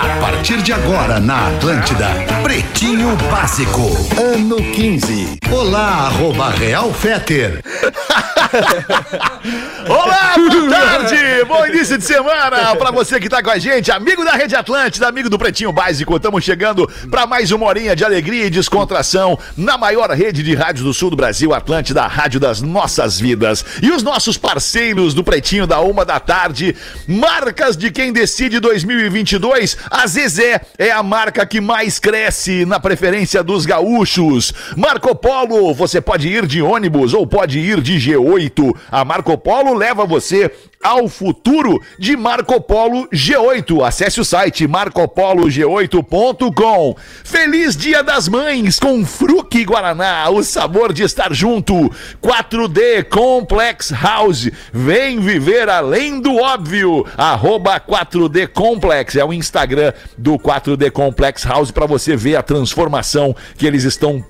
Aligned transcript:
A 0.00 0.20
partir 0.20 0.62
de 0.62 0.72
agora 0.72 1.18
na 1.18 1.48
Atlântida, 1.48 2.06
Pretinho 2.44 3.16
Básico, 3.28 3.80
ano 4.16 4.54
15. 4.54 5.40
Olá, 5.50 6.06
arroba 6.06 6.50
Real 6.50 6.92
Feter. 6.94 7.60
Olá, 9.88 10.34
boa 10.36 10.70
tarde! 10.70 11.44
Bom 11.46 11.66
início 11.66 11.98
de 11.98 12.04
semana 12.04 12.76
pra 12.76 12.90
você 12.90 13.18
que 13.18 13.28
tá 13.28 13.42
com 13.42 13.50
a 13.50 13.58
gente, 13.58 13.90
amigo 13.90 14.24
da 14.24 14.32
Rede 14.32 14.54
Atlântida, 14.54 15.08
amigo 15.08 15.28
do 15.28 15.38
Pretinho 15.38 15.72
Básico. 15.72 16.16
Estamos 16.16 16.44
chegando 16.44 16.88
pra 17.10 17.26
mais 17.26 17.50
uma 17.50 17.66
horinha 17.66 17.96
de 17.96 18.04
alegria 18.04 18.46
e 18.46 18.50
descontração 18.50 19.38
na 19.56 19.76
maior 19.76 20.10
rede 20.10 20.42
de 20.42 20.54
rádios 20.54 20.84
do 20.84 20.94
sul 20.94 21.10
do 21.10 21.16
Brasil, 21.16 21.52
Atlântida, 21.52 22.06
rádio 22.06 22.38
das 22.38 22.62
nossas 22.62 23.18
vidas. 23.18 23.64
E 23.82 23.90
os 23.90 24.02
nossos 24.02 24.38
parceiros 24.38 25.12
do 25.12 25.24
Pretinho 25.24 25.66
da 25.66 25.80
uma 25.80 26.04
da 26.04 26.20
tarde, 26.20 26.76
marcas 27.06 27.76
de 27.76 27.90
quem 27.90 28.12
decide 28.12 28.60
2022, 28.60 29.76
a 29.90 30.06
Zezé 30.06 30.60
é 30.78 30.90
a 30.90 31.02
marca 31.02 31.46
que 31.46 31.60
mais 31.60 31.98
cresce 31.98 32.64
na 32.64 32.80
preferência 32.80 33.42
dos 33.42 33.66
gaúchos. 33.66 34.52
Marco 34.76 35.14
Polo, 35.14 35.74
você 35.74 36.00
pode 36.00 36.28
ir 36.28 36.46
de 36.46 36.62
ônibus 36.62 37.14
ou 37.14 37.26
pode 37.26 37.58
ir 37.58 37.80
de 37.80 37.94
G8. 37.96 38.76
A 38.90 39.04
Marco 39.04 39.36
Polo 39.38 39.74
leva 39.74 40.04
você 40.04 40.50
ao 40.82 41.06
futuro 41.08 41.80
de 41.98 42.16
Marco 42.16 42.58
Polo 42.60 43.08
G8. 43.08 43.86
Acesse 43.86 44.20
o 44.20 44.24
site 44.24 44.66
marcopolog8.com. 44.66 46.96
Feliz 47.24 47.76
Dia 47.76 48.02
das 48.02 48.28
Mães 48.28 48.78
com 48.78 49.04
Fruque 49.04 49.64
Guaraná, 49.64 50.30
o 50.30 50.42
sabor 50.42 50.90
de 50.92 51.02
estar 51.02 51.32
junto. 51.32 51.90
4D 52.22 53.04
Complex 53.04 53.90
House. 53.90 54.50
Vem 54.72 55.20
viver 55.20 55.68
além 55.68 56.20
do 56.20 56.36
óbvio. 56.36 57.04
Arroba 57.16 57.80
4D 57.80 58.48
Complex 58.48 59.16
é 59.16 59.24
o 59.24 59.32
Instagram 59.32 59.92
do 60.16 60.38
4D 60.38 60.90
Complex 60.90 61.44
House 61.44 61.70
para 61.70 61.86
você 61.86 62.16
ver 62.16 62.36
a 62.36 62.42
transformação 62.42 63.34
que 63.56 63.66
eles 63.66 63.84
estão 63.84 64.24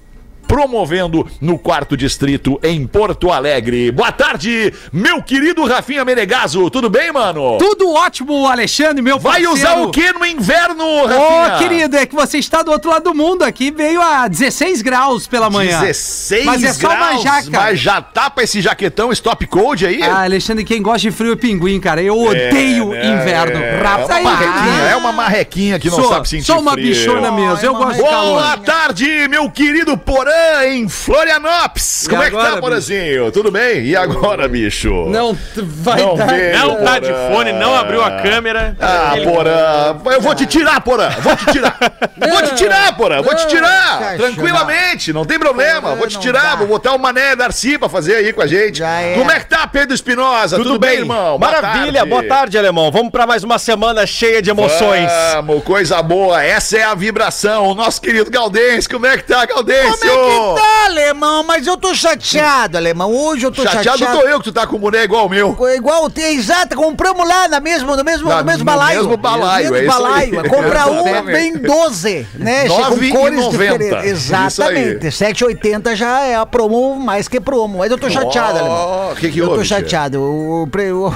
promovendo 0.49 1.27
no 1.43 1.59
quarto 1.59 1.95
distrito 1.95 2.59
em 2.63 2.87
Porto 2.87 3.31
Alegre. 3.31 3.93
Boa 3.93 4.11
tarde, 4.11 4.73
meu 4.91 5.23
querido 5.23 5.65
Rafinha 5.67 6.05
Menegaso. 6.07 6.71
Tudo 6.71 6.89
bem, 6.89 7.13
mano? 7.13 7.59
Tudo 7.59 7.93
ótimo, 7.93 8.47
Alexandre, 8.47 9.03
meu 9.03 9.19
Vai 9.19 9.43
parceiro. 9.43 9.53
usar 9.53 9.83
o 9.83 9.91
que 9.91 10.11
no 10.13 10.25
inverno, 10.25 10.83
Ô, 10.85 11.07
Rafinha? 11.07 11.59
querido, 11.59 11.97
é 11.97 12.07
que 12.07 12.15
você 12.15 12.39
está 12.39 12.63
do 12.63 12.73
outro 12.73 12.91
lado 12.91 13.05
do 13.05 13.15
mundo. 13.15 13.43
Aqui 13.45 13.71
veio 13.71 14.01
a 14.01 14.27
16 14.27 14.81
graus 14.81 15.27
pela 15.27 15.51
manhã. 15.51 15.81
16 15.81 16.45
Mas 16.47 16.65
é 16.65 16.73
só 16.73 16.89
uma 16.89 16.97
graus, 16.97 17.23
jaca. 17.23 17.51
Mas 17.51 17.79
já 17.79 18.01
tapa 18.01 18.43
esse 18.43 18.63
jaquetão 18.63 19.13
stop 19.13 19.47
code 19.47 19.87
aí? 19.87 20.03
Ah, 20.03 20.25
Alexandre, 20.25 20.65
quem 20.65 20.81
gosta 20.81 21.01
de 21.01 21.11
frio 21.11 21.33
é 21.35 21.37
pinguim, 21.37 21.79
cara. 21.79 22.01
Eu 22.01 22.19
odeio 22.19 22.89
né? 22.89 23.07
inverno. 23.07 23.59
É, 23.59 23.79
é 23.79 24.15
uma 24.17 24.23
marrequinha, 24.23 24.83
é 24.91 24.97
uma 24.97 25.13
marrequinha 25.13 25.79
que 25.79 25.91
não 25.91 25.97
sou, 25.97 26.09
sabe 26.09 26.29
sentir 26.29 26.47
sou 26.47 26.61
uma 26.61 26.73
frio. 26.73 26.87
bichona 26.87 27.31
mesmo. 27.31 27.59
Eu 27.67 27.75
gosto 27.75 27.97
de 27.97 28.03
calor. 28.03 28.41
Boa 28.41 28.57
tarde, 28.57 29.29
meu 29.29 29.51
querido 29.51 29.97
Porã, 29.99 30.38
em 30.67 30.89
Florianópolis. 30.89 32.05
E 32.05 32.09
Como 32.09 32.23
é 32.23 32.31
que 32.31 32.37
agora, 32.37 32.55
tá, 32.55 32.61
Porazinho? 32.61 33.31
Tudo 33.33 33.51
bem? 33.51 33.83
E 33.85 33.97
agora, 33.97 34.49
bicho? 34.49 35.07
Não 35.09 35.37
vai 35.57 36.01
Não 36.01 36.15
dar. 36.17 36.27
vê. 36.27 36.53
Não 36.53 36.77
tá 36.85 36.99
de 36.99 37.13
fone, 37.31 37.53
não 37.53 37.75
abriu 37.75 38.03
a 38.03 38.11
câmera. 38.23 38.77
Ah, 38.81 39.13
Ele- 39.17 39.27
Porã, 39.31 39.97
eu 40.13 40.21
vou 40.21 40.35
te 40.35 40.47
tirar, 40.47 40.81
Porã, 40.81 41.11
vou 41.21 41.37
te 41.37 41.47
tirar. 41.53 41.77
vou 42.19 42.43
te 42.43 42.55
tirar, 42.55 42.97
Porã, 42.97 43.23
vou 43.23 43.35
te 43.35 43.47
tirar. 43.49 44.01
Não, 44.01 44.17
Tranquilamente, 44.19 45.13
não 45.13 45.25
tem 45.25 45.39
problema. 45.39 45.95
Vou 45.95 46.07
te 46.07 46.15
não 46.15 46.21
tirar, 46.21 46.57
vou 46.57 46.67
botar 46.67 46.93
o 46.93 46.99
Mané 46.99 47.35
Darcy 47.37 47.79
pra 47.79 47.89
fazer 47.89 48.17
aí 48.17 48.33
com 48.33 48.43
a 48.43 48.47
gente. 48.47 48.79
Já 48.79 49.01
é. 49.01 49.15
Como 49.15 49.31
é 49.31 49.39
que 49.41 49.47
tá, 49.47 49.67
Pedro 49.67 49.95
Espinosa? 49.95 50.57
Tudo, 50.57 50.79
bem, 50.79 50.99
irmão? 50.99 51.39
Boa 51.39 51.51
Maravilha, 51.53 52.05
boa 52.05 52.23
tarde, 52.23 52.57
alemão. 52.59 52.91
Vamos 52.91 53.11
pra 53.11 53.27
mais 53.27 53.43
uma 53.45 53.59
semana 53.59 54.07
cheia 54.07 54.41
de 54.43 54.51
emoções. 54.51 55.11
Vamos, 55.35 55.63
coisa 55.65 56.01
boa. 56.03 56.43
Essa 56.43 56.79
é 56.79 56.83
a 56.85 56.95
vibração. 56.95 57.67
O 57.67 57.75
nosso 57.75 58.01
querido 58.01 58.31
Galdense, 58.31 58.89
como 58.89 59.07
é 59.07 59.17
que 59.17 59.25
tá, 59.25 59.45
Galdense? 59.45 60.07
Que 60.29 60.61
tá, 60.61 60.85
alemão? 60.87 61.43
Mas 61.45 61.67
eu 61.67 61.77
tô 61.77 61.95
chateado, 61.95 62.77
alemão. 62.77 63.13
Hoje 63.15 63.45
eu 63.47 63.51
tô 63.53 63.63
Chateado, 63.63 63.99
chateado. 63.99 64.21
tô 64.21 64.27
eu 64.29 64.39
que 64.39 64.45
tu 64.45 64.53
tá 64.53 64.67
com 64.67 64.77
o 64.77 64.79
boné 64.79 65.05
igual 65.05 65.27
o 65.27 65.29
meu. 65.29 65.57
Igual, 65.75 66.09
tem- 66.11 66.37
exato, 66.37 66.77
compramos 66.77 67.27
lá 67.29 67.49
na 67.49 67.61
mesmo, 67.61 67.97
no 67.97 68.05
mesmo, 68.05 68.29
Na- 68.29 68.39
no 68.39 68.45
mesmo 68.45 68.59
no 68.61 68.65
balaio. 68.65 68.99
mesmo 69.01 69.17
balaio, 69.17 69.71
No 69.71 69.77
é 69.77 69.81
mesmo 69.83 69.95
isso 69.97 70.07
aí. 70.07 70.31
balaio. 70.31 70.51
Compra 70.51 70.87
um, 70.89 71.25
vem 71.25 71.57
12, 71.59 72.27
né? 72.35 72.65
Nove 72.65 73.11
Com 73.11 73.19
cores 73.19 73.41
noventa. 73.41 73.79
diferentes. 73.79 74.05
Exatamente. 74.11 75.11
7,80 75.11 75.95
já 75.97 76.21
é 76.21 76.35
a 76.37 76.47
promo 76.47 76.97
mais 76.97 77.29
que 77.29 77.41
promo. 77.41 77.79
Mas 77.79 77.91
eu 77.91 77.99
tô 77.99 78.09
chateado, 78.11 78.59
Ó, 78.59 78.61
alemão. 78.61 79.13
o 79.13 79.17
que 79.17 79.31
que 79.31 79.39
eu 79.39 79.47
houve, 79.47 79.59
tô 79.59 79.65
chateado. 79.65 80.21
O, 80.21 80.63
o, 80.63 80.67
pre- 80.67 80.93
o- 80.93 81.13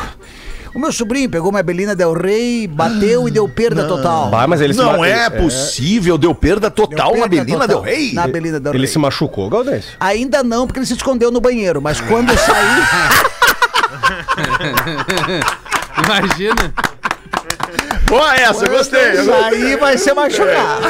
o 0.75 0.79
meu 0.79 0.91
sobrinho 0.93 1.29
pegou 1.29 1.51
uma 1.51 1.63
Belina 1.63 1.95
Del 1.95 2.15
Rey, 2.15 2.67
bateu 2.67 3.29
e 3.29 3.31
deu 3.31 3.49
perda 3.49 3.87
total. 3.87 4.31
Mas 4.49 4.61
ele 4.61 4.73
se 4.73 4.79
Não 4.81 4.99
ma- 4.99 5.07
é 5.07 5.29
possível, 5.31 6.17
deu 6.19 6.35
perda 6.35 6.71
total 6.71 7.13
Deu 7.13 7.21
na 7.21 7.29
perda 7.29 7.45
Belina 7.45 7.67
total. 7.67 7.69
Del 7.69 7.81
Rei? 7.95 8.13
Na 8.13 8.27
Belina 8.27 8.59
Del 8.61 8.73
Rey. 8.73 8.81
Ele 8.81 8.87
se 8.89 8.99
machucou, 8.99 9.49
Galdêncio. 9.51 9.93
Ainda 10.01 10.43
não, 10.43 10.67
porque 10.67 10.79
ele 10.81 10.87
se 10.87 10.95
escondeu 10.95 11.31
no 11.31 11.41
banheiro. 11.41 11.81
Mas 11.83 12.01
quando 12.01 12.37
sair. 12.39 12.83
Imagina. 16.05 16.75
Boa 18.13 18.35
essa, 18.37 18.69
gostei. 18.69 19.01
eu 19.13 19.25
gostei. 19.25 19.25
Sair 19.25 19.77
vai 19.79 19.97
ser 19.97 20.13
machucar. 20.13 20.81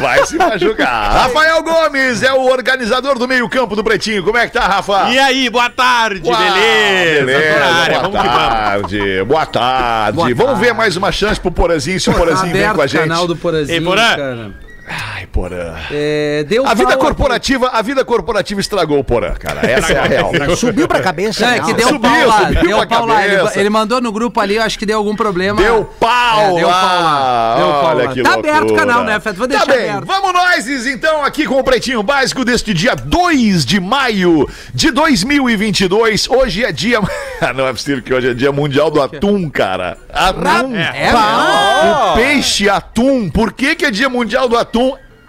Vai 0.00 0.26
se 0.26 0.36
machucar. 0.36 1.12
Rafael 1.14 1.62
Gomes 1.62 2.24
é 2.24 2.32
o 2.32 2.40
organizador 2.50 3.18
do 3.20 3.28
meio-campo 3.28 3.76
do 3.76 3.84
Pretinho. 3.84 4.24
Como 4.24 4.36
é 4.36 4.48
que 4.48 4.52
tá, 4.52 4.66
Rafa? 4.66 5.08
E 5.10 5.16
aí, 5.16 5.48
boa 5.48 5.70
tarde, 5.70 6.28
Uau, 6.28 6.36
beleza? 6.42 7.64
Área, 7.64 8.00
Boa 8.00 8.10
vamos 8.10 8.20
que 8.20 8.26
vamos. 8.28 8.42
tarde. 8.48 9.24
Boa 9.24 9.46
tarde. 9.46 10.16
Boa 10.16 10.28
vamos 10.34 10.44
tarde. 10.44 10.60
ver 10.60 10.74
mais 10.74 10.96
uma 10.96 11.12
chance 11.12 11.38
pro 11.40 11.52
Porazinho, 11.52 12.00
se 12.00 12.10
o 12.10 12.14
Porazinho 12.14 12.52
vem 12.52 12.68
com 12.72 12.82
a 12.82 12.84
o 12.84 12.90
canal 12.90 13.18
gente. 13.18 13.28
do 13.28 13.36
Porazinho, 13.36 13.76
Ei, 13.78 13.80
Porã. 13.80 14.16
cara. 14.16 14.50
Ai, 14.88 15.26
Porã. 15.26 15.74
É, 15.90 16.44
deu 16.48 16.66
A 16.66 16.74
vida 16.74 16.90
aqui. 16.94 16.98
corporativa, 17.02 17.68
a 17.72 17.80
vida 17.82 18.04
corporativa 18.04 18.60
estragou 18.60 18.98
o 18.98 19.04
Porã, 19.04 19.32
cara. 19.34 19.60
Essa 19.68 19.92
é 19.92 19.98
a 19.98 20.02
real. 20.04 20.32
Subiu 20.56 20.88
pra 20.88 21.00
cabeça. 21.00 21.46
Não, 21.46 21.52
é 21.52 21.58
né? 21.60 21.64
que 21.64 21.72
deu 21.74 21.88
Subiu, 21.88 22.10
pau 22.10 22.26
lá, 22.26 22.38
subiu 22.48 22.62
deu 22.62 22.76
pra 22.78 22.86
pau 22.86 23.06
lá. 23.06 23.24
Ele, 23.26 23.36
ele 23.54 23.70
mandou 23.70 24.00
no 24.00 24.10
grupo 24.10 24.40
ali, 24.40 24.56
eu 24.56 24.62
acho 24.62 24.78
que 24.78 24.84
deu 24.84 24.98
algum 24.98 25.14
problema. 25.14 25.60
Deu 25.62 25.84
pau 26.00 26.40
É, 26.58 26.60
deu 26.60 26.68
pau 26.68 27.02
lá. 27.02 27.54
Deu 27.56 27.66
pau 27.68 27.84
Olha 27.96 28.04
lá. 28.08 28.12
que 28.12 28.22
Tá 28.22 28.30
loucura. 28.34 28.52
aberto 28.56 28.70
o 28.72 28.76
canal, 28.76 29.04
né, 29.04 29.20
Feto? 29.20 29.36
Vou 29.38 29.46
deixar 29.46 29.66
tá 29.66 29.72
bem. 29.72 29.88
aberto. 29.90 30.06
Vamos 30.06 30.32
nós, 30.32 30.66
então, 30.86 31.24
aqui 31.24 31.46
com 31.46 31.58
o 31.58 31.64
Pretinho 31.64 32.02
Básico 32.02 32.44
deste 32.44 32.74
dia 32.74 32.94
2 32.96 33.64
de 33.64 33.78
maio 33.80 34.48
de 34.74 34.90
2022. 34.90 36.28
Hoje 36.28 36.64
é 36.64 36.72
dia... 36.72 37.00
Ah, 37.44 37.52
Não 37.52 37.66
é 37.66 37.72
possível 37.72 38.00
que 38.00 38.14
hoje 38.14 38.30
é 38.30 38.34
dia 38.34 38.52
mundial 38.52 38.88
do 38.88 39.02
atum, 39.02 39.50
cara. 39.50 39.98
Atum. 40.12 40.76
É, 40.76 41.10
O 41.12 42.14
peixe 42.14 42.68
atum. 42.68 43.28
Por 43.28 43.52
que 43.52 43.74
que 43.74 43.84
é 43.84 43.90
dia 43.90 44.08
mundial 44.08 44.48
do 44.48 44.56
atum? 44.56 44.71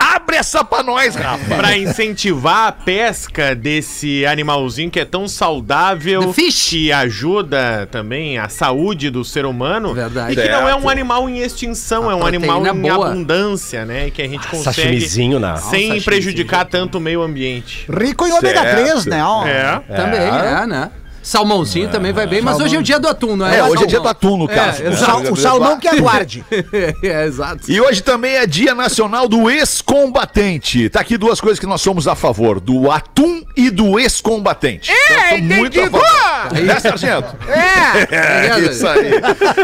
Abre 0.05 0.35
essa 0.35 0.65
pra 0.65 0.83
nós, 0.83 1.15
Rafa. 1.15 1.55
Pra 1.55 1.77
incentivar 1.77 2.67
a 2.67 2.71
pesca 2.73 3.55
desse 3.55 4.25
animalzinho 4.25 4.91
que 4.91 4.99
é 4.99 5.05
tão 5.05 5.27
saudável, 5.29 6.33
que 6.67 6.91
ajuda 6.91 7.87
também 7.89 8.37
a 8.37 8.49
saúde 8.49 9.09
do 9.09 9.23
ser 9.23 9.45
humano. 9.45 9.93
Verdade. 9.93 10.33
E 10.33 10.41
que 10.43 10.49
não 10.49 10.67
é 10.67 10.75
um 10.75 10.89
animal 10.89 11.29
em 11.29 11.39
extinção, 11.39 12.09
A 12.09 12.13
é 12.13 12.15
um 12.15 12.25
animal 12.25 12.65
em 12.67 12.73
boa. 12.81 13.07
abundância, 13.11 13.85
né? 13.85 14.07
E 14.07 14.11
que 14.11 14.21
a 14.21 14.27
gente 14.27 14.45
consegue 14.47 14.75
sashimizinho 14.75 15.39
na- 15.39 15.55
sem 15.57 15.97
Ah, 15.97 16.01
prejudicar 16.03 16.65
tanto 16.65 16.97
o 16.97 17.01
meio 17.01 17.21
ambiente. 17.21 17.85
Rico 17.89 18.27
em 18.27 18.31
ômega 18.33 18.61
Certo. 18.61 18.75
3, 18.83 19.05
né? 19.05 19.23
ó. 19.23 19.47
É. 19.47 19.79
Também, 19.95 20.19
é, 20.21 20.67
né? 20.67 20.91
Salmãozinho 21.23 21.89
também 21.89 22.11
vai 22.11 22.27
bem, 22.27 22.41
mas 22.41 22.59
hoje 22.59 22.75
é 22.75 22.79
o 22.79 22.83
dia 22.83 22.99
do 22.99 23.07
atum, 23.07 23.35
não 23.37 23.47
é? 23.47 23.57
É, 23.57 23.63
o 23.63 23.67
hoje 23.67 23.83
é 23.83 23.87
dia 23.87 23.99
do 23.99 24.07
atum, 24.07 24.37
no 24.37 24.47
caso. 24.47 24.83
É, 24.83 24.89
O, 24.89 24.91
exato. 24.91 25.05
sal, 25.05 25.33
o 25.33 25.35
salmão 25.37 25.79
que 25.79 25.87
aguarde. 25.87 26.43
é, 26.51 27.25
exato. 27.25 27.71
E 27.71 27.79
hoje 27.79 28.03
também 28.03 28.35
é 28.35 28.45
Dia 28.45 28.75
Nacional 28.75 29.27
do 29.27 29.49
Ex-Combatente. 29.49 30.89
Tá 30.89 30.99
aqui 30.99 31.17
duas 31.17 31.39
coisas 31.39 31.59
que 31.59 31.65
nós 31.65 31.81
somos 31.81 32.07
a 32.07 32.15
favor: 32.15 32.59
do 32.59 32.91
atum 32.91 33.41
e 33.55 33.69
do 33.69 33.97
ex-combatente. 33.97 34.91
É, 34.91 35.37
muito 35.39 35.79
a 35.79 35.83
favor. 35.83 36.01
Né, 36.63 36.79
Sargento? 36.79 37.35
É, 37.47 38.59
isso 38.69 38.87
aí. 38.87 39.11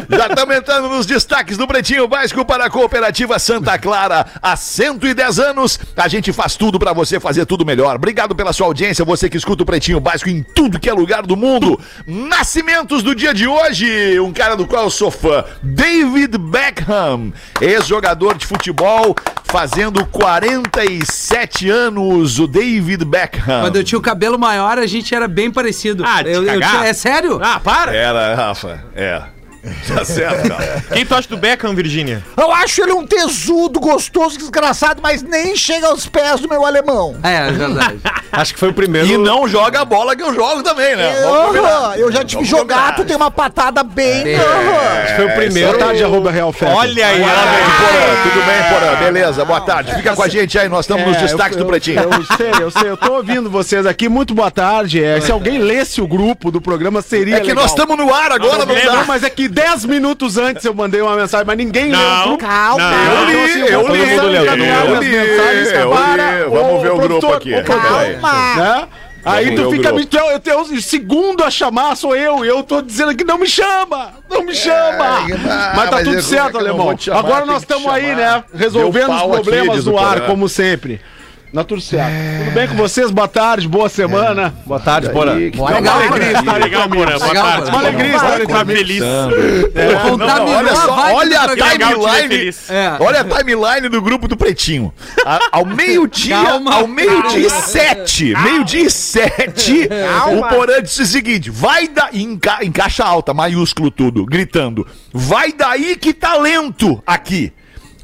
Já 0.09 0.27
estamos 0.27 0.55
entrando 0.55 0.89
nos 0.89 1.05
destaques 1.05 1.57
do 1.57 1.67
Pretinho 1.67 2.07
Básico 2.07 2.45
para 2.45 2.65
a 2.65 2.69
Cooperativa 2.69 3.37
Santa 3.39 3.77
Clara. 3.77 4.25
Há 4.41 4.55
110 4.55 5.39
anos, 5.39 5.79
a 5.95 6.07
gente 6.07 6.31
faz 6.31 6.55
tudo 6.55 6.79
para 6.79 6.93
você 6.93 7.19
fazer 7.19 7.45
tudo 7.45 7.65
melhor. 7.65 7.95
Obrigado 7.95 8.35
pela 8.35 8.53
sua 8.53 8.67
audiência, 8.67 9.05
você 9.05 9.29
que 9.29 9.37
escuta 9.37 9.63
o 9.63 9.65
Pretinho 9.65 9.99
Básico 9.99 10.29
em 10.29 10.43
tudo 10.43 10.79
que 10.79 10.89
é 10.89 10.93
lugar 10.93 11.23
do 11.25 11.35
mundo. 11.35 11.79
Nascimentos 12.05 13.03
do 13.03 13.15
dia 13.15 13.33
de 13.33 13.47
hoje, 13.47 14.19
um 14.19 14.31
cara 14.31 14.55
do 14.55 14.67
qual 14.67 14.83
eu 14.83 14.89
sou 14.89 15.11
fã, 15.11 15.43
David 15.61 16.37
Beckham, 16.37 17.33
ex-jogador 17.61 18.37
de 18.37 18.45
futebol, 18.45 19.15
fazendo 19.45 20.05
47 20.05 21.69
anos, 21.69 22.39
o 22.39 22.47
David 22.47 23.03
Beckham. 23.03 23.61
Quando 23.61 23.75
eu 23.77 23.83
tinha 23.83 23.97
o 23.97 24.01
cabelo 24.01 24.37
maior, 24.37 24.77
a 24.77 24.85
gente 24.85 25.13
era 25.13 25.27
bem 25.27 25.49
parecido. 25.49 26.03
Ah, 26.05 26.21
eu, 26.21 26.43
eu 26.43 26.59
É 26.89 26.93
sério? 26.93 27.39
Ah, 27.39 27.59
para! 27.59 27.95
Era, 27.95 28.33
Rafa, 28.33 28.83
é. 28.95 29.21
Tá 29.89 30.05
certo, 30.05 30.47
cara. 30.47 30.83
Quem 30.93 31.05
tu 31.05 31.15
acha 31.15 31.27
do 31.27 31.37
Beckham, 31.37 31.73
Virgínia? 31.73 32.23
Eu 32.37 32.51
acho 32.51 32.81
ele 32.81 32.93
um 32.93 33.05
tesudo, 33.05 33.79
gostoso, 33.79 34.37
desgraçado, 34.37 35.01
mas 35.01 35.21
nem 35.23 35.55
chega 35.55 35.87
aos 35.87 36.05
pés 36.07 36.39
do 36.39 36.47
meu 36.47 36.65
alemão. 36.65 37.17
É, 37.23 37.47
é 37.49 37.51
verdade. 37.51 37.99
Acho 38.31 38.53
que 38.53 38.59
foi 38.59 38.69
o 38.69 38.73
primeiro. 38.73 39.07
E 39.07 39.17
não 39.17 39.47
joga 39.47 39.81
a 39.81 39.85
bola 39.85 40.15
que 40.15 40.21
eu 40.21 40.31
jogo 40.33 40.61
também, 40.61 40.95
né? 40.95 41.15
Eu, 41.23 41.95
eu 42.05 42.11
já 42.11 42.23
tive 42.23 42.47
combinar. 42.47 42.95
tu 42.95 43.03
tem 43.03 43.15
uma 43.15 43.31
patada 43.31 43.81
bem. 43.81 44.33
É. 44.33 44.35
aham. 44.35 45.15
Foi 45.15 45.25
o 45.25 45.35
primeiro. 45.35 45.69
Boa 45.71 45.79
tarde, 45.79 46.03
arroba 46.03 46.29
Real 46.31 46.53
Fé. 46.53 46.67
Olha 46.67 47.07
aí, 47.07 47.15
aí. 47.15 47.19
Porã. 47.23 48.23
Tudo 48.23 48.45
bem, 48.45 48.63
Porã? 48.69 48.95
Beleza, 49.03 49.43
boa 49.45 49.61
tarde. 49.61 49.95
Fica 49.95 50.15
com 50.15 50.21
a 50.21 50.27
gente 50.27 50.59
aí, 50.59 50.69
nós 50.69 50.81
estamos 50.85 51.07
nos 51.07 51.17
É, 51.17 51.21
destaques 51.21 51.57
eu- 51.57 51.63
do 51.63 51.67
Pretinho. 51.67 52.01
Eu, 52.01 52.09
eu 52.11 52.23
sei, 52.37 52.51
eu 52.63 52.71
sei, 52.71 52.89
eu 52.91 52.97
tô 52.97 53.13
ouvindo 53.13 53.49
vocês 53.49 53.85
aqui. 53.87 54.07
Muito 54.07 54.35
boa 54.35 54.51
tarde. 54.51 55.03
É, 55.03 55.19
se 55.19 55.31
alguém 55.31 55.57
lesse 55.57 55.99
o 55.99 56.07
grupo 56.07 56.51
do 56.51 56.61
programa, 56.61 57.01
seria 57.01 57.37
É 57.37 57.39
que 57.39 57.47
legal. 57.47 57.63
nós 57.63 57.71
estamos 57.71 57.97
no 57.97 58.13
ar 58.13 58.31
agora, 58.31 58.63
não 58.63 58.75
Não, 58.75 58.95
dá. 58.95 59.03
mas 59.07 59.23
é 59.23 59.29
que 59.31 59.48
10 59.49 59.85
minutos 59.85 60.37
antes 60.37 60.63
eu 60.65 60.73
mandei 60.73 61.01
uma 61.01 61.15
mensagem, 61.15 61.45
mas 61.45 61.57
ninguém 61.57 61.91
leu 61.91 61.99
Não, 61.99 62.23
grupo. 62.23 62.37
Calma. 62.37 62.91
não. 62.91 63.13
Eu 63.13 63.25
li, 63.27 63.59
eu 63.71 63.87
li, 63.87 64.01
a 64.01 64.15
eu 64.15 64.29
li, 64.29 64.67
eu 64.67 64.99
li, 64.99 65.67
eu. 65.67 66.49
Vamos 66.49 66.81
ver 66.81 66.91
o 66.91 66.97
grupo 66.97 67.33
aqui. 67.33 67.51
Calma. 67.63 68.55
né? 68.55 68.87
Aí 69.25 69.53
tu 69.53 69.69
fica 69.71 69.91
me. 69.91 70.03
é- 70.03 70.39
tu 70.39 70.49
é 70.49 70.55
o 70.55 70.81
segundo 70.81 71.43
a 71.43 71.51
chamar 71.51 71.95
sou 71.95 72.15
eu, 72.15 72.45
e 72.45 72.47
eu 72.47 72.63
tô 72.63 72.81
dizendo 72.81 73.13
que 73.15 73.25
não 73.25 73.37
me 73.37 73.47
chama! 73.47 74.13
Não 74.29 74.43
me 74.43 74.55
chama! 74.55 75.25
É, 75.29 75.37
mas 75.75 75.89
tá 75.89 75.95
mas 75.97 76.03
tudo 76.05 76.15
eu- 76.15 76.21
certo, 76.23 76.53
eu 76.55 76.59
alemão. 76.61 76.97
chamar, 76.97 77.19
Agora 77.19 77.45
nós 77.45 77.61
estamos 77.61 77.87
aí, 77.91 78.15
né? 78.15 78.43
Resolvendo 78.53 79.11
os 79.11 79.21
aqui, 79.21 79.29
problemas 79.31 79.75
diz 79.75 79.85
no 79.85 79.99
ar, 79.99 80.21
como 80.21 80.47
sempre. 80.47 81.01
Na 81.51 81.63
tudo 81.63 81.81
certo. 81.81 82.11
Tudo 82.43 82.51
bem 82.53 82.67
com 82.67 82.75
vocês? 82.75 83.09
Boa 83.09 83.27
tarde, 83.27 83.67
boa 83.67 83.89
semana. 83.89 84.53
Boa 84.67 84.79
tarde, 84.79 85.09
Porã. 85.09 85.33
Aí, 85.35 85.49
Boa, 85.49 85.79
Uma 85.79 85.91
alegria 85.93 86.31
estar 86.39 86.57
Legal. 86.57 86.87
Porã. 86.89 87.17
Boa 87.17 87.33
tarde. 87.33 87.69
Uma 87.71 87.79
alegria 87.79 88.15
estar 88.15 88.39
Tá 88.39 88.45
comigo. 88.45 88.77
feliz. 88.79 88.99
Não, 89.01 90.09
Contaminou 90.11 90.55
olha 90.57 90.71
a 90.71 90.75
só, 90.75 91.13
olha 91.15 91.41
a 91.41 91.47
timeline. 91.49 92.55
É. 92.69 92.93
Olha 92.99 93.21
a 93.21 93.23
timeline 93.23 93.89
do 93.89 93.99
grupo 93.99 94.27
do 94.27 94.37
Pretinho. 94.37 94.93
A- 95.25 95.39
ao 95.53 95.65
meio-dia, 95.65 96.37
ao 96.71 96.87
meio-dia 96.87 97.47
e 97.47 97.49
sete, 97.49 98.33
meio-dia 98.43 98.83
e 98.83 98.91
sete, 98.91 99.89
o 100.37 100.47
Porã 100.49 100.83
disse 100.83 101.01
o 101.01 101.05
seguinte, 101.07 101.49
vai 101.49 101.87
da 101.87 102.09
em, 102.13 102.37
ca- 102.37 102.59
em 102.61 102.71
caixa 102.71 103.03
alta, 103.03 103.33
maiúsculo 103.33 103.89
tudo, 103.89 104.23
gritando, 104.23 104.85
vai 105.11 105.51
daí 105.51 105.95
que 105.95 106.13
tá 106.13 106.37
lento 106.37 107.01
aqui. 107.07 107.51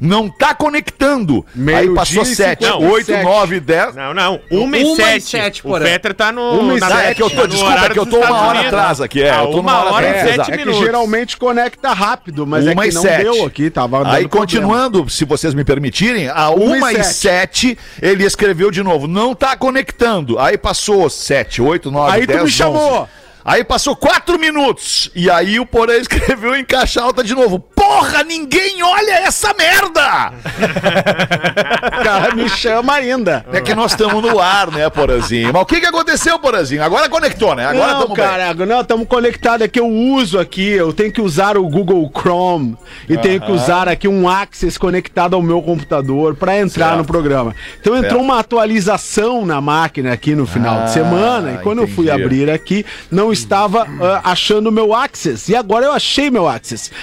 Não 0.00 0.28
tá 0.28 0.54
conectando. 0.54 1.44
Aí 1.54 1.60
Meio-dia 1.60 1.94
passou 1.94 2.22
e 2.22 2.26
7, 2.26 2.64
57. 2.64 2.84
8, 3.12 3.22
9, 3.24 3.60
10. 3.60 3.94
Não, 3.96 4.12
não. 4.14 4.40
Uma 4.50 4.76
e 4.78 4.84
Uma 4.84 4.92
e 4.92 4.96
sete. 4.96 5.24
sete, 5.24 5.60
O 5.60 5.70
Porã. 5.70 5.84
Fetter 5.86 6.14
tá 6.14 6.30
no. 6.30 6.60
Uma 6.60 6.74
e 6.76 6.80
na 6.80 6.86
sete. 6.88 6.98
Ah, 6.98 7.10
é 7.10 7.14
que 7.14 7.22
eu 7.22 7.30
tô, 7.30 7.42
no 7.42 7.48
desculpa, 7.48 7.84
é 7.86 7.88
que 7.90 7.98
eu 7.98 8.06
tô 8.06 8.16
uma 8.18 8.30
hora 8.40 8.58
Unidos. 8.58 8.66
atrás 8.66 9.00
aqui, 9.00 9.22
é, 9.22 9.30
Ah, 9.30 9.38
eu 9.44 9.50
tô 9.52 9.60
uma 9.60 9.72
numa 9.72 9.84
hora 9.84 9.94
hora 9.94 10.06
e 10.06 10.08
atrás, 10.10 10.24
sete 10.26 10.34
exato. 10.34 10.50
É 10.50 10.56
que 10.58 10.64
minutos. 10.64 10.84
geralmente 10.84 11.36
conecta 11.36 11.92
rápido, 11.92 12.46
mas 12.46 12.66
Uma 12.66 12.84
é 12.84 12.86
e 12.86 12.88
que 12.90 12.94
não 12.94 13.02
sete. 13.02 13.22
deu 13.22 13.46
aqui, 13.46 13.70
tava 13.70 13.98
dando 13.98 14.06
Aí, 14.08 14.28
problema. 14.28 14.28
continuando, 14.30 15.08
se 15.08 15.24
vocês 15.24 15.54
me 15.54 15.64
permitirem, 15.64 16.28
a 16.28 16.50
1 16.50 16.54
Uma 16.76 16.92
e 16.92 17.00
e 17.00 17.04
7, 17.04 17.78
ele 18.02 18.24
escreveu 18.24 18.70
de 18.70 18.82
novo, 18.82 19.06
não 19.06 19.34
tá 19.34 19.56
conectando. 19.56 20.38
Aí 20.38 20.58
passou 20.58 21.08
7, 21.08 21.62
8, 21.62 21.90
9, 21.90 22.12
Aí 22.12 22.20
tu 22.26 22.32
10, 22.32 22.42
me 22.44 22.50
chamou. 22.50 23.08
Aí 23.48 23.62
passou 23.62 23.94
4 23.94 24.36
minutos. 24.40 25.08
E 25.14 25.30
aí 25.30 25.60
o 25.60 25.64
Porã 25.64 25.94
escreveu 25.96 26.56
em 26.56 26.64
caixa 26.64 27.00
alta 27.00 27.22
de 27.22 27.32
novo. 27.32 27.60
Porra, 27.60 28.24
ninguém 28.24 28.82
olha 28.82 29.20
essa 29.20 29.54
merda! 29.54 30.32
O 32.00 32.02
cara 32.02 32.34
me 32.34 32.48
chama 32.48 32.94
ainda. 32.94 33.46
É 33.52 33.60
que 33.60 33.72
nós 33.74 33.92
estamos 33.92 34.20
no 34.20 34.40
ar, 34.40 34.70
né, 34.72 34.90
Porãzinho? 34.90 35.52
Mas 35.52 35.62
o 35.62 35.66
que, 35.66 35.78
que 35.78 35.86
aconteceu, 35.86 36.36
Porãzinho? 36.40 36.82
Agora 36.82 37.08
conectou, 37.08 37.54
né? 37.54 37.64
Agora 37.64 37.92
não, 37.92 38.00
estamos 38.00 38.16
bem. 38.16 38.26
cara, 38.26 38.54
não, 38.66 38.80
estamos 38.80 39.06
conectados 39.06 39.64
aqui. 39.64 39.78
Eu 39.78 39.86
uso 39.88 40.38
aqui, 40.40 40.68
eu 40.72 40.92
tenho 40.92 41.12
que 41.12 41.20
usar 41.20 41.56
o 41.56 41.68
Google 41.68 42.10
Chrome 42.12 42.76
e 43.08 43.16
tenho 43.16 43.40
que 43.40 43.52
usar 43.52 43.88
aqui 43.88 44.08
um 44.08 44.28
Access 44.28 44.76
conectado 44.76 45.34
ao 45.36 45.42
meu 45.42 45.62
computador 45.62 46.34
para 46.34 46.58
entrar 46.58 46.86
Certo. 46.88 46.98
no 46.98 47.04
programa. 47.04 47.54
Então 47.80 47.94
entrou 47.94 48.10
Certo. 48.14 48.24
uma 48.24 48.40
atualização 48.40 49.46
na 49.46 49.60
máquina 49.60 50.12
aqui 50.12 50.34
no 50.34 50.46
final 50.46 50.80
Ah, 50.80 50.84
de 50.84 50.92
semana 50.92 51.52
e 51.52 51.58
quando 51.58 51.82
eu 51.82 51.86
fui 51.88 52.06
entendi. 52.06 52.22
abrir 52.24 52.50
aqui, 52.50 52.84
não 53.10 53.32
estava 53.38 53.86
ah, 54.00 54.30
achando 54.30 54.68
o 54.68 54.72
meu 54.72 54.94
Access. 54.94 55.50
E 55.50 55.56
agora 55.56 55.86
eu 55.86 55.92
achei 55.92 56.30
meu. 56.46 56.46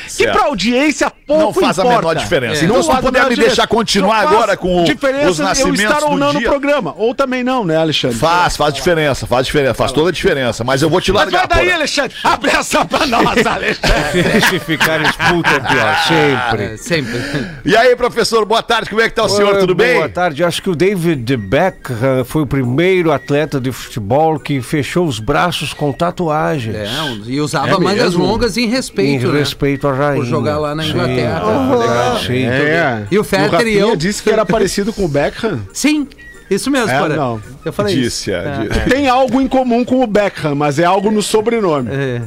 Que 0.05 0.09
Certo. 0.09 0.31
pra 0.33 0.47
audiência 0.47 1.11
pouco 1.25 1.43
Não 1.43 1.53
faz 1.53 1.79
a 1.79 1.81
importa. 1.83 1.99
menor 2.01 2.15
diferença. 2.15 2.61
É. 2.61 2.65
Então, 2.65 2.81
se 2.81 2.87
tu 2.87 2.91
faz 2.91 2.99
a 2.99 3.01
puder 3.07 3.29
me 3.29 3.35
deixar 3.35 3.67
continuar 3.67 4.17
agora 4.21 4.55
com 4.57 4.81
o- 4.81 4.85
diferença 4.85 5.29
os 5.31 5.39
eu 5.39 5.45
nascimentos 5.45 5.81
estar 5.95 6.03
ou 6.03 6.11
do 6.11 6.17
não 6.17 6.31
dia. 6.31 6.41
no 6.41 6.49
programa. 6.49 6.93
Ou 6.97 7.13
também 7.15 7.43
não, 7.43 7.63
né, 7.65 7.77
Alexandre? 7.77 8.17
Faz, 8.17 8.55
faz 8.57 8.73
diferença, 8.73 9.25
faz 9.27 9.45
diferença, 9.45 9.73
faz 9.73 9.91
toda 9.91 10.09
a 10.09 10.11
diferença. 10.11 10.63
Mas 10.63 10.81
eu 10.81 10.89
vou 10.89 10.99
te 11.01 11.11
Mas 11.11 11.23
largar, 11.23 11.47
vai 11.47 11.65
daí. 11.65 11.71
Alexandre. 11.73 12.15
Abre 12.23 12.51
essa 12.51 12.85
pra 12.85 13.05
nós, 13.07 13.23
Alexandre. 13.45 14.23
Deixe 14.23 14.59
ficar 14.59 15.01
expulso 15.01 15.49
é 15.55 15.59
pior, 15.59 15.97
sempre. 16.07 16.63
É, 16.65 16.77
sempre. 16.77 17.21
E 17.65 17.75
aí, 17.75 17.95
professor, 17.95 18.45
boa 18.45 18.61
tarde, 18.63 18.89
como 18.89 19.01
é 19.01 19.09
que 19.09 19.15
tá 19.15 19.23
o 19.23 19.29
senhor? 19.29 19.53
Oi, 19.55 19.59
Tudo 19.59 19.75
bem? 19.75 19.95
Boa 19.95 20.09
tarde. 20.09 20.41
Eu 20.41 20.47
Acho 20.47 20.61
que 20.61 20.69
o 20.69 20.75
David 20.75 21.35
Beckham 21.37 22.23
foi 22.25 22.41
o 22.43 22.47
primeiro 22.47 23.11
atleta 23.11 23.59
de 23.59 23.71
futebol 23.71 24.39
que 24.39 24.61
fechou 24.61 25.05
os 25.07 25.19
braços 25.19 25.73
com 25.73 25.91
tatuagens. 25.91 26.75
É, 26.75 26.87
e 27.25 27.39
usava 27.39 27.69
É 27.69 27.77
mangas 27.77 28.13
longas 28.13 28.57
em 28.57 28.63
em 28.63 28.67
respeito, 28.67 29.27
né? 29.27 29.39
respeito 29.39 29.87
à 29.87 29.93
rainha. 29.93 30.15
Por 30.21 30.25
jogar 30.25 30.57
lá 30.57 30.73
na 30.73 30.83
Sim. 30.83 30.93
Aham. 31.27 32.19
Sim. 32.25 32.45
É. 32.45 33.03
E 33.11 33.17
o 33.19 33.23
Fetter 33.23 33.67
e 33.67 33.77
eu- 33.77 33.95
disse 33.95 34.21
que 34.23 34.29
era 34.29 34.45
parecido 34.45 34.91
com 34.93 35.05
o 35.05 35.07
Beckham. 35.07 35.61
Sim, 35.73 36.07
isso 36.49 36.69
mesmo, 36.69 36.89
É, 36.91 36.99
Porã. 36.99 37.15
não. 37.15 37.41
Eu 37.65 37.71
falei 37.73 37.95
Disse, 37.95 38.29
isso. 38.29 38.31
é, 38.31 38.67
disse. 38.67 38.79
Tem 38.89 39.07
algo 39.07 39.41
em 39.41 39.47
comum 39.47 39.83
com 39.85 40.03
o 40.03 40.07
Beckham, 40.07 40.53
mas 40.55 40.77
é 40.79 40.83
algo 40.85 41.09
no 41.09 41.21
sobrenome. 41.21 41.89
É. 41.91 42.21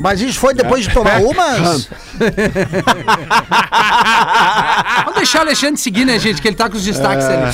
Mas 0.00 0.20
isso 0.20 0.38
foi 0.38 0.54
depois 0.54 0.84
de 0.84 0.92
tomar 0.94 1.20
umas? 1.20 1.88
Vamos 5.04 5.14
deixar 5.16 5.38
o 5.38 5.42
Alexandre 5.42 5.80
seguir, 5.80 6.04
né, 6.04 6.18
gente? 6.18 6.40
Que 6.40 6.48
ele 6.48 6.56
tá 6.56 6.68
com 6.68 6.76
os 6.76 6.84
destaques 6.84 7.24
ali. 7.26 7.52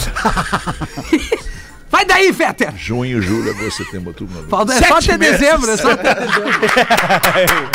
Vai 1.90 2.05
daí, 2.06 2.32
Fetter! 2.32 2.73
Junho, 2.76 3.20
julho, 3.20 3.50
agosto, 3.50 3.84
setembro, 3.84 4.08
outubro, 4.08 4.34
novembro. 4.34 4.50
Falta, 4.50 4.73
é 4.75 4.82
só 4.88 4.96
até 4.96 5.19
dezembro, 5.19 5.70
é 5.70 5.76
só 5.76 5.90
até 5.93 6.14
dezembro. 6.14 7.70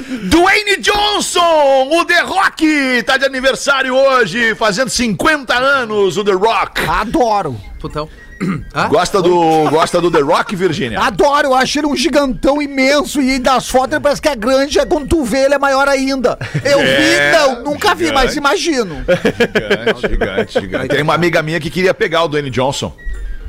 Dwayne 0.00 0.76
Johnson, 0.80 1.88
o 1.92 2.04
The 2.04 2.20
Rock, 2.22 3.02
tá 3.04 3.16
de 3.16 3.24
aniversário 3.24 3.94
hoje, 3.94 4.54
fazendo 4.56 4.88
50 4.90 5.54
anos, 5.54 6.16
o 6.16 6.24
The 6.24 6.32
Rock. 6.32 6.80
Adoro. 6.88 7.56
Putão. 7.78 8.08
Hã? 8.74 8.88
Gosta 8.88 9.22
do, 9.22 9.70
gosta 9.70 10.00
do 10.00 10.10
The 10.10 10.18
Rock, 10.20 10.56
Virgínia? 10.56 10.98
Adoro, 11.00 11.48
eu 11.48 11.54
acho 11.54 11.78
ele 11.78 11.86
um 11.86 11.96
gigantão 11.96 12.60
imenso 12.60 13.20
e 13.22 13.38
das 13.38 13.68
fotos 13.68 13.92
ele 13.92 14.00
parece 14.00 14.20
que 14.20 14.28
é 14.28 14.34
grande, 14.34 14.78
é 14.80 14.84
quando 14.84 15.06
tu 15.06 15.22
vê 15.24 15.44
ele 15.44 15.54
é 15.54 15.58
maior 15.58 15.88
ainda. 15.88 16.36
Eu 16.64 16.80
É, 16.80 17.30
vi, 17.30 17.36
não, 17.38 17.62
nunca 17.62 17.94
vi, 17.94 18.10
mas 18.10 18.34
gigante. 18.34 18.38
imagino. 18.38 19.04
Gigante, 19.06 20.08
gigante, 20.08 20.60
gigante. 20.60 20.88
Tem 20.88 21.02
uma 21.02 21.14
amiga 21.14 21.40
minha 21.42 21.60
que 21.60 21.70
queria 21.70 21.94
pegar 21.94 22.24
o 22.24 22.28
Dwayne 22.28 22.50
Johnson. 22.50 22.92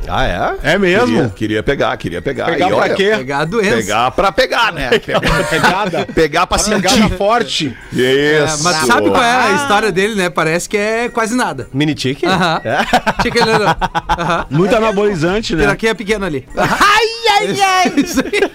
Ah, 0.09 0.57
é? 0.63 0.73
É 0.73 0.77
mesmo? 0.77 1.07
Queria, 1.07 1.29
queria 1.35 1.63
pegar, 1.63 1.97
queria 1.97 2.21
pegar. 2.21 2.45
Pegar 2.45 2.65
E 2.65 2.69
pra 2.69 2.77
olha, 2.77 2.93
quê? 2.95 3.13
Pegar 3.17 3.39
a 3.39 3.45
doença. 3.45 3.75
Pegar 3.77 4.11
pra 4.11 4.31
pegar, 4.31 4.71
né? 4.73 4.89
Pegar, 4.99 5.19
Pegada. 5.49 6.05
pegar 6.13 6.47
pra 6.47 6.57
sentir. 6.59 6.81
Pegada 6.81 7.09
forte. 7.15 7.75
É, 7.97 8.43
Isso. 8.45 8.63
mas 8.63 8.75
sabe 8.85 9.09
qual 9.09 9.23
é 9.23 9.51
a 9.51 9.51
história 9.55 9.91
dele, 9.91 10.15
né? 10.15 10.29
Parece 10.29 10.67
que 10.69 10.77
é 10.77 11.09
quase 11.09 11.35
nada. 11.35 11.67
Mini 11.73 11.95
tique? 11.95 12.25
Aham. 12.25 12.61
Que 13.21 13.29
ele 13.29 13.49
Aham. 13.49 14.45
Muito 14.49 14.75
anabolizante, 14.75 15.55
né? 15.55 15.63
Piraquinha 15.63 15.91
é 15.91 15.95
pequeno 15.95 16.25
ali. 16.25 16.47
Ai, 16.55 17.07
ai, 17.31 17.61
ai. 17.61 17.93
Isso 17.97 18.19
aí. 18.19 18.51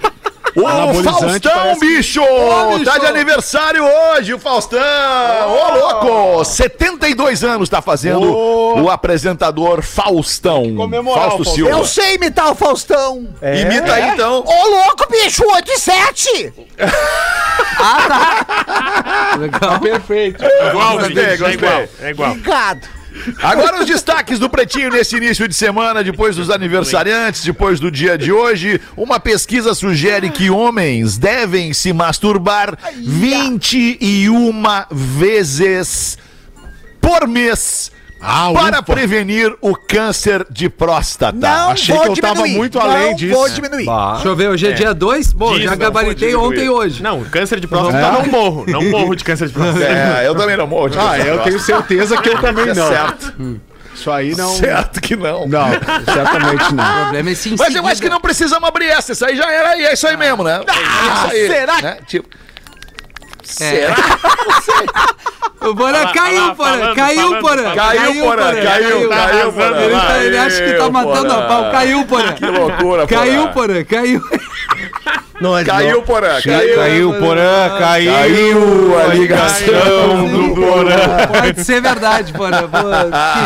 O 0.56 1.02
Faustão, 1.02 1.52
parece- 1.52 1.80
bicho! 1.80 2.20
bicho! 2.20 2.84
Tá 2.84 2.98
de 2.98 3.06
aniversário 3.06 3.84
hoje, 3.84 4.34
o 4.34 4.38
Faustão! 4.38 4.80
Ô, 4.80 5.74
louco! 5.78 6.44
72 6.44 7.44
anos 7.44 7.68
tá 7.68 7.80
fazendo 7.80 8.32
Ô. 8.36 8.80
o 8.82 8.90
apresentador 8.90 9.82
Faustão. 9.82 10.74
comemorar 10.74 11.30
Fausto. 11.30 11.54
Silva. 11.54 11.70
Eu 11.70 11.84
sei 11.84 12.14
imitar 12.16 12.50
o 12.50 12.54
Faustão. 12.54 13.28
Imita 13.60 13.92
aí, 13.92 14.10
então. 14.10 14.42
Ô, 14.46 14.66
louco, 14.68 15.06
bicho, 15.10 15.44
8 15.46 15.70
e 15.70 15.78
7. 15.78 16.52
Legal. 19.38 19.80
Perfeito. 19.80 20.44
Igual, 20.44 20.98
Gostei, 20.98 21.14
gente, 21.16 21.28
é 21.28 21.36
gostei. 21.36 21.54
igual. 21.54 21.84
É 22.02 22.10
igual. 22.10 22.30
Obrigado. 22.32 22.88
Agora 23.42 23.80
os 23.80 23.86
destaques 23.86 24.38
do 24.38 24.48
Pretinho 24.48 24.90
nesse 24.90 25.16
início 25.16 25.46
de 25.46 25.54
semana, 25.54 26.02
depois 26.02 26.36
dos 26.36 26.50
aniversariantes, 26.50 27.44
depois 27.44 27.80
do 27.80 27.90
dia 27.90 28.16
de 28.16 28.32
hoje. 28.32 28.80
Uma 28.96 29.18
pesquisa 29.20 29.74
sugere 29.74 30.30
que 30.30 30.50
homens 30.50 31.16
devem 31.18 31.72
se 31.72 31.92
masturbar 31.92 32.78
21 32.96 34.62
vezes 34.90 36.18
por 37.00 37.26
mês 37.26 37.90
Ah, 38.22 38.50
para 38.52 38.80
ufa. 38.80 38.82
prevenir 38.92 39.54
o 39.60 39.74
câncer 39.74 40.46
de 40.50 40.68
próstata. 40.68 41.36
Não 41.38 41.70
achei 41.70 41.94
vou 41.94 42.04
que 42.04 42.10
eu 42.10 42.16
tava 42.16 42.34
diminuir. 42.34 42.56
muito 42.58 42.78
não 42.78 42.84
além 42.90 43.16
disso. 43.16 43.34
vou 43.34 43.48
diminuir. 43.48 43.86
Deixa 43.86 44.28
eu 44.28 44.36
ver, 44.36 44.48
hoje 44.48 44.68
é, 44.68 44.72
dia 44.72 44.92
2? 44.92 45.32
Bom, 45.32 45.54
Diz, 45.54 45.64
já 45.64 45.74
gabaritei 45.74 46.34
ontem 46.34 46.64
e 46.64 46.68
hoje. 46.70 47.02
Não, 47.02 47.24
câncer 47.24 47.58
de 47.60 47.66
próstata 47.66 47.96
É? 47.98 48.10
não 48.12 48.26
morro. 48.26 48.64
Não 48.68 48.82
morro 48.90 49.14
de 49.16 49.24
câncer 49.24 49.48
de 49.48 49.54
próstata. 49.54 49.84
É, 49.84 50.26
eu 50.26 50.34
também 50.34 50.56
não 50.56 50.66
morro 50.66 50.88
de 50.90 50.98
Ah, 50.98 51.02
câncer 51.12 51.22
de 51.22 51.28
eu 51.28 51.38
tenho 51.42 51.60
certeza 51.60 52.16
que 52.18 52.28
eu 52.28 52.38
também 52.40 52.68
É 52.68 52.74
não. 52.74 52.88
certo. 52.88 53.34
Isso 53.94 54.10
aí 54.10 54.34
não. 54.36 54.54
Certo 54.54 55.00
que 55.00 55.16
não. 55.16 55.46
Não, 55.48 55.68
certamente 56.04 56.72
O 56.72 56.74
não. 56.74 57.02
problema 57.02 57.30
é 57.30 57.34
se 57.34 57.52
em 57.52 57.56
Mas 57.56 57.74
eu 57.74 57.86
acho 57.86 58.00
que 58.00 58.08
não 58.08 58.20
precisamos 58.20 58.68
abrir 58.68 58.86
essa. 58.88 59.12
Isso 59.12 59.24
aí 59.24 59.36
já 59.36 59.50
era. 59.50 59.76
E 59.76 59.84
é 59.86 59.92
isso 59.94 60.06
aí 60.06 60.16
mesmo, 60.16 60.44
né? 60.44 60.60
Ah, 60.68 61.28
será? 61.30 61.82
Né? 61.82 61.96
Tipo. 62.06 62.28
Será? 63.50 63.94
O 65.62 65.74
Porã 65.76 66.06
caiu, 66.14 66.54
Porã. 66.54 66.94
Caiu, 66.94 67.38
Porã. 67.38 67.74
Caiu, 67.74 68.24
Porã. 68.24 68.44
Caiu, 68.62 69.08
caiu, 69.10 69.52
Porã. 69.52 69.76
Ele, 69.82 69.94
tá- 70.00 70.24
ele 70.24 70.38
acha 70.38 70.64
que 70.64 70.72
tá 70.72 70.90
matando 70.90 71.32
a 71.34 71.42
pau. 71.42 71.70
Caiu, 71.70 72.06
Porã. 72.06 72.32
Que 72.32 72.46
loucura, 72.46 72.78
Porã. 72.78 73.06
Caiu, 73.06 73.48
Porã. 73.48 73.84
Caiu. 73.84 74.22
Não, 75.40 75.52
Caiu, 75.64 76.02
Porã. 76.02 76.40
Caiu, 76.42 76.76
caiu, 76.76 77.14
Porã, 77.14 77.78
caiu. 77.78 78.12
Caiu 78.12 78.98
a 78.98 79.14
ligação 79.14 80.28
do 80.28 80.54
Porã. 80.54 81.26
Pode 81.28 81.64
ser 81.64 81.80
verdade, 81.80 82.32
Porã. 82.32 82.68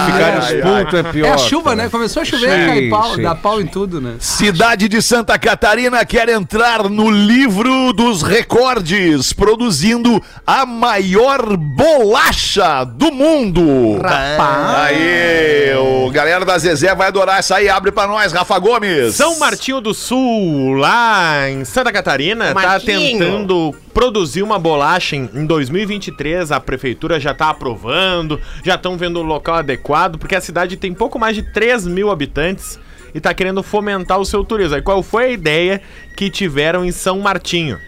Ficar 0.06 0.38
expulso 0.38 0.96
é 0.96 1.02
pior. 1.12 1.26
É 1.26 1.30
a 1.30 1.38
chuva, 1.38 1.76
né? 1.76 1.88
Começou 1.88 2.22
a 2.22 2.24
chover, 2.24 2.50
Sim, 2.50 2.66
cai 2.66 2.88
pau, 2.88 3.14
sim. 3.14 3.22
dá 3.22 3.34
pau 3.34 3.60
em 3.60 3.66
tudo, 3.66 4.00
né? 4.00 4.14
Cidade 4.18 4.88
de 4.88 5.00
Santa 5.00 5.38
Catarina 5.38 6.04
quer 6.04 6.28
entrar 6.28 6.88
no 6.88 7.10
livro 7.10 7.92
dos 7.92 8.22
recordes, 8.22 9.32
produzindo 9.32 10.20
a 10.46 10.66
maior 10.66 11.56
bolacha 11.56 12.84
do 12.84 13.12
mundo. 13.12 14.00
Aí, 14.04 15.74
o 15.76 16.10
galera 16.10 16.44
da 16.44 16.58
Zezé 16.58 16.94
vai 16.94 17.08
adorar 17.08 17.38
essa 17.38 17.56
aí. 17.56 17.68
Abre 17.68 17.92
pra 17.92 18.06
nós, 18.06 18.32
Rafa 18.32 18.58
Gomes. 18.58 19.14
São 19.14 19.38
Martinho 19.38 19.80
do 19.80 19.94
Sul, 19.94 20.72
lá 20.74 21.48
em 21.48 21.64
Santa 21.64 21.83
Catarina, 21.92 22.54
tá 22.54 22.78
tentando 22.80 23.74
produzir 23.92 24.42
uma 24.42 24.58
bolacha 24.58 25.16
em, 25.16 25.28
em 25.34 25.46
2023. 25.46 26.52
A 26.52 26.60
prefeitura 26.60 27.18
já 27.20 27.34
tá 27.34 27.50
aprovando, 27.50 28.40
já 28.64 28.74
estão 28.74 28.96
vendo 28.96 29.18
o 29.20 29.22
local 29.22 29.56
adequado, 29.56 30.18
porque 30.18 30.34
a 30.34 30.40
cidade 30.40 30.76
tem 30.76 30.92
pouco 30.92 31.18
mais 31.18 31.36
de 31.36 31.42
3 31.42 31.86
mil 31.86 32.10
habitantes 32.10 32.78
e 33.14 33.20
tá 33.20 33.32
querendo 33.32 33.62
fomentar 33.62 34.18
o 34.18 34.24
seu 34.24 34.44
turismo. 34.44 34.74
Aí 34.74 34.82
qual 34.82 35.02
foi 35.02 35.24
a 35.24 35.28
ideia 35.28 35.80
que 36.16 36.28
tiveram 36.28 36.84
em 36.84 36.90
São 36.90 37.20
Martinho? 37.20 37.78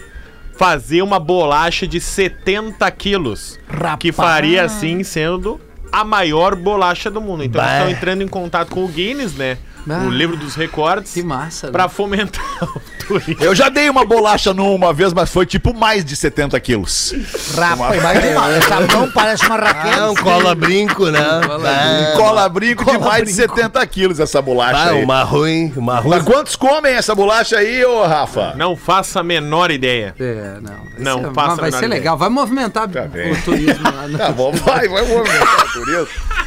Fazer 0.57 1.03
uma 1.03 1.19
bolacha 1.19 1.87
de 1.87 2.01
70 2.01 2.91
quilos, 2.93 3.59
que 3.99 4.11
faria 4.13 4.63
assim 4.65 5.03
sendo 5.03 5.61
a 5.93 6.05
maior 6.05 6.55
bolacha 6.55 7.11
do 7.11 7.21
mundo. 7.21 7.45
Então 7.45 7.61
estão 7.63 7.91
entrando 7.91 8.23
em 8.23 8.29
contato 8.29 8.71
com 8.71 8.85
o 8.85 8.89
Guinness, 8.89 9.35
né? 9.35 9.59
Ah. 9.89 10.05
o 10.05 10.11
livro 10.11 10.37
dos 10.37 10.55
recordes. 10.55 11.13
Que 11.13 11.23
massa, 11.23 11.67
né? 11.69 11.73
Pra 11.73 11.89
fomentar 11.89 12.45
o 12.63 12.81
turismo. 13.07 13.37
Eu 13.45 13.55
já 13.55 13.69
dei 13.69 13.89
uma 13.89 14.05
bolacha 14.05 14.53
numa 14.53 14.93
vez, 14.93 15.13
mas 15.13 15.31
foi 15.31 15.47
tipo 15.47 15.73
mais 15.73 16.05
de 16.05 16.17
70 16.17 16.59
quilos. 16.61 17.15
Rapa, 17.57 17.97
imagina. 17.97 18.49
Essa 18.57 18.81
mão 18.81 19.11
parece 19.13 19.47
uma 19.47 19.57
raquete. 19.57 19.99
Ah, 19.99 20.11
um 20.11 20.15
cola-brinco, 20.15 21.07
né? 21.11 21.21
Um 21.21 22.17
cola 22.17 22.49
brinco 22.49 22.85
de 22.91 22.99
mais 22.99 23.25
de 23.25 23.33
70 23.33 23.87
quilos 23.87 24.19
essa 24.21 24.43
bolacha 24.43 24.77
Ah, 24.77 24.91
aí. 24.91 25.05
uma 25.05 25.23
ruim, 25.23 25.73
uma 25.77 26.01
ruim. 26.01 26.11
Mas 26.11 26.23
quantos 26.25 26.57
comem 26.57 26.93
essa 26.95 27.15
bolacha 27.15 27.57
aí, 27.59 27.85
ô 27.85 28.05
Rafa? 28.05 28.55
Não 28.57 28.77
faça 28.77 29.21
a 29.21 29.23
menor 29.23 29.71
ideia. 29.71 30.15
É, 30.19 30.59
não. 30.61 30.73
Vai 30.75 30.93
Não, 30.99 31.21
ser, 31.25 31.33
passa 31.33 31.49
mas 31.49 31.57
vai 31.57 31.69
a 31.69 31.71
menor 31.71 31.79
ser 31.79 31.87
ideia. 31.87 32.01
legal. 32.01 32.17
Vai 32.19 32.29
movimentar 32.29 32.89
bem. 32.89 33.33
o 33.33 33.43
turismo 33.43 33.85
lá. 33.85 34.09
No... 34.09 34.19
Tá 34.19 34.31
bom, 34.33 34.53
vai, 34.53 34.89
vai 34.89 35.03
movimentar 35.07 35.65
o 35.67 35.73
turismo. 35.73 36.09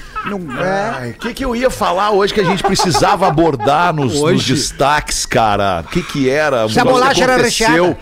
O 1.16 1.20
que, 1.20 1.34
que 1.34 1.46
eu 1.46 1.56
ia 1.56 1.70
falar 1.70 2.12
hoje 2.12 2.34
que 2.34 2.42
a 2.42 2.44
gente 2.44 2.62
precisava 2.64 3.28
abordar 3.28 3.94
nos, 3.94 4.14
nos 4.20 4.46
destaques, 4.46 5.26
cara? 5.26 5.84
O 5.86 5.90
que, 5.90 6.04
que 6.04 6.30
era? 6.30 6.68
Se 6.68 6.80
a 6.80 6.84
bolacha 6.86 7.24
era 7.24 7.38
recheada. 7.38 7.98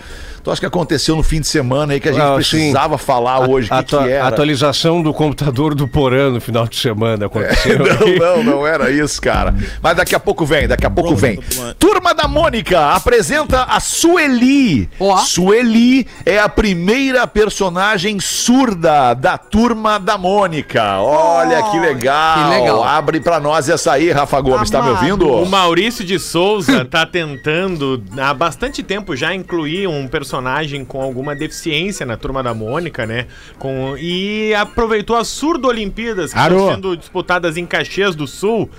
Tu 0.47 0.51
acha 0.51 0.61
que 0.61 0.65
aconteceu 0.65 1.13
no 1.13 1.23
fim 1.23 1.41
de 1.41 1.47
semana 1.47 1.91
aí 1.91 1.99
que 1.99 2.07
a 2.07 2.13
gente 2.13 2.21
Ah, 2.21 2.29
sim. 2.41 2.57
precisava 2.57 2.97
falar 2.97 3.49
hoje? 3.49 3.67
O 3.69 3.77
que, 3.79 3.83
que 3.83 3.95
era? 3.97 4.27
Atualização 4.27 5.01
do 5.01 5.13
computador 5.13 5.75
do 5.75 5.89
Porã 5.89 6.29
no 6.29 6.39
final 6.39 6.65
de 6.65 6.77
semana 6.77 7.25
aconteceu. 7.25 7.77
Não, 8.17 8.37
não, 8.37 8.43
não 8.43 8.67
era 8.67 8.89
isso, 8.89 9.21
cara. 9.21 9.53
Mas 9.81 9.97
daqui 9.97 10.15
a 10.15 10.19
pouco 10.21 10.45
vem, 10.45 10.65
daqui 10.65 10.85
a 10.85 10.89
pouco 10.89 11.15
vem. 11.17 11.37
Turma 11.77 12.13
da 12.13 12.29
Mônica 12.29 12.93
apresenta 12.93 13.63
a 13.63 13.79
Sueli. 13.81 14.89
Ó. 14.99 15.17
Sueli 15.17 16.07
é 16.25 16.39
a 16.39 16.47
primeira 16.47 17.27
personagem 17.27 18.17
surda 18.21 19.13
da 19.15 19.37
Turma 19.37 19.99
da 19.99 20.17
Mônica. 20.17 20.99
Olha 21.01 21.61
que 21.71 21.79
legal. 21.79 22.49
que 22.51 22.59
legal. 22.59 22.83
Abre 22.85 23.19
pra 23.19 23.39
nós 23.39 23.67
essa 23.67 23.91
aí, 23.91 24.11
Rafa 24.11 24.39
Gomes. 24.39 24.69
Tá 24.69 24.81
me 24.81 24.91
ouvindo? 24.91 25.29
O 25.29 25.45
Maurício 25.45 26.05
de 26.05 26.17
Souza 26.17 26.85
tá 26.85 27.05
tentando 27.05 28.01
há 28.17 28.33
bastante 28.33 28.81
tempo 28.81 29.13
já 29.15 29.33
incluir 29.35 29.87
um 29.87 30.07
personagem 30.07 30.36
com 30.85 31.01
alguma 31.01 31.35
deficiência 31.35 32.05
na 32.05 32.17
turma 32.17 32.41
da 32.41 32.53
Mônica, 32.53 33.05
né? 33.05 33.27
Com, 33.57 33.95
e 33.97 34.53
aproveitou 34.53 35.15
as 35.15 35.27
surdo-olimpíadas 35.27 36.33
que 36.33 36.39
Arô. 36.39 36.57
estão 36.57 36.75
sendo 36.75 36.97
disputadas 36.97 37.57
em 37.57 37.65
Caxias 37.65 38.15
do 38.15 38.27
Sul 38.27 38.69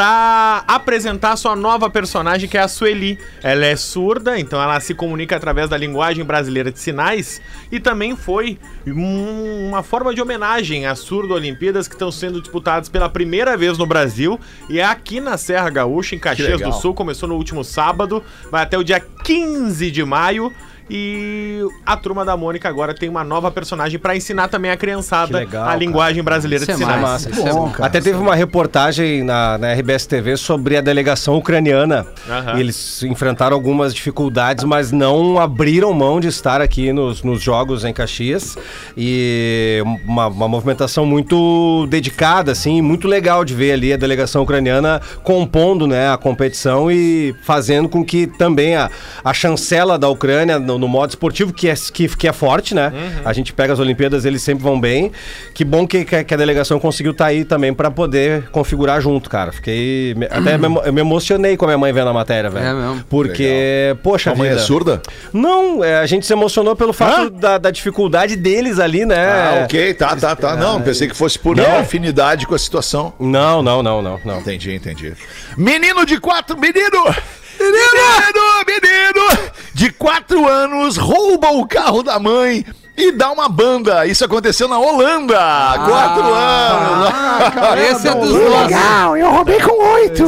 pra 0.00 0.62
apresentar 0.68 1.36
sua 1.36 1.56
nova 1.56 1.88
personagem 1.88 2.46
que 2.46 2.58
é 2.58 2.60
a 2.60 2.68
Sueli. 2.68 3.18
Ela 3.42 3.64
é 3.64 3.76
surda, 3.76 4.38
então 4.38 4.60
ela 4.62 4.78
se 4.78 4.92
comunica 4.92 5.34
através 5.34 5.70
da 5.70 5.76
linguagem 5.78 6.22
brasileira 6.22 6.70
de 6.70 6.78
sinais 6.78 7.40
e 7.72 7.80
também 7.80 8.14
foi 8.14 8.58
um- 8.86 9.68
uma 9.70 9.82
forma 9.82 10.14
de 10.14 10.20
homenagem 10.20 10.84
às 10.84 10.98
surdo-olimpíadas 10.98 11.88
que 11.88 11.94
estão 11.94 12.12
sendo 12.12 12.42
disputadas 12.42 12.90
pela 12.90 13.08
primeira 13.08 13.56
vez 13.56 13.78
no 13.78 13.86
Brasil 13.86 14.38
e 14.68 14.78
é 14.78 14.84
aqui 14.84 15.18
na 15.18 15.38
Serra 15.38 15.70
Gaúcha, 15.70 16.14
em 16.14 16.18
Caxias 16.18 16.60
do 16.60 16.72
Sul. 16.74 16.92
Começou 16.92 17.26
no 17.26 17.34
último 17.36 17.64
sábado, 17.64 18.22
vai 18.50 18.64
até 18.64 18.76
o 18.76 18.84
dia 18.84 19.00
15 19.24 19.90
de 19.90 20.04
maio. 20.04 20.52
E 20.88 21.60
a 21.84 21.96
turma 21.96 22.24
da 22.24 22.36
Mônica 22.36 22.68
agora 22.68 22.94
tem 22.94 23.08
uma 23.08 23.24
nova 23.24 23.50
personagem 23.50 23.98
pra 23.98 24.14
ensinar 24.16 24.48
também 24.48 24.70
a 24.70 24.76
criançada 24.76 25.38
legal, 25.38 25.64
a 25.64 25.66
cara. 25.66 25.78
linguagem 25.78 26.22
brasileira 26.22 26.62
Isso 26.62 26.72
de 26.76 26.82
é 26.82 26.86
sinais. 26.86 27.02
massa, 27.02 27.30
isso 27.30 27.46
é 27.46 27.52
bom. 27.52 27.72
Até 27.80 28.00
teve 28.00 28.18
uma 28.18 28.34
reportagem 28.36 29.24
na, 29.24 29.58
na 29.58 29.72
RBS 29.72 30.06
TV 30.06 30.36
sobre 30.36 30.76
a 30.76 30.80
delegação 30.80 31.36
ucraniana. 31.36 32.06
E 32.56 32.60
eles 32.60 33.02
enfrentaram 33.02 33.56
algumas 33.56 33.92
dificuldades, 33.92 34.64
mas 34.64 34.92
não 34.92 35.40
abriram 35.40 35.92
mão 35.92 36.20
de 36.20 36.28
estar 36.28 36.60
aqui 36.60 36.92
nos, 36.92 37.22
nos 37.22 37.42
jogos 37.42 37.84
em 37.84 37.92
Caxias. 37.92 38.56
E 38.96 39.82
uma, 40.04 40.28
uma 40.28 40.48
movimentação 40.48 41.04
muito 41.04 41.86
dedicada, 41.88 42.52
assim, 42.52 42.80
muito 42.80 43.08
legal 43.08 43.44
de 43.44 43.54
ver 43.54 43.72
ali 43.72 43.92
a 43.92 43.96
delegação 43.96 44.42
ucraniana 44.42 45.00
compondo 45.24 45.86
né, 45.86 46.12
a 46.12 46.16
competição 46.16 46.90
e 46.90 47.34
fazendo 47.42 47.88
com 47.88 48.04
que 48.04 48.26
também 48.26 48.76
a, 48.76 48.90
a 49.24 49.34
chancela 49.34 49.98
da 49.98 50.08
Ucrânia, 50.08 50.58
no, 50.58 50.75
no 50.78 50.88
modo 50.88 51.10
esportivo, 51.10 51.52
que 51.52 51.68
é, 51.68 51.74
que, 51.92 52.08
que 52.16 52.28
é 52.28 52.32
forte, 52.32 52.74
né? 52.74 52.92
A 53.24 53.32
gente 53.32 53.52
pega 53.52 53.72
as 53.72 53.78
Olimpíadas, 53.78 54.24
eles 54.24 54.42
sempre 54.42 54.62
vão 54.64 54.80
bem. 54.80 55.10
Que 55.54 55.64
bom 55.64 55.86
que, 55.86 56.04
que 56.04 56.16
a- 56.16 56.24
que 56.24 56.34
a 56.34 56.36
delegação 56.36 56.78
conseguiu 56.78 57.12
estar 57.12 57.26
aí 57.26 57.44
também 57.44 57.72
pra 57.74 57.90
poder 57.90 58.48
configurar 58.50 59.00
junto, 59.00 59.28
cara. 59.30 59.52
Fiquei. 59.52 60.14
Até 60.30 60.56
me, 60.58 60.66
eu 60.84 60.92
me 60.92 61.00
emocionei 61.00 61.56
com 61.56 61.64
a 61.64 61.68
minha 61.68 61.78
mãe 61.78 61.92
vendo 61.92 62.08
a 62.08 62.12
matéria, 62.12 62.50
velho. 62.50 62.66
É 62.66 62.72
mesmo? 62.74 63.04
Porque, 63.08 63.96
poxa, 64.02 64.30
Tua 64.30 64.38
mãe 64.38 64.48
é 64.48 64.52
vida. 64.52 64.62
surda? 64.62 65.02
Não, 65.32 65.82
é, 65.84 65.96
a 65.98 66.06
gente 66.06 66.26
se 66.26 66.32
emocionou 66.32 66.74
pelo 66.76 66.92
fato 66.92 67.30
da, 67.30 67.58
da 67.58 67.70
dificuldade 67.70 68.36
deles 68.36 68.78
ali, 68.78 69.04
né? 69.06 69.26
Ah, 69.26 69.62
ok, 69.64 69.94
tá, 69.94 70.14
tá, 70.16 70.34
tá. 70.36 70.56
Não, 70.56 70.80
pensei 70.82 71.08
que 71.08 71.16
fosse 71.16 71.38
por 71.38 71.56
Não. 71.56 71.78
afinidade 71.78 72.46
com 72.46 72.54
a 72.54 72.58
situação. 72.58 73.12
Não, 73.18 73.62
não, 73.62 73.82
não, 73.82 74.02
não, 74.02 74.20
não. 74.24 74.38
Entendi, 74.40 74.74
entendi. 74.74 75.12
Menino 75.56 76.04
de 76.04 76.18
quatro. 76.20 76.56
Menino! 76.58 77.14
Menino! 77.58 78.64
Menino! 78.66 79.52
De 79.74 79.90
quatro 79.90 80.46
anos 80.48 80.96
rouba 80.96 81.50
o 81.50 81.66
carro 81.66 82.02
da 82.02 82.18
mãe 82.18 82.64
e 82.96 83.12
dá 83.12 83.30
uma 83.30 83.48
banda. 83.48 84.06
Isso 84.06 84.24
aconteceu 84.24 84.68
na 84.68 84.78
Holanda. 84.78 85.36
quatro 85.86 86.24
anos. 86.34 87.12
Esse 87.90 88.08
é 88.08 88.14
dos 88.14 88.30
nossos. 88.32 89.18
eu 89.18 89.30
roubei 89.30 89.60
com 89.60 89.94
oito. 89.94 90.24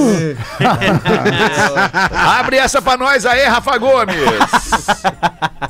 Abre 2.38 2.56
essa 2.56 2.80
pra 2.82 2.96
nós 2.96 3.24
aí, 3.24 3.44
Rafa 3.44 3.78
Gomes. 3.78 4.16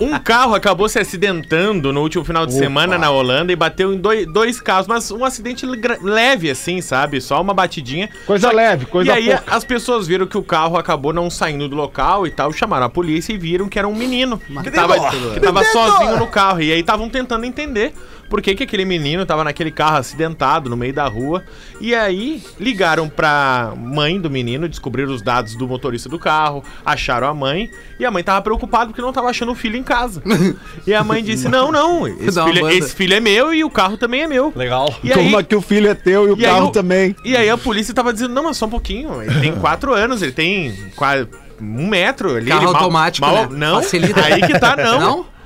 Um 0.00 0.18
carro 0.18 0.54
acabou 0.54 0.88
se 0.88 0.98
acidentando 0.98 1.92
no 1.92 2.02
último 2.02 2.24
final 2.24 2.46
de 2.46 2.52
semana 2.54 2.98
na 2.98 3.10
Holanda 3.10 3.52
e 3.52 3.56
bateu 3.56 3.92
em 3.92 3.98
dois, 3.98 4.26
dois 4.32 4.60
carros, 4.60 4.86
mas 4.86 5.10
um 5.10 5.24
acidente 5.24 5.66
leve 6.02 6.50
assim, 6.50 6.80
sabe? 6.80 7.20
Só 7.20 7.40
uma 7.40 7.54
batidinha. 7.54 8.08
Coisa 8.26 8.48
Só 8.48 8.54
leve, 8.54 8.86
coisa 8.86 9.10
E 9.10 9.12
aí 9.12 9.26
pouca. 9.26 9.56
as 9.56 9.64
pessoas 9.64 10.06
viram 10.06 10.26
que 10.26 10.36
o 10.38 10.42
carro 10.42 10.76
acabou 10.76 11.12
não 11.12 11.30
saindo 11.30 11.68
do 11.68 11.74
local 11.74 12.26
e 12.26 12.30
tal, 12.30 12.52
chamaram 12.52 12.86
a 12.86 12.88
polícia 12.88 13.32
e 13.32 13.38
viram 13.38 13.68
que 13.68 13.78
era 13.78 13.88
um 13.88 13.94
menino 13.94 14.38
que 14.62 14.70
tava, 14.70 14.94
que 15.10 15.40
tava 15.40 15.64
sozinho 15.64 16.16
no 16.18 16.26
carro. 16.26 16.60
E 16.60 16.72
aí 16.72 16.82
estavam 16.88 17.08
tentando 17.08 17.44
entender 17.44 17.92
por 18.30 18.40
que, 18.40 18.54
que 18.54 18.62
aquele 18.64 18.84
menino 18.84 19.24
tava 19.26 19.44
naquele 19.44 19.70
carro 19.70 19.98
acidentado 19.98 20.68
no 20.70 20.76
meio 20.76 20.92
da 20.92 21.06
rua. 21.06 21.44
E 21.80 21.94
aí 21.94 22.42
ligaram 22.58 23.08
pra 23.08 23.72
mãe 23.76 24.18
do 24.20 24.30
menino, 24.30 24.68
descobriram 24.68 25.12
os 25.12 25.20
dados 25.22 25.54
do 25.54 25.68
motorista 25.68 26.08
do 26.08 26.18
carro, 26.18 26.64
acharam 26.84 27.26
a 27.28 27.34
mãe, 27.34 27.70
e 27.98 28.04
a 28.06 28.10
mãe 28.10 28.22
tava 28.22 28.40
preocupada 28.42 28.86
porque 28.86 29.02
não 29.02 29.12
tava 29.12 29.28
achando 29.28 29.52
o 29.52 29.54
filho 29.54 29.76
em 29.76 29.82
casa. 29.82 30.22
e 30.86 30.94
a 30.94 31.04
mãe 31.04 31.22
disse: 31.22 31.48
Não, 31.48 31.70
não, 31.70 32.06
esse, 32.08 32.42
filho, 32.42 32.60
banda. 32.62 32.74
esse 32.74 32.94
filho 32.94 33.14
é 33.14 33.20
meu 33.20 33.52
e 33.54 33.62
o 33.64 33.70
carro 33.70 33.96
também 33.96 34.22
é 34.22 34.26
meu. 34.26 34.52
Legal. 34.56 34.92
E 35.04 35.12
aí, 35.12 35.24
Toma 35.24 35.42
que 35.42 35.54
o 35.56 35.60
filho 35.60 35.88
é 35.90 35.94
teu 35.94 36.28
e 36.28 36.32
o 36.32 36.38
e 36.38 36.44
aí 36.46 36.52
carro 36.52 36.68
o- 36.68 36.72
também. 36.72 37.14
E 37.24 37.36
aí 37.36 37.48
a 37.50 37.56
polícia 37.58 37.92
tava 37.94 38.12
dizendo, 38.12 38.32
não, 38.34 38.44
mas 38.44 38.56
só 38.56 38.66
um 38.66 38.70
pouquinho. 38.70 39.22
Ele 39.22 39.40
tem 39.40 39.52
quatro 39.60 39.92
anos, 39.94 40.22
ele 40.22 40.32
tem 40.32 40.74
quase 40.96 41.26
um 41.60 41.86
metro. 41.88 42.36
Ali, 42.36 42.46
Carro 42.50 42.62
ele 42.64 42.72
mal- 42.72 42.82
automático, 42.82 43.26
mal- 43.26 43.48
né? 43.50 43.56
Não, 43.56 43.82
Facilita. 43.82 44.24
aí 44.24 44.40
que 44.42 44.58
tá, 44.58 44.76
não. 44.76 45.00
Não? 45.00 45.37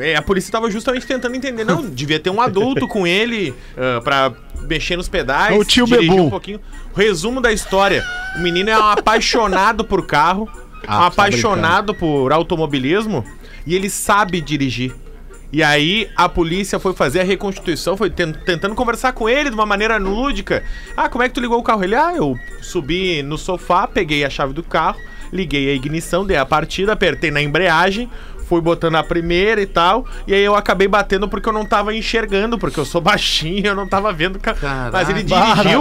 É, 0.00 0.16
a 0.16 0.22
polícia 0.22 0.50
tava 0.52 0.70
justamente 0.70 1.06
tentando 1.06 1.34
entender. 1.34 1.64
Não, 1.64 1.84
devia 1.86 2.18
ter 2.20 2.30
um 2.30 2.40
adulto 2.40 2.86
com 2.88 3.06
ele 3.06 3.54
ah, 3.76 4.00
pra 4.02 4.32
mexer 4.62 4.96
nos 4.96 5.08
pedais. 5.08 5.58
O 5.58 5.64
tio 5.64 5.86
Bebum. 5.86 6.26
um 6.26 6.30
pouquinho. 6.30 6.60
Resumo 6.94 7.40
da 7.40 7.52
história. 7.52 8.04
O 8.36 8.40
menino 8.40 8.70
é 8.70 8.78
um 8.78 8.82
apaixonado 8.86 9.84
por 9.84 10.06
carro, 10.06 10.48
Ah, 10.86 10.96
um 10.96 11.00
tá 11.00 11.06
apaixonado 11.06 11.94
por 11.94 12.32
automobilismo 12.32 13.24
e 13.66 13.74
ele 13.74 13.90
sabe 13.90 14.40
dirigir. 14.40 14.94
E 15.52 15.62
aí 15.62 16.08
a 16.16 16.28
polícia 16.28 16.78
foi 16.78 16.92
fazer 16.92 17.20
a 17.20 17.24
reconstituição, 17.24 17.96
foi 17.96 18.10
ten- 18.10 18.32
tentando 18.32 18.74
conversar 18.74 19.12
com 19.12 19.28
ele 19.28 19.48
de 19.48 19.54
uma 19.54 19.64
maneira 19.64 19.96
lúdica. 19.96 20.62
Ah, 20.96 21.08
como 21.08 21.22
é 21.22 21.28
que 21.28 21.34
tu 21.34 21.40
ligou 21.40 21.58
o 21.58 21.62
carro? 21.62 21.84
Ele, 21.84 21.94
ah, 21.94 22.12
eu 22.14 22.36
subi 22.60 23.22
no 23.22 23.38
sofá, 23.38 23.86
peguei 23.86 24.24
a 24.24 24.30
chave 24.30 24.52
do 24.52 24.62
carro, 24.62 24.98
liguei 25.32 25.70
a 25.70 25.74
ignição, 25.74 26.26
dei 26.26 26.36
a 26.36 26.44
partida, 26.44 26.92
apertei 26.92 27.30
na 27.30 27.40
embreagem, 27.40 28.10
fui 28.48 28.60
botando 28.60 28.94
a 28.96 29.02
primeira 29.02 29.60
e 29.60 29.66
tal, 29.66 30.06
e 30.26 30.32
aí 30.34 30.42
eu 30.42 30.54
acabei 30.54 30.86
batendo 30.88 31.28
porque 31.28 31.48
eu 31.48 31.52
não 31.52 31.64
tava 31.66 31.94
enxergando, 31.94 32.58
porque 32.58 32.78
eu 32.78 32.84
sou 32.84 33.00
baixinho, 33.00 33.66
eu 33.66 33.74
não 33.74 33.86
tava 33.88 34.12
vendo 34.12 34.36
o 34.36 34.40
carro. 34.40 34.58
Caralho. 34.58 34.92
Mas 34.92 35.08
ele 35.08 35.22
dirigiu 35.62 35.80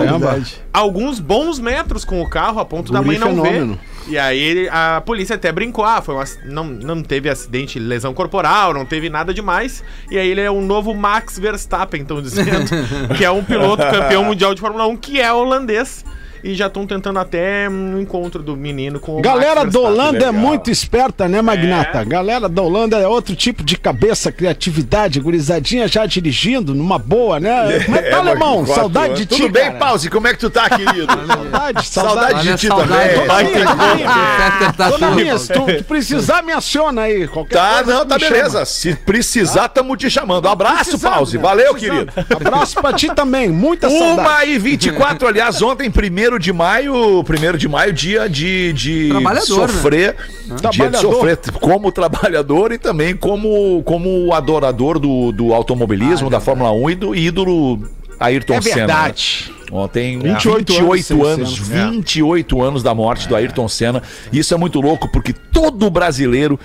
alguns 0.73 1.19
bons 1.19 1.59
metros 1.59 2.03
com 2.03 2.21
o 2.21 2.29
carro 2.29 2.59
a 2.59 2.65
ponto 2.65 2.91
da 2.91 2.99
Guri 3.01 3.17
mãe 3.17 3.19
não 3.19 3.43
fenômeno. 3.43 3.73
ver. 3.73 3.95
E 4.07 4.17
aí 4.19 4.39
ele- 4.39 4.69
a 4.69 5.01
polícia 5.03 5.35
até 5.35 5.51
brincou, 5.51 5.83
ah, 5.83 5.99
foi 6.01 6.13
um 6.13 6.19
ac- 6.19 6.37
não, 6.45 6.63
não 6.63 7.01
teve 7.01 7.27
acidente, 7.29 7.79
lesão 7.79 8.13
corporal, 8.13 8.71
não 8.73 8.85
teve 8.85 9.09
nada 9.09 9.33
demais. 9.33 9.83
E 10.11 10.17
aí 10.19 10.27
ele 10.27 10.41
é 10.41 10.51
um 10.51 10.61
novo 10.63 10.93
Max 10.93 11.39
Verstappen, 11.39 12.01
estão 12.01 12.21
dizendo, 12.21 12.65
que 13.17 13.25
é 13.25 13.31
um 13.31 13.43
piloto 13.43 13.81
campeão 13.83 14.23
mundial 14.23 14.53
de 14.53 14.61
Fórmula 14.61 14.85
1, 14.87 14.95
que 14.97 15.19
é 15.19 15.31
holandês. 15.33 16.05
E 16.47 16.53
já 16.53 16.67
estão 16.67 16.85
tentando 16.85 17.17
até 17.17 17.67
um 17.67 17.99
encontro 17.99 18.43
do 18.43 18.55
menino 18.55 18.99
com 18.99 19.17
o 19.17 19.21
Galera 19.21 19.61
Max 19.61 19.73
da. 19.73 19.79
Holanda 19.79 20.25
é 20.27 20.31
muito 20.31 20.69
esperta, 20.69 21.27
né, 21.27 21.41
Magnata? 21.41 22.03
Galera 22.03 22.47
da 22.47 22.61
Holanda 22.61 22.99
é 22.99 23.07
outro 23.07 23.35
tipo 23.35 23.63
de 23.63 23.75
cabeça, 23.75 24.31
criatividade, 24.31 25.19
gurizadinha 25.19 25.87
já 25.87 26.05
dirigindo, 26.05 26.75
numa 26.75 26.99
boa, 26.99 27.39
né? 27.39 27.79
Como 27.83 27.97
é 27.97 28.01
que 28.03 28.09
tá, 28.11 28.15
É, 28.17 28.19
alemão? 28.19 28.57
quatro 28.57 28.75
Saudade 28.75 29.05
anos. 29.07 29.19
de 29.21 29.25
ti, 29.25 29.41
Tudo 29.41 29.51
bem, 29.51 29.63
cara. 29.65 29.75
Pause? 29.79 30.09
Como 30.11 30.27
é 30.27 30.33
que 30.33 30.39
tu 30.39 30.49
tá, 30.51 30.69
querido? 30.69 31.07
Saudade, 31.07 31.87
Saudade 31.87 31.87
saudade. 31.87 32.43
de 32.43 32.57
ti 32.57 32.67
também. 32.67 33.15
Dona 34.77 34.91
tudo. 34.99 35.15
Minha, 35.15 35.37
se 35.39 35.51
tu, 35.51 35.83
precisar, 35.85 36.43
me 36.43 36.51
aciona 36.53 37.01
aí. 37.03 37.27
Qualquer 37.27 37.55
Tá, 37.55 37.75
coisa, 37.83 37.93
não, 37.93 38.05
tá 38.05 38.15
me 38.15 38.21
chama. 38.21 38.35
beleza. 38.35 38.65
Se 38.65 38.93
precisar, 38.93 39.67
tamo 39.69 39.97
te 39.97 40.11
chamando. 40.11 40.45
Um 40.47 40.51
abraço, 40.51 40.99
Pause. 40.99 41.37
né? 41.37 41.43
Valeu, 41.43 41.73
querido. 41.73 42.11
Abraço 42.35 42.75
pra 42.79 42.93
ti 42.93 43.07
também, 43.15 43.49
muita 43.49 43.89
saudade. 43.89 44.11
Uma 44.19 44.45
e 44.45 44.59
24, 44.59 45.27
aliás, 45.27 45.59
ontem, 45.63 45.89
primeiro 45.89 46.34
de 46.39 46.51
maio, 46.53 47.23
primeiro 47.23 47.57
de 47.57 47.67
maio, 47.67 47.91
dia 47.93 48.29
de, 48.29 48.73
de 48.73 49.09
Trabalhador, 49.09 49.69
sofrer, 49.69 50.15
dia 50.71 50.89
de 50.89 50.97
sofrer 50.97 51.39
como 51.59 51.91
trabalhador 51.91 52.71
e 52.71 52.77
também 52.77 53.15
como, 53.15 53.81
como 53.83 54.33
adorador 54.33 54.99
do, 54.99 55.31
do 55.31 55.53
automobilismo, 55.53 56.29
da 56.29 56.39
Fórmula 56.39 56.71
1 56.71 56.89
e 56.89 56.95
do 56.95 57.15
ídolo 57.15 57.79
Ayrton 58.19 58.55
É 58.55 58.61
Senna. 58.61 58.75
né? 58.75 58.85
verdade. 58.85 59.51
Ontem, 59.71 60.19
28 60.19 60.73
28, 60.73 61.13
anos 61.13 61.39
anos, 61.39 61.55
sem 61.55 61.65
Senna. 61.65 61.91
28 61.91 62.61
anos 62.61 62.83
da 62.83 62.93
morte 62.93 63.27
do 63.27 63.35
Ayrton 63.35 63.67
Senna. 63.67 64.01
Isso 64.31 64.53
é 64.53 64.57
muito 64.57 64.79
louco, 64.79 65.09
porque 65.11 65.33
todo 65.33 65.89
brasileiro, 65.89 66.59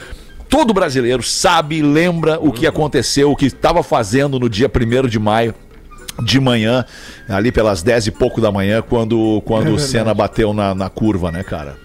todo 0.48 0.74
brasileiro 0.74 1.22
sabe, 1.22 1.82
lembra 1.82 2.38
o 2.40 2.52
que 2.52 2.66
aconteceu, 2.66 3.30
o 3.30 3.36
que 3.36 3.46
estava 3.46 3.82
fazendo 3.82 4.38
no 4.38 4.48
dia 4.48 4.70
1 4.70 5.08
de 5.08 5.18
maio. 5.18 5.54
De 6.24 6.40
manhã, 6.40 6.84
ali 7.28 7.50
pelas 7.52 7.82
10 7.82 8.08
e 8.08 8.10
pouco 8.10 8.40
da 8.40 8.50
manhã, 8.52 8.82
quando, 8.82 9.42
quando 9.44 9.72
o 9.74 9.78
Senna 9.78 10.12
bateu 10.14 10.52
na, 10.52 10.74
na 10.74 10.88
curva, 10.88 11.30
né, 11.30 11.42
cara? 11.42 11.76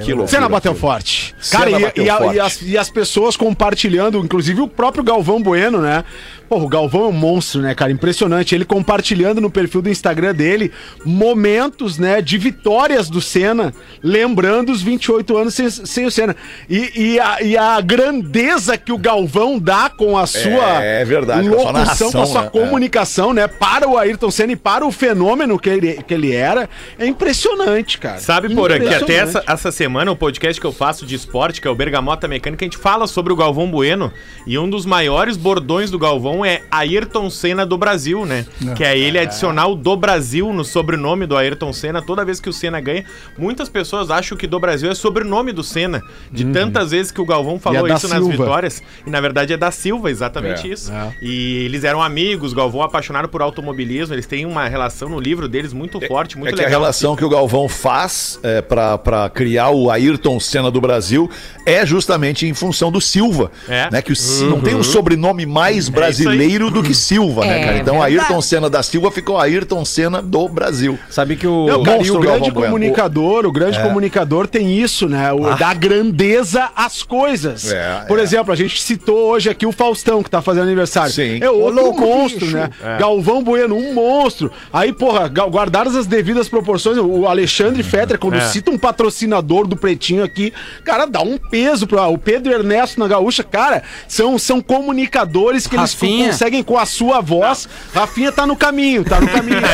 Que 0.00 0.10
loucura. 0.12 0.28
Cena 0.28 0.48
bateu 0.48 0.74
forte. 0.76 1.34
Cena 1.40 1.64
Cara, 1.64 1.76
e, 1.76 1.82
bateu 1.82 2.04
e 2.04 2.10
a- 2.10 2.16
forte. 2.18 2.36
e 2.36 2.40
as, 2.40 2.62
e 2.62 2.78
as 2.78 2.88
pessoas 2.90 3.36
compartilhando, 3.36 4.18
inclusive 4.18 4.60
o 4.60 4.68
próprio 4.68 5.02
Galvão 5.02 5.42
Bueno, 5.42 5.80
né? 5.80 6.04
Pô, 6.52 6.58
o 6.58 6.68
Galvão 6.68 7.06
é 7.06 7.08
um 7.08 7.12
monstro, 7.12 7.62
né, 7.62 7.74
cara? 7.74 7.90
Impressionante. 7.90 8.54
Ele 8.54 8.66
compartilhando 8.66 9.40
no 9.40 9.48
perfil 9.48 9.80
do 9.80 9.88
Instagram 9.88 10.34
dele 10.34 10.70
momentos, 11.02 11.96
né, 11.96 12.20
de 12.20 12.36
vitórias 12.36 13.08
do 13.08 13.22
Senna, 13.22 13.72
lembrando 14.02 14.70
os 14.70 14.82
28 14.82 15.34
anos 15.34 15.54
sem, 15.54 15.70
sem 15.70 16.04
o 16.04 16.10
Senna. 16.10 16.36
E, 16.68 17.14
e 17.14 17.18
a, 17.18 17.40
e 17.40 17.56
a 17.56 17.80
grandeza 17.80 18.76
que 18.76 18.92
o 18.92 18.98
Galvão 18.98 19.58
dá 19.58 19.88
com 19.88 20.18
a 20.18 20.26
sua 20.26 20.84
É 20.84 21.02
verdade, 21.06 21.48
com 21.48 21.54
a 21.54 21.58
sua 21.58 21.70
locução, 21.70 21.72
narração, 21.72 22.12
com 22.12 22.20
a 22.20 22.26
sua 22.26 22.42
né? 22.42 22.50
comunicação, 22.50 23.32
né, 23.32 23.48
para 23.48 23.88
o 23.88 23.96
Ayrton 23.96 24.30
Senna 24.30 24.52
e 24.52 24.56
para 24.56 24.84
o 24.84 24.92
fenômeno 24.92 25.58
que 25.58 25.70
ele, 25.70 26.02
que 26.02 26.12
ele 26.12 26.34
era, 26.34 26.68
é 26.98 27.06
impressionante, 27.06 27.96
cara. 27.96 28.18
Sabe, 28.18 28.54
Porã, 28.54 28.78
que 28.78 28.92
até 28.92 29.14
essa, 29.14 29.42
essa 29.46 29.72
semana 29.72 30.12
o 30.12 30.16
podcast 30.16 30.60
que 30.60 30.66
eu 30.66 30.72
faço 30.72 31.06
de 31.06 31.14
esporte, 31.14 31.62
que 31.62 31.66
é 31.66 31.70
o 31.70 31.74
Bergamota 31.74 32.28
Mecânica, 32.28 32.62
a 32.62 32.66
gente 32.66 32.76
fala 32.76 33.06
sobre 33.06 33.32
o 33.32 33.36
Galvão 33.36 33.70
Bueno. 33.70 34.12
E 34.46 34.58
um 34.58 34.68
dos 34.68 34.84
maiores 34.84 35.38
bordões 35.38 35.90
do 35.90 35.98
Galvão 35.98 36.41
é 36.44 36.62
Ayrton 36.70 37.28
Senna 37.30 37.64
do 37.66 37.76
Brasil, 37.78 38.24
né? 38.26 38.46
Que 38.76 38.84
é 38.84 38.96
ele 38.98 39.18
adicionar 39.18 39.66
o 39.68 39.74
do 39.74 39.96
Brasil 39.96 40.52
no 40.52 40.64
sobrenome 40.64 41.26
do 41.26 41.36
Ayrton 41.36 41.72
Senna. 41.72 42.02
Toda 42.02 42.24
vez 42.24 42.40
que 42.40 42.48
o 42.48 42.52
Senna 42.52 42.80
ganha, 42.80 43.04
muitas 43.38 43.68
pessoas 43.68 44.10
acham 44.10 44.36
que 44.36 44.46
do 44.46 44.58
Brasil 44.58 44.90
é 44.90 44.94
sobrenome 44.94 45.52
do 45.52 45.62
Senna. 45.62 46.02
De 46.30 46.44
tantas 46.46 46.90
vezes 46.90 47.10
que 47.12 47.20
o 47.20 47.26
Galvão 47.26 47.58
falou 47.58 47.82
Uhum. 47.82 47.88
da 47.88 47.94
isso 47.94 48.08
nas 48.08 48.18
Silva. 48.18 48.32
vitórias. 48.44 48.82
E 49.06 49.10
na 49.10 49.20
verdade 49.20 49.52
é 49.52 49.56
da 49.56 49.70
Silva, 49.70 50.10
exatamente 50.10 50.68
É, 50.68 50.72
isso. 50.72 50.92
E 51.20 51.64
eles 51.64 51.84
eram 51.84 52.02
amigos, 52.02 52.52
Galvão 52.52 52.82
apaixonado 52.82 53.28
por 53.28 53.42
automobilismo. 53.42 54.14
Eles 54.14 54.26
têm 54.26 54.44
uma 54.46 54.66
relação 54.68 55.08
no 55.08 55.20
livro 55.20 55.48
deles 55.48 55.72
muito 55.72 56.00
forte, 56.06 56.36
muito 56.36 56.48
é 56.48 56.52
que 56.52 56.56
legal. 56.56 56.68
a 56.68 56.70
relação 56.70 57.16
que 57.16 57.24
o 57.24 57.28
Galvão 57.28 57.68
faz 57.68 58.38
é, 58.42 58.60
para 58.62 59.30
criar 59.34 59.70
o 59.70 59.90
Ayrton 59.90 60.38
Senna 60.40 60.70
do 60.70 60.80
Brasil 60.80 61.30
é 61.66 61.84
justamente 61.86 62.46
em 62.46 62.54
função 62.54 62.90
do 62.90 63.00
Silva. 63.00 63.50
É. 63.68 63.88
Né? 63.90 64.02
Que 64.02 64.12
o 64.12 64.16
Si- 64.16 64.44
não 64.44 64.60
tem 64.60 64.74
um 64.74 64.82
sobrenome 64.82 65.46
mais 65.46 65.88
É 65.88 65.90
brasileiro 66.36 66.70
do 66.70 66.82
que 66.82 66.94
Silva, 66.94 67.42
né, 67.44 67.60
É 67.60 67.64
cara? 67.64 67.78
Então 67.78 67.94
verdade. 68.00 68.18
Ayrton 68.18 68.40
Senna 68.42 68.70
da 68.70 68.82
Silva 68.82 69.10
ficou 69.10 69.38
Ayrton 69.38 69.84
Senna 69.84 70.20
do 70.22 70.48
Brasil. 70.48 70.98
Sabe 71.10 71.36
que 71.36 71.46
o. 71.46 71.66
Não, 71.66 71.82
cara, 71.82 71.96
e 71.96 71.98
monstro 71.98 72.16
o 72.16 72.20
grande 72.20 72.50
Galvão 72.50 72.62
comunicador, 72.64 73.46
o 73.46 73.52
grande 73.52 73.80
comunicador 73.80 74.46
tem 74.46 74.78
isso, 74.78 75.08
né? 75.08 75.32
O, 75.32 75.54
Da 75.56 75.72
grandeza 75.74 76.70
às 76.76 77.02
coisas. 77.02 77.72
É, 77.72 78.04
Por 78.06 78.18
é. 78.18 78.22
exemplo, 78.22 78.52
a 78.52 78.56
gente 78.56 78.80
citou 78.80 79.30
hoje 79.30 79.48
aqui 79.50 79.66
o 79.66 79.72
Faustão, 79.72 80.22
que 80.22 80.30
tá 80.30 80.42
fazendo 80.42 80.64
aniversário. 80.64 81.12
Sim. 81.12 81.38
É 81.40 81.50
outro 81.50 81.92
monstro, 81.94 82.40
bicho. 82.46 82.56
né? 82.56 82.70
Galvão 82.98 83.42
Bueno, 83.42 83.74
um 83.76 83.94
monstro. 83.94 84.50
Aí, 84.72 84.92
porra, 84.92 85.28
guardadas 85.28 85.96
as 85.96 86.06
devidas 86.06 86.48
proporções, 86.48 86.98
o 86.98 87.26
Alexandre 87.26 87.82
Fetter, 87.82 88.18
quando 88.18 88.36
É. 88.36 88.40
cita 88.40 88.70
um 88.70 88.78
patrocinador 88.78 89.66
do 89.66 89.76
Pretinho 89.76 90.24
aqui, 90.24 90.52
cara, 90.84 91.06
dá 91.06 91.20
um 91.22 91.36
peso 91.38 91.86
pro 91.86 92.02
o 92.02 92.18
Pedro 92.18 92.52
Ernesto 92.52 92.98
na 92.98 93.06
Gaúcha, 93.06 93.44
cara, 93.44 93.82
são, 94.08 94.36
são 94.38 94.60
comunicadores 94.60 95.66
que 95.66 95.76
eles 95.76 95.94
Rafinha. 96.12 96.28
conseguem 96.32 96.62
com 96.62 96.78
a 96.78 96.86
sua 96.86 97.20
voz. 97.20 97.68
Rafinha 97.94 98.30
tá 98.32 98.46
no 98.46 98.56
caminho, 98.56 99.04
tá 99.04 99.20
no 99.20 99.28
caminho. 99.28 99.60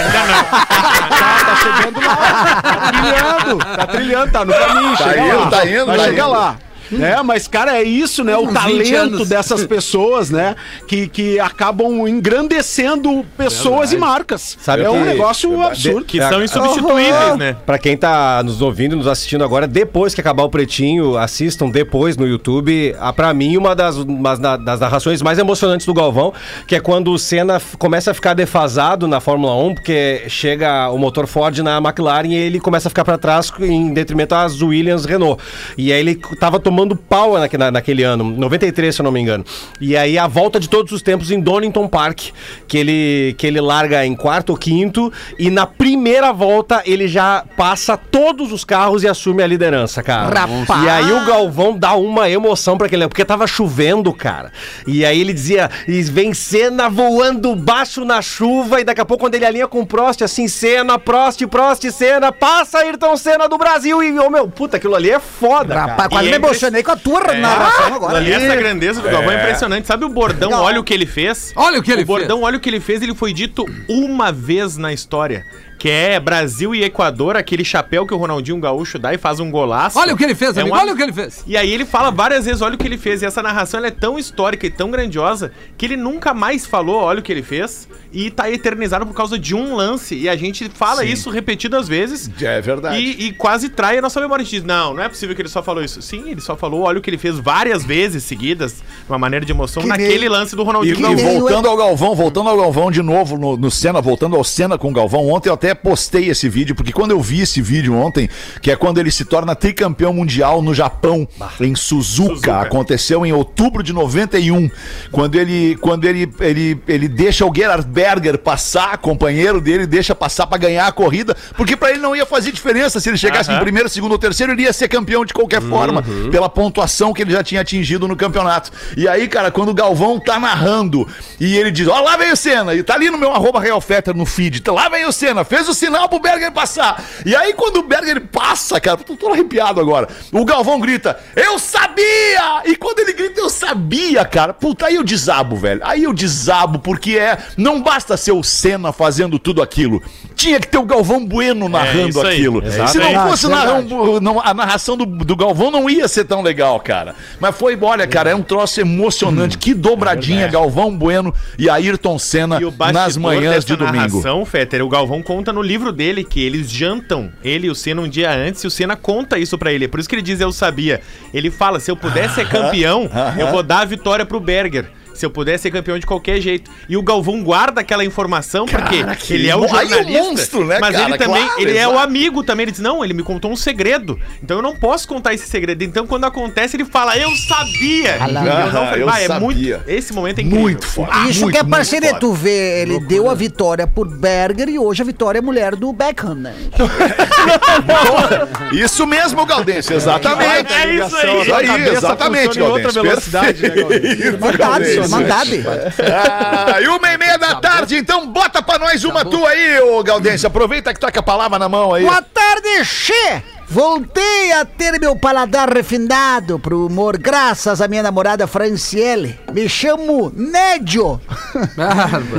Tá, 1.19 1.45
tá 1.45 1.57
chegando 1.57 2.01
lá. 2.07 2.63
Tá 2.63 2.93
trilhando. 2.93 3.59
Tá 3.77 3.87
trilhando, 3.87 4.33
tá 4.33 4.45
no 4.45 4.53
caminho. 4.53 4.97
Tá 4.97 5.05
chega 5.05 5.21
indo, 5.27 5.39
lá. 5.41 5.51
tá 5.51 5.67
indo, 5.69 5.87
Vai 5.87 5.97
tá 5.99 6.05
chegar 6.05 6.25
indo. 6.25 6.33
lá. 6.33 6.57
É, 6.93 7.23
mas, 7.23 7.47
cara, 7.49 7.77
é 7.79 7.83
isso, 7.83 8.23
né? 8.25 8.37
O 8.37 8.43
Uns 8.43 8.49
20 8.49 8.55
talento 8.91 9.25
dessas 9.25 9.65
pessoas, 9.67 10.31
né? 10.31 10.55
Que, 10.87 11.09
que 11.09 11.39
acabam 11.41 12.07
engrandecendo 12.09 13.25
pessoas 13.37 13.93
e 13.93 13.97
marcas. 13.97 14.57
Sabe 14.61 14.83
é 14.85 14.91
um 14.91 15.01
que- 15.01 15.05
negócio 15.09 15.61
absurdo. 15.63 16.05
Que 16.05 16.19
são 16.21 16.43
insubstituíveis, 16.43 17.37
né? 17.37 17.57
Pra 17.67 17.79
quem 17.79 17.97
tá 17.97 18.43
nos 18.43 18.63
ouvindo, 18.63 18.97
nos 18.97 19.07
assistindo 19.07 19.43
agora, 19.45 19.67
depois 19.67 20.15
que 20.15 20.21
acabar 20.21 20.45
o 20.45 20.49
Pretinho, 20.51 21.17
assistam 21.17 21.69
depois 21.69 22.17
no 22.17 22.27
YouTube. 22.27 22.95
A, 22.99 23.13
pra 23.13 23.35
mim, 23.35 23.57
uma 23.57 23.75
das, 23.75 23.97
uma 23.97 24.37
da- 24.37 24.57
das 24.57 24.81
narrações 24.81 25.21
mais 25.21 25.39
emocionantes 25.39 25.87
do 25.87 25.93
Galvão, 25.93 26.33
que 26.67 26.75
é 26.77 26.81
quando 26.81 27.11
o 27.13 27.19
Senna 27.19 27.57
f- 27.57 27.77
começa 27.77 28.11
a 28.11 28.15
ficar 28.15 28.35
defasado 28.35 29.07
na 29.09 29.21
Fórmula 29.21 29.55
1, 29.57 29.75
porque 29.75 30.23
chega 30.29 30.89
o 30.91 30.99
motor 30.99 31.27
Ford 31.27 31.59
na 31.59 31.79
McLaren 31.79 32.29
e 32.29 32.35
ele 32.35 32.61
começa 32.61 32.89
a 32.89 32.91
ficar 32.91 33.05
pra 33.05 33.19
trás 33.19 33.53
em 33.61 33.93
detrimento 33.93 34.35
às 34.35 34.63
Williams 34.63 35.05
Renault. 35.05 35.43
E 35.77 35.93
aí 35.93 35.99
ele 36.01 36.15
tava 36.39 36.59
tomando 36.61 36.78
tomando 36.79 36.95
pau 36.95 37.35
na- 37.59 37.71
naquele 37.73 38.05
ano, 38.05 38.23
93, 38.23 38.95
se 38.95 39.01
eu 39.01 39.05
não 39.05 39.11
me 39.11 39.21
engano. 39.21 39.45
E 39.81 39.97
aí 39.97 40.17
a 40.17 40.29
volta 40.29 40.61
de 40.61 40.69
todos 40.69 40.93
os 40.93 41.03
tempos 41.03 41.31
em 41.33 41.41
Donington 41.41 41.89
Park, 41.89 42.27
que 42.69 42.79
ele, 42.79 43.35
que 43.37 43.47
ele 43.47 43.61
larga 43.61 44.07
em 44.07 44.15
quarto 44.15 44.51
ou 44.51 44.57
quinto, 44.57 45.13
e 45.39 45.51
na 45.51 45.67
primeira 45.67 46.33
volta 46.33 46.83
ele 46.87 47.09
já 47.09 47.45
passa 47.57 47.97
todos 47.97 48.53
os 48.53 48.65
carros 48.65 49.03
e 49.03 49.09
assume 49.09 49.43
a 49.43 49.47
liderança, 49.47 50.03
cara. 50.05 50.41
Rapaz! 50.47 50.85
E 50.85 50.89
aí 50.89 51.13
o 51.13 51.27
Galvão 51.27 51.77
dá 51.77 51.95
uma 51.95 52.31
emoção 52.31 52.79
pra 52.79 52.87
aquele, 52.87 53.09
porque 53.09 53.25
tava 53.25 53.47
chovendo, 53.47 54.13
cara. 54.13 54.53
E 54.87 55.05
aí 55.05 55.21
ele 55.21 55.33
dizia, 55.33 55.69
vem 56.13 56.33
Senna 56.33 56.89
voando 56.89 57.57
baixo 57.57 58.05
na 58.05 58.23
chuva, 58.23 58.81
e 58.81 58.85
daqui 58.85 59.01
a 59.01 59.05
pouco 59.05 59.25
quando 59.25 59.35
ele 59.35 59.45
alinha 59.45 59.67
com 59.67 59.81
o 59.81 59.87
Prost, 59.87 60.23
assim, 60.23 60.47
Senna, 60.47 60.97
Prost, 60.99 61.45
Prost, 61.49 61.91
Senna, 61.91 62.31
passa 62.31 62.79
Ayrton 62.79 63.17
Senna 63.17 63.49
do 63.49 63.59
Brasil, 63.59 64.01
e, 64.03 64.17
ô 64.19 64.31
meu, 64.31 64.47
puta, 64.49 64.77
aquilo 64.77 64.95
ali 64.95 65.11
é 65.11 65.19
foda, 65.19 65.75
cara. 65.75 65.87
Rapaz, 65.89 66.09
quase 66.11 66.27
E 66.29 66.31
me 66.71 66.79
é 66.79 66.81
impre- 66.81 66.83
emocionei 66.83 66.83
com 66.83 66.91
a 66.93 66.97
tua 66.97 67.35
narração 67.35 67.95
agora. 67.95 68.21
E 68.23 68.33
essa 68.33 68.57
grandeza 68.57 69.01
do 69.01 69.09
Galvão 69.09 69.31
é 69.33 69.37
impressionante. 69.37 69.87
Sabe 69.87 70.05
o 70.05 70.09
bordão, 70.09 70.51
olha 70.53 70.81
o 70.81 70.85
que 70.85 70.93
ele 70.95 71.07
fez? 71.07 71.53
Olha 71.57 71.79
o 71.79 71.83
que 71.83 71.91
ele 71.93 72.03
O 72.03 72.07
bordão, 72.07 72.43
olha 72.43 72.57
o 72.57 72.61
que 72.61 72.69
ele 72.69 72.81
fez, 72.81 73.03
ele 73.03 73.15
foi 73.15 73.33
dito 73.33 73.65
uma 73.89 74.31
vez 74.33 74.77
na 74.77 74.93
história. 74.93 75.45
Que 75.79 75.89
é 75.89 76.19
Brasil 76.19 76.75
e 76.75 76.83
Equador, 76.83 77.37
aquele 77.37 77.65
chapéu 77.65 78.05
que 78.05 78.13
o 78.13 78.17
Ronaldinho 78.17 78.59
Gaúcho 78.59 78.99
dá 78.99 79.15
e 79.15 79.19
faz 79.19 79.39
um 79.39 79.49
golaço. 79.49 79.97
Olha 79.97 80.13
o 80.13 80.17
que 80.17 80.25
ele 80.25 80.35
fez, 80.35 80.57
É 80.57 80.61
amigo. 80.63 80.75
um 80.77 80.79
Olha 80.79 80.93
o 80.93 80.97
que 80.97 81.03
ele 81.05 81.13
fez. 81.13 81.45
E 81.47 81.57
aí 81.57 81.73
ele 81.73 81.85
fala 81.85 82.11
várias 82.11 82.45
vezes, 82.47 82.61
olha 82.63 82.75
o 82.75 82.79
que 82.79 82.87
ele 82.87 82.99
fez. 82.99 83.23
E 83.23 83.27
essa 83.27 83.41
narração 83.43 83.79
ela 83.79 83.87
é 83.87 83.91
tão 83.93 84.19
histórica 84.19 84.67
e 84.67 84.71
tão 84.71 84.91
grandiosa 84.91 85.53
que 85.77 85.87
ele 85.87 85.97
nunca 85.97 86.35
mais 86.35 86.67
falou, 86.67 86.97
olha 87.03 87.21
o 87.21 87.23
que 87.23 87.31
ele 87.31 87.43
fez. 87.45 87.89
E 88.13 88.31
tá 88.31 88.51
eternizado 88.51 89.07
por 89.07 89.15
causa 89.15 89.39
de 89.39 89.55
um 89.55 89.77
lance. 89.77 90.17
E 90.17 90.29
a 90.29 90.35
gente 90.35 90.69
fala 90.71 91.05
isso 91.05 91.31
repetidas 91.31 91.87
vezes. 91.87 92.29
É 92.43 92.61
verdade. 92.61 92.97
E, 92.99 93.27
e 93.29 93.33
quase 93.33 93.69
trai 93.69 93.99
a 93.99 94.03
nossa 94.03 94.21
memória. 94.21 94.43
A 94.43 94.45
gente 94.45 94.57
diz, 94.57 94.65
não, 94.65 94.95
não 94.95 95.03
é 95.03 95.09
possível 95.09 95.37
que 95.37 95.43
ele 95.43 95.49
só 95.49 95.63
falou 95.63 95.85
isso. 95.85 96.03
Sim, 96.03 96.31
ele 96.31 96.41
só 96.41 96.57
falou, 96.57 96.81
olha 96.83 96.99
o 96.99 97.03
que 97.03 97.09
ele 97.11 97.19
fez 97.19 97.39
várias 97.39 97.85
vezes 97.85 98.25
seguidas, 98.25 98.73
de 98.73 98.83
uma 99.09 99.19
maneira 99.19 99.47
de 99.47 99.53
emoção, 99.53 99.83
Que 99.83 99.89
naquele 99.89 100.21
nem- 100.21 100.29
lance 100.29 100.57
do 100.57 100.63
E, 100.63 100.65
Ronaldinho 100.65 100.97
e 100.99 101.03
Gaúcho. 101.03 101.25
nem- 101.25 101.39
voltando 101.39 101.69
ao 101.69 101.77
Galvão, 101.77 102.15
voltando 102.17 102.49
ao 102.49 102.57
Galvão 102.57 102.91
de 102.91 103.03
novo 103.03 103.37
no, 103.39 103.57
no 103.57 103.71
Senna, 103.71 104.01
voltando 104.01 104.35
ao 104.35 104.43
Senna 104.43 104.77
com 104.79 104.89
o 104.89 104.93
Galvão. 104.93 105.29
Ontem 105.29 105.51
eu 105.51 105.55
até 105.55 105.68
postei 105.75 106.29
esse 106.29 106.49
vídeo, 106.49 106.75
porque 106.75 106.93
quando 106.93 107.11
eu 107.11 107.21
vi 107.21 107.41
esse 107.41 107.61
vídeo 107.61 107.95
ontem, 107.95 108.29
que 108.61 108.71
é 108.71 108.77
quando 108.77 108.99
ele 108.99 109.11
se 109.11 109.25
torna 109.25 109.55
tricampeão 109.55 110.13
mundial 110.13 110.63
no 110.63 110.75
Japão, 110.75 111.27
em 111.61 111.75
Suzuka, 111.75 112.35
Suzuka. 112.35 112.61
aconteceu 112.61 113.25
em 113.25 113.33
outubro 113.33 113.83
de 113.83 113.93
91, 113.93 114.71
quando 115.11 115.37
ele 115.37 115.77
quando 115.81 116.05
ele, 116.05 116.31
ele, 116.41 116.81
ele 116.87 117.09
deixa 117.09 117.45
o 117.45 117.53
Gerhard 117.55 117.87
Berger 117.87 118.39
passar, 118.39 118.99
companheiro 118.99 119.61
dele, 119.61 119.87
deixa 119.87 120.15
passar 120.15 120.47
pra 120.47 120.59
ganhar 120.59 120.87
a 120.87 120.93
corrida, 120.93 121.37
porque 121.57 121.77
pra 121.77 121.91
ele 121.91 121.99
não 121.99 122.15
ia 122.15 122.27
fazer 122.27 122.53
diferença 122.53 123.01
se 123.01 123.09
ele 123.09 123.17
chegasse 123.19 123.51
em 123.51 123.59
primeiro, 123.59 123.89
segundo 123.89 124.13
ou 124.13 124.19
terceiro, 124.19 124.53
ele 124.53 124.63
ia 124.63 124.73
ser 124.73 124.89
campeão 124.89 125.25
de 125.25 125.33
qualquer 125.33 125.63
forma, 125.63 126.05
pela 126.31 126.49
pontuação 126.49 127.13
que 127.13 127.23
ele 127.23 127.33
já 127.33 127.43
tinha 127.43 127.61
atingido 127.61 128.07
no 128.07 128.17
campeonato. 128.17 128.71
E 128.97 129.09
aí, 129.09 129.27
cara, 129.29 129.51
quando 129.51 129.71
o 129.71 129.75
Galvão 129.75 130.21
tá 130.21 130.39
narrando 130.39 131.09
e 131.41 131.57
ele 131.57 131.71
diz: 131.71 131.89
Ó, 131.89 132.01
lá 132.01 132.17
vem 132.17 132.33
o 132.33 132.37
Senna, 132.37 132.75
e 132.75 132.83
tá 132.83 132.95
ali 132.95 133.11
no 133.11 133.19
meu 133.19 133.33
arroba 133.33 133.61
Real 133.61 133.81
Fetter 133.81 134.15
no 134.15 134.27
feed, 134.27 134.61
tá, 134.61 134.73
lá 134.73 134.89
vem 134.89 135.05
o 135.07 135.13
Senna, 135.13 135.45
fez 135.45 135.58
o 135.67 135.75
sinal 135.75 136.09
pro 136.09 136.21
Berger 136.21 136.53
passar. 136.53 137.03
E 137.25 137.35
aí, 137.35 137.55
quando 137.55 137.79
o 137.79 137.83
Berger 137.83 138.21
passa, 138.27 138.79
cara, 138.81 138.99
tô 138.99 139.17
todo 139.17 139.33
arrepiado 139.33 139.81
agora, 139.81 140.09
o 140.31 140.45
Galvão 140.45 140.79
grita: 140.79 141.19
Eu 141.35 141.59
sabia! 141.59 142.63
E 142.67 142.77
quando 142.77 142.99
ele 143.01 143.13
grita, 143.15 143.41
eu 143.41 143.49
sabia, 143.49 144.25
cara, 144.25 144.53
puta, 144.53 144.87
aí 144.87 144.97
eu 144.97 145.03
desabo, 145.03 145.57
velho. 145.57 145.81
Aí 145.83 146.05
eu 146.05 146.13
desabo, 146.13 146.79
porque 146.79 147.19
é. 147.19 147.39
Não 147.57 147.83
basta 147.83 148.17
ser 148.17 148.33
o 148.33 148.43
Senna 148.43 148.93
fazendo 148.93 149.39
tudo 149.39 149.63
aquilo. 149.63 150.03
Tinha 150.35 150.61
que 150.61 150.69
ter 150.69 150.79
o 150.79 150.85
Galvão 150.85 151.25
Bueno 151.25 151.69
narrando 151.69 152.11
isso 152.11 152.27
aí, 152.27 152.37
aquilo. 152.37 152.65
exato. 152.65 152.91
Se 152.93 152.99
não 152.99 153.29
fosse 153.29 153.47
é 153.47 153.49
narrar 153.49 153.83
não, 154.21 154.41
a 154.41 154.53
narração 154.53 154.97
do, 154.97 155.07
do 155.07 155.37
Galvão 155.37 155.71
não 155.71 155.89
ia 155.89 156.07
ser 156.09 156.25
tão 156.25 156.43
legal, 156.43 156.79
cara. 156.81 157.15
Mas 157.41 157.57
foi, 157.57 157.79
olha, 157.81 158.07
cara, 158.07 158.31
é 158.31 158.35
um 158.35 158.43
troço 158.43 158.81
emocionante. 158.81 159.57
que 159.57 159.75
dobradinha, 159.75 160.47
Galvão 160.49 160.97
Bueno 160.97 161.35
e 161.59 161.69
Ayrton 161.69 162.19
Senna 162.19 162.59
E 162.61 162.93
nas 162.93 163.17
manhãs 163.17 163.65
de 163.65 163.77
domingo. 163.77 163.97
narração, 163.97 164.45
Fetter, 164.45 164.85
o 164.85 164.89
Galvão 164.89 165.23
conta 165.23 165.48
no 165.53 165.63
livro 165.63 165.93
dele 165.93 166.25
que 166.25 166.41
eles 166.43 166.71
jantam, 166.71 167.31
ele 167.43 167.67
e 167.67 167.71
o 167.71 167.75
Senna 167.75 168.03
um 168.03 168.09
dia 168.09 168.33
antes, 168.33 168.63
e 168.63 168.67
o 168.67 168.71
Senna 168.71 168.97
conta 168.97 169.39
isso 169.39 169.57
pra 169.59 169.73
ele. 169.73 169.85
É 169.87 169.89
por 169.89 170.01
isso 170.01 170.09
que 170.09 170.15
ele 170.15 170.23
diz, 170.23 170.41
eu 170.41 170.53
sabia. 170.53 171.01
Ele 171.33 171.51
fala, 171.51 171.81
se 171.81 171.91
eu 171.91 171.97
puder 171.97 172.31
ser 172.31 172.49
campeão, 172.49 173.11
eu 173.39 173.49
vou 173.49 173.63
dar 173.63 173.81
a 173.81 173.85
vitória 173.85 174.25
pro 174.25 174.41
Berger. 174.41 174.91
Se 175.19 175.27
eu 175.27 175.31
puder 175.31 175.59
ser 175.59 175.71
campeão 175.73 175.99
de 175.99 176.07
qualquer 176.07 176.41
jeito. 176.41 176.71
E 176.89 176.97
o 176.97 177.03
Galvão 177.03 177.43
guarda 177.43 177.81
aquela 177.81 178.05
informação 178.05 178.67
porque 178.67 179.01
Cara, 179.03 179.19
ele 179.31 179.49
é 179.49 179.57
o 179.57 179.65
aí 179.65 179.69
jornalista. 179.89 180.23
monstro, 180.23 180.65
né, 180.65 180.79
mas 180.81 180.93
cara? 180.95 181.09
ele 181.09 181.19
também, 181.19 181.45
Claro, 181.45 181.61
ele 181.61 181.77
é 181.77 181.87
o 181.89 181.91
exato. 181.91 182.05
amigo 182.07 182.43
também. 182.45 182.63
Ele 182.65 182.71
diz, 182.73 182.81
não, 182.81 183.05
ele 183.05 183.15
me 183.15 183.23
contou 183.25 183.51
um 183.51 183.57
segredo. 183.57 184.19
Então 184.43 184.59
eu 184.59 184.63
não 184.63 184.77
posso 184.77 185.09
contar 185.09 185.35
esse 185.35 185.47
segredo. 185.49 185.83
Então 185.83 186.07
quando 186.07 186.25
acontece, 186.25 186.77
ele 186.77 186.85
fala, 186.85 187.17
eu 187.17 187.31
sabia. 187.37 188.17
E 188.17 188.67
eu 188.67 188.73
não 188.73 188.87
falei, 188.87 189.03
eu 189.03 189.09
"Ah, 189.11 189.21
é 189.21 189.27
sabia." 189.27 189.41
muito, 189.45 189.81
esse 189.91 190.13
momento 190.13 190.39
é 190.39 190.43
incrível. 190.43 190.63
Muito 190.63 190.87
foda. 190.87 191.11
Isso 191.29 191.41
muito, 191.43 191.55
que 191.55 191.61
é 191.61 191.65
parceria, 191.65 192.15
tu 192.15 192.33
vê, 192.33 192.83
ele 192.83 193.01
deu 193.01 193.29
a 193.29 193.35
vitória 193.35 193.87
por 193.87 194.07
Berger 194.09 194.69
e 194.69 194.79
hoje 194.79 195.03
a 195.03 195.05
vitória 195.05 195.39
é 195.39 195.43
mulher 195.43 195.75
do 195.75 195.93
Beckham, 195.93 196.35
né? 196.37 196.55
Isso 198.73 199.07
mesmo, 199.07 199.45
Galdense, 199.47 199.93
exatamente. 199.95 200.73
É 200.73 200.95
isso 200.95 201.17
aí. 201.17 201.41
Isso 201.43 201.55
aí, 201.55 201.67
Cabeça 201.67 201.93
exatamente, 201.93 202.61
outra 202.61 202.93
Galdense. 202.93 203.01
velocidade, 203.01 203.63
né, 203.63 203.69
Galdense? 203.71 204.23
Irmandade, 204.23 204.85
irmandade. 205.09 205.65
Ah, 206.01 206.81
e 206.81 206.89
uma 206.89 207.13
e 207.13 207.19
meia 207.19 207.39
da 207.39 207.57
tarde, 207.57 207.97
então 207.97 208.27
bota 208.27 208.63
pra 208.63 208.79
nós 208.79 209.05
uma 209.05 209.25
tua 209.25 209.51
aí, 209.51 209.81
ô 209.81 210.03
Galdense. 210.03 210.47
Aproveita 210.47 210.93
que 210.93 211.01
tá 211.01 211.11
com 211.11 211.19
a 211.19 211.23
palavra 211.23 211.59
na 211.59 211.69
mão 211.69 211.95
aí. 211.95 212.05
Boa 212.05 212.23
tarde, 212.23 212.85
Che! 212.85 213.43
Voltei 213.71 214.53
a 214.53 214.65
ter 214.65 214.99
meu 214.99 215.15
paladar 215.15 215.71
refinado 215.71 216.59
pro 216.59 216.87
humor 216.87 217.19
graças 217.19 217.83
à 217.83 217.89
minha 217.89 218.03
namorada 218.03 218.47
Franciele. 218.47 219.39
Me 219.53 219.69
chamo 219.69 220.33
Nédio. 220.35 221.21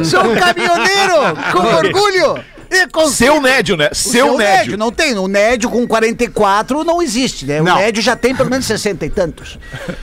Sou 0.04 0.24
um 0.24 0.36
caminhoneiro 0.36 1.38
com 1.52 1.60
orgulho. 1.60 2.44
E 2.72 3.10
Seu 3.10 3.42
Nédio, 3.42 3.76
né? 3.78 3.90
O 3.92 3.96
Seu, 3.96 4.38
Nédio. 4.38 4.78
Não 4.78 4.92
tem. 4.92 5.18
O 5.18 5.28
Nédio 5.28 5.70
com 5.70 5.88
44 5.88 6.84
não 6.84 7.02
existe, 7.02 7.46
né? 7.46 7.62
O 7.62 7.64
Não. 7.64 7.78
Nédio 7.78 8.02
já 8.02 8.16
tem 8.16 8.36
pelo 8.36 8.50
menos 8.50 8.66
60 8.66 9.06
e 9.06 9.10
tantos. 9.10 9.58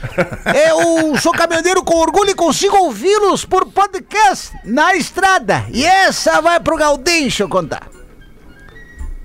Eu 0.69 1.17
sou 1.17 1.31
caminhoneiro 1.31 1.83
com 1.83 1.95
orgulho 1.95 2.31
e 2.31 2.35
consigo 2.35 2.75
ouvi-los 2.77 3.45
por 3.45 3.65
podcast 3.65 4.51
na 4.65 4.95
estrada. 4.95 5.65
E 5.71 5.85
essa 5.85 6.41
vai 6.41 6.59
pro 6.59 6.77
Galdinho 6.77 7.27
deixa 7.27 7.43
eu 7.43 7.49
contar. 7.49 7.89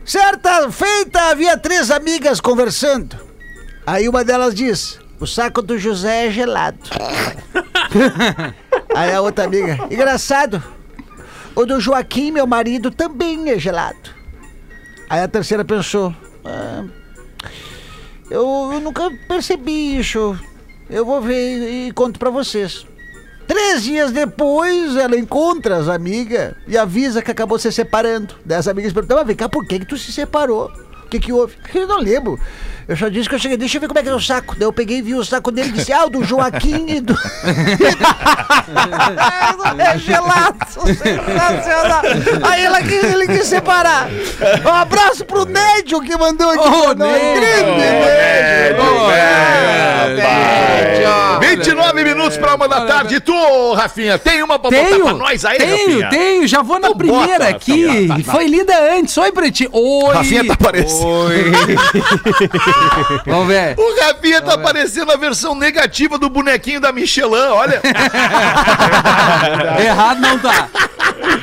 Certa 0.04 0.70
feita 0.70 1.20
havia 1.30 1.56
três 1.56 1.90
amigas 1.90 2.40
conversando. 2.40 3.16
Aí 3.86 4.08
uma 4.08 4.24
delas 4.24 4.54
diz: 4.54 4.98
O 5.20 5.26
saco 5.26 5.62
do 5.62 5.78
José 5.78 6.26
é 6.26 6.30
gelado. 6.30 6.78
Aí 8.94 9.12
a 9.12 9.20
outra 9.20 9.44
amiga: 9.44 9.78
Engraçado. 9.90 10.62
O 11.54 11.66
do 11.66 11.80
Joaquim, 11.80 12.30
meu 12.30 12.46
marido, 12.46 12.90
também 12.90 13.50
é 13.50 13.58
gelado. 13.58 14.10
Aí 15.08 15.20
a 15.20 15.28
terceira 15.28 15.64
pensou: 15.64 16.14
"Ah, 16.44 16.84
eu, 18.30 18.70
eu 18.72 18.80
nunca 18.80 19.10
percebi 19.28 19.98
isso. 19.98 20.38
Eu 20.88 21.04
vou 21.04 21.20
ver 21.20 21.88
e 21.88 21.92
conto 21.92 22.18
pra 22.18 22.30
vocês. 22.30 22.86
Três 23.46 23.82
dias 23.82 24.10
depois, 24.12 24.96
ela 24.96 25.16
encontra 25.16 25.76
as 25.76 25.88
amigas 25.88 26.54
e 26.66 26.78
avisa 26.78 27.20
que 27.20 27.30
acabou 27.30 27.58
se 27.58 27.70
separando. 27.70 28.34
Daí 28.44 28.58
as 28.58 28.68
amigas 28.68 28.92
perguntam: 28.92 29.18
Mas 29.18 29.26
vem 29.26 29.36
cá, 29.36 29.48
por 29.48 29.66
que, 29.66 29.80
que 29.80 29.86
tu 29.86 29.98
se 29.98 30.12
separou? 30.12 30.70
O 31.04 31.08
que, 31.08 31.20
que 31.20 31.32
houve? 31.32 31.56
Eu 31.74 31.86
não 31.86 31.98
lembro. 31.98 32.38
Eu 32.88 32.96
só 32.96 33.08
disse 33.08 33.28
que 33.28 33.34
eu 33.34 33.38
cheguei, 33.38 33.56
deixa 33.56 33.76
eu 33.76 33.80
ver 33.80 33.86
como 33.88 33.98
é 34.00 34.02
que 34.02 34.08
é 34.08 34.14
o 34.14 34.20
saco. 34.20 34.54
Daí 34.56 34.66
eu 34.66 34.72
peguei 34.72 34.98
e 34.98 35.02
vi 35.02 35.14
o 35.14 35.24
saco 35.24 35.50
dele 35.52 35.68
e 35.68 35.72
disse: 35.72 35.92
Ah, 35.92 36.04
o 36.06 36.10
do 36.10 36.24
Joaquim 36.24 36.86
e 36.88 37.00
do. 37.00 37.14
é 39.78 39.98
gelado, 39.98 40.58
sensacional. 40.72 42.02
Aí 42.50 42.64
ela 42.64 42.82
quis, 42.82 43.04
ele 43.04 43.26
quis 43.26 43.46
separar. 43.46 44.08
Um 44.64 44.68
abraço 44.68 45.24
pro 45.24 45.44
Nédio 45.44 46.00
que 46.00 46.16
mandou 46.16 46.50
aqui. 46.50 46.58
Ô. 46.68 46.92
Nédio. 46.94 47.40
Grande 47.40 47.78
Nédio. 47.78 48.82
Ô, 48.82 49.06
Rapaz. 49.06 50.52
29 51.40 52.04
minutos 52.04 52.36
pra 52.38 52.54
uma 52.54 52.66
da 52.66 52.86
tarde. 52.86 53.16
E 53.16 53.20
tu, 53.20 53.72
Rafinha, 53.74 54.18
tem 54.18 54.42
uma 54.42 54.58
pra 54.58 54.70
botar 54.70 54.82
Tenho, 54.88 55.04
pra 55.04 55.12
nós 55.14 55.44
aí, 55.44 55.58
tenho, 55.58 55.76
Rafinha? 55.78 56.08
tenho. 56.10 56.46
Já 56.48 56.62
vou 56.62 56.78
na 56.78 56.88
Então 56.88 56.98
primeira 56.98 57.38
bota, 57.44 57.48
aqui. 57.48 57.86
Rafinha. 57.86 58.24
Foi 58.24 58.46
lida 58.46 58.72
antes. 58.96 59.16
Oi, 59.18 59.32
Pretinho. 59.32 59.70
Oi. 59.72 60.14
Rafinha 60.14 60.46
tá 60.46 60.54
aparecendo. 60.54 61.06
Oi. 61.06 61.52
Vamos 63.26 63.48
ver. 63.48 63.74
O 63.78 64.00
Rafinha 64.00 64.40
tá 64.40 64.54
aparecendo 64.54 65.10
a 65.12 65.16
versão 65.16 65.54
negativa 65.54 66.18
do 66.18 66.28
bonequinho 66.28 66.80
da 66.80 66.92
Michelin, 66.92 67.48
olha. 67.50 67.80
Errado 69.84 70.20
não 70.20 70.38
tá. 70.38 70.68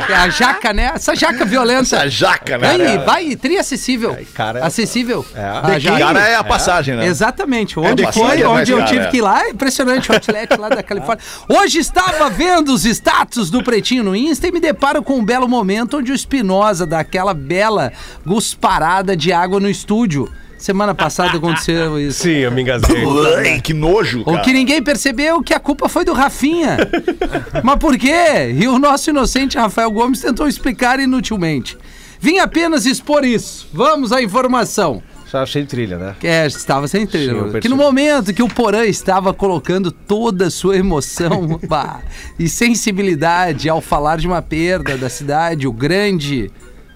É 0.10 0.13
a 0.13 0.30
jaca, 0.30 0.74
né? 0.74 0.92
Essa 0.96 1.15
jaca 1.15 1.46
violenta. 1.46 1.82
Essa 1.82 2.10
jaca, 2.10 2.58
né? 2.58 2.78
Vai, 2.78 2.98
vai, 2.98 3.36
tri 3.36 3.58
acessível. 3.58 4.18
cara, 4.34 4.60
é- 4.60 4.63
acessível. 4.63 5.26
É. 5.34 5.62
Daqui- 5.68 5.89
O 5.89 5.98
cara 6.00 6.28
é 6.28 6.36
a 6.36 6.44
passagem, 6.44 6.96
né? 6.96 7.06
Exatamente. 7.06 7.80
Onde 7.80 8.04
passagem 8.04 8.30
foi, 8.30 8.42
é 8.42 8.48
mais 8.48 8.60
onde 8.62 8.72
eu 8.72 8.78
cara, 8.80 8.89
tive 8.89 9.06
é. 9.06 9.08
que 9.08 9.18
ir 9.18 9.22
lá, 9.22 9.50
impressionante, 9.50 10.10
o 10.12 10.13
outlet 10.13 10.58
lá 10.58 10.70
da 10.70 10.84
Califórnia. 10.84 11.24
Hoje 11.48 11.80
estava 11.80 12.30
vendo 12.30 12.74
os 12.74 12.86
status 12.86 13.50
do 13.50 13.63
Pretinho 13.63 14.04
no 14.04 14.15
Insta 14.15 14.48
e 14.48 14.52
me 14.52 14.60
deparo 14.60 15.02
com 15.04 15.18
um 15.18 15.24
belo 15.26 15.48
momento 15.48 15.98
onde 15.98 16.12
o 16.12 16.15
Espinosa 16.15 16.86
dá 16.86 17.00
aquela 17.00 17.34
bela 17.34 17.92
gusparada 18.26 19.15
de 19.15 19.32
água 19.32 19.60
no 19.60 19.70
estúdio. 19.70 20.30
Semana 20.60 20.93
passada 20.93 21.38
aconteceu 21.38 21.98
isso. 22.02 22.24
Sim, 22.24 22.36
eu 22.39 22.52
me 22.52 22.62
engasguei. 22.62 23.02
Ai, 23.38 23.62
que 23.62 23.74
nojo, 23.74 24.22
O 24.22 24.26
cara. 24.26 24.39
que 24.41 24.52
ninguém 24.54 24.84
percebeu 24.84 25.41
que 25.41 25.54
a 25.54 25.60
culpa 25.60 25.88
foi 25.89 26.04
do 26.06 26.13
Rafinha. 26.13 26.78
Mas 27.63 27.78
por 27.80 27.98
quê? 27.98 28.54
E 28.56 28.67
o 28.67 28.78
nosso 28.78 29.10
inocente 29.10 29.58
Rafael 29.58 29.89
Gomes 29.89 30.19
tentou 30.22 30.48
explicar 30.48 31.00
inutilmente. 31.00 31.78
Vim 32.19 32.39
apenas 32.39 32.86
expor 32.86 33.24
isso. 33.24 33.67
Vamos 33.74 34.12
à 34.12 34.22
informação. 34.22 35.02
Já 35.32 35.43
achei 35.43 35.63
trilha, 35.63 35.98
né? 35.98 36.15
Que 36.19 36.28
é, 36.28 36.45
estava 36.48 36.88
sem 36.88 37.02
Sim, 37.02 37.08
trilha. 37.08 37.32
eu 37.32 37.60
que 37.62 37.69
no 37.69 37.78
momento 37.78 38.34
que 38.34 38.41
o 38.41 38.48
Porã 38.48 38.84
estava 38.84 39.32
colocando 39.34 39.91
toda 39.91 40.48
a 40.48 40.50
sua 40.50 40.76
emoção 40.76 41.60
bah, 41.69 42.02
e 42.38 42.50
sensibilidade 42.50 43.69
ao 43.69 43.80
falar 43.80 44.17
de 44.17 44.28
uma 44.28 44.41
perda 44.41 44.98
da 44.98 45.08
cidade, 45.10 45.67
o 45.67 45.72
grande. 45.72 46.52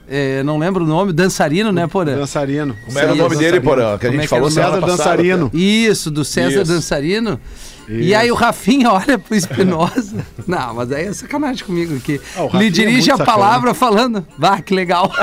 Eh, 0.10 0.44
não 0.44 0.58
lembro 0.58 0.84
o 0.84 0.88
nome, 0.88 1.14
dançarino, 1.14 1.72
né, 1.72 1.88
Porã? 1.88 2.16
Dançarino. 2.16 2.76
Como 2.86 3.00
era 3.00 3.14
o 3.14 3.16
nome 3.16 3.36
dele, 3.36 3.60
dançarino. 3.60 3.64
Porã? 3.64 3.98
Que 3.98 4.08
a 4.08 4.12
gente 4.12 4.24
é 4.24 4.28
falou 4.28 4.52
César 4.52 4.72
passada. 4.72 4.88
Dançarino. 4.88 5.52
Isso, 5.54 6.12
do 6.12 6.26
César 6.26 6.62
Isso. 6.62 6.74
Dançarino. 6.74 7.40
E 7.88 8.16
aí 8.16 8.32
o 8.32 8.36
Rafinha 8.36 8.92
olha 8.92 9.18
pro 9.20 9.36
Espinosa. 9.36 10.26
Não, 10.48 10.74
mas 10.76 10.92
aí 10.92 11.06
é 11.08 11.14
sacanagem 11.14 11.66
comigo 11.66 11.96
aqui. 11.98 12.20
Ah, 12.36 12.58
Lhe 12.58 12.68
é 12.68 12.70
dirige 12.70 13.10
muito 13.10 13.22
a 13.22 13.26
palavra 13.26 13.74
falando. 13.74 14.26
Vá, 14.38 14.62
que 14.62 14.74
legal. 14.74 15.12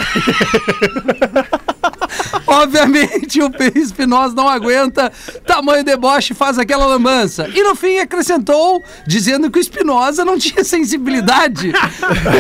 Obviamente 2.47 3.41
o. 3.43 3.51
Espinosa 3.75 4.35
não 4.35 4.49
aguenta 4.49 5.13
tamanho 5.47 5.85
deboche 5.85 6.33
e 6.33 6.37
faz 6.37 6.59
aquela 6.59 6.87
lambança. 6.87 7.49
E 7.55 7.63
no 7.63 7.75
fim 7.77 7.99
acrescentou, 7.99 8.83
dizendo 9.07 9.51
que 9.51 9.59
o 9.59 9.61
Espinosa 9.61 10.25
não 10.25 10.39
tinha 10.39 10.65
sensibilidade. 10.65 11.73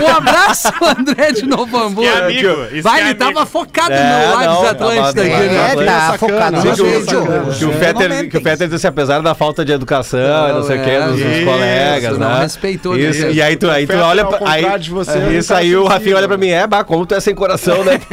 Um 0.02 0.08
abraço, 0.16 0.68
André 0.98 1.32
de 1.32 1.46
Novo 1.46 1.76
Hamburgo. 1.76 2.10
Que 2.10 2.18
amigo, 2.46 2.48
isso 2.72 2.82
Vai, 2.82 2.96
que 3.00 3.00
é 3.00 3.10
ele 3.10 3.14
tava 3.14 3.30
amigo. 3.30 3.46
focado 3.46 3.92
É, 3.92 4.02
no 4.02 4.40
Lives 4.40 4.78
tava- 4.78 5.08
aqui, 5.10 5.20
né? 5.20 5.68
É, 5.68 5.72
Ele 5.72 5.82
é 5.82 5.86
tá 5.86 6.00
sacana, 6.12 6.18
focado 6.18 6.56
no 6.56 6.68
é 6.68 6.74
vídeo. 6.74 7.04
sacana. 7.04 7.54
Que 7.54 7.64
o, 7.64 7.72
Fetter, 7.72 8.30
que 8.30 8.36
o 8.38 8.40
Fetter 8.40 8.68
disse, 8.68 8.86
apesar 8.86 9.22
da 9.22 9.34
falta 9.34 9.64
de 9.64 9.72
educação, 9.72 10.09
não, 10.16 10.62
sei 10.62 10.78
o 10.78 10.84
que, 10.84 10.98
dos, 11.00 11.10
dos 11.22 11.36
isso, 11.36 11.44
colegas, 11.44 12.18
não 12.18 12.28
né? 12.34 12.40
respeitou, 12.42 12.96
Isso, 12.98 13.20
gente? 13.20 13.34
e 13.36 13.42
aí 13.42 13.56
tu, 13.56 13.70
aí 13.70 13.86
tu 13.86 13.96
olha 13.96 14.24
pra, 14.24 14.38
aí, 14.50 14.78
de 14.78 14.90
você, 14.90 15.18
é, 15.18 15.32
Isso 15.38 15.48
tá 15.48 15.58
aí 15.58 15.74
o 15.76 15.86
Rafinha 15.86 16.16
olha 16.16 16.28
pra 16.28 16.36
mim, 16.36 16.48
é, 16.48 16.66
bah, 16.66 16.84
como 16.84 17.04
tu 17.06 17.14
é 17.14 17.20
sem 17.20 17.34
coração, 17.34 17.82
né? 17.84 18.00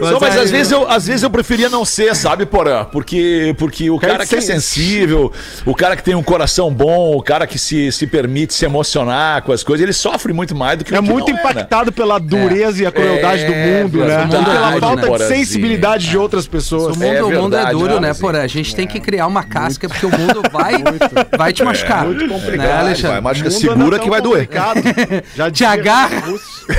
Só, 0.00 0.18
mas 0.20 0.34
aí- 0.36 0.42
às 0.44 0.50
vezes, 0.50 0.72
eu, 0.72 0.88
às 0.90 1.06
vezes 1.06 1.22
eu 1.22 1.30
preferia 1.30 1.68
não 1.68 1.84
ser, 1.84 2.14
sabe, 2.16 2.44
Porã? 2.46 2.84
Porque, 2.84 3.54
porque 3.58 3.88
o 3.90 3.98
cara 3.98 4.26
que 4.26 4.34
é 4.34 4.40
sensível, 4.40 5.32
o 5.64 5.74
cara 5.74 5.96
que 5.96 6.02
tem 6.02 6.14
um 6.14 6.22
coração 6.22 6.72
bom, 6.72 7.16
o 7.16 7.22
cara 7.22 7.46
que 7.46 7.58
se, 7.58 7.90
se 7.92 8.06
permite 8.06 8.52
se 8.54 8.64
emocionar 8.64 9.42
com 9.42 9.52
as 9.52 9.62
coisas, 9.62 9.82
ele 9.82 9.92
sofre 9.92 10.32
muito 10.32 10.54
mais 10.54 10.78
do 10.78 10.84
que 10.84 10.94
É 10.94 10.98
o 10.98 11.02
que 11.02 11.08
muito 11.10 11.28
não 11.28 11.34
né? 11.36 11.40
impactado 11.40 11.92
pela 11.92 12.18
dureza 12.18 12.82
e 12.82 12.86
a 12.86 12.92
crueldade 12.92 13.42
É, 13.42 13.46
do 13.46 13.52
mundo, 13.82 13.98
né? 13.98 14.06
verdade, 14.06 14.36
E 14.36 14.44
pela 14.44 14.70
né? 14.72 14.80
falta 14.80 15.10
de 15.18 15.24
sensibilidade 15.28 16.08
de 16.08 16.18
outras 16.18 16.46
pessoas. 16.46 16.96
O 16.96 16.98
mundo, 16.98 17.16
É 17.16 17.22
o 17.22 17.42
mundo 17.42 17.56
é 17.56 17.70
duro, 17.70 18.00
né, 18.00 18.08
né? 18.08 18.14
Porã? 18.14 18.42
A 18.42 18.46
gente 18.46 18.74
tem 18.74 18.86
que 18.86 19.00
criar 19.02 19.26
uma 19.26 19.42
casca, 19.42 19.88
porque 19.88 20.06
o 20.06 20.10
mundo 20.10 20.42
vai, 20.50 20.74
vai 21.36 21.52
te 21.52 21.62
machucar. 21.62 22.06
muito 22.06 22.26
Né, 22.26 22.28
complicado, 22.32 22.68
Vai, 22.68 22.78
Alexandre? 22.78 23.20
mundo 23.20 23.40
anda 23.40 23.50
segura 23.50 23.98
que 23.98 24.10
vai 24.10 24.20
doer. 24.22 24.48
Já 25.36 25.50
Te 25.50 25.64
agarra. 25.64 26.20
Russo. 26.20 26.62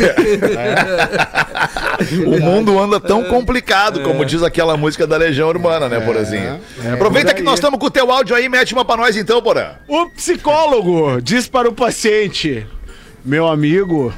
O 2.26 2.40
mundo 2.40 2.80
anda 2.80 3.00
tão 3.00 3.24
complicado, 3.26 4.02
como 4.02 4.26
diz 4.26 4.42
aquela 4.44 4.76
música 4.76 5.06
da 5.06 5.18
Legião 5.18 5.48
Urbana, 5.48 5.88
né, 5.88 6.00
Porazinho? 6.00 6.60
Aproveita 6.94 7.32
por 7.32 7.38
que 7.38 7.44
nós 7.44 7.56
estamos 7.56 7.80
com 7.80 7.86
o 7.86 7.92
teu 7.92 8.12
áudio 8.12 8.36
aí, 8.36 8.50
mete 8.50 8.74
uma 8.74 8.84
pra 8.84 8.98
nós 8.98 9.16
então, 9.16 9.42
Porã. 9.42 9.74
O 9.88 10.08
psicólogo 10.10 11.22
diz 11.22 11.48
para 11.48 11.70
o 11.70 11.74
paciente: 11.74 12.66
Meu 13.24 13.48
amigo, 13.48 14.14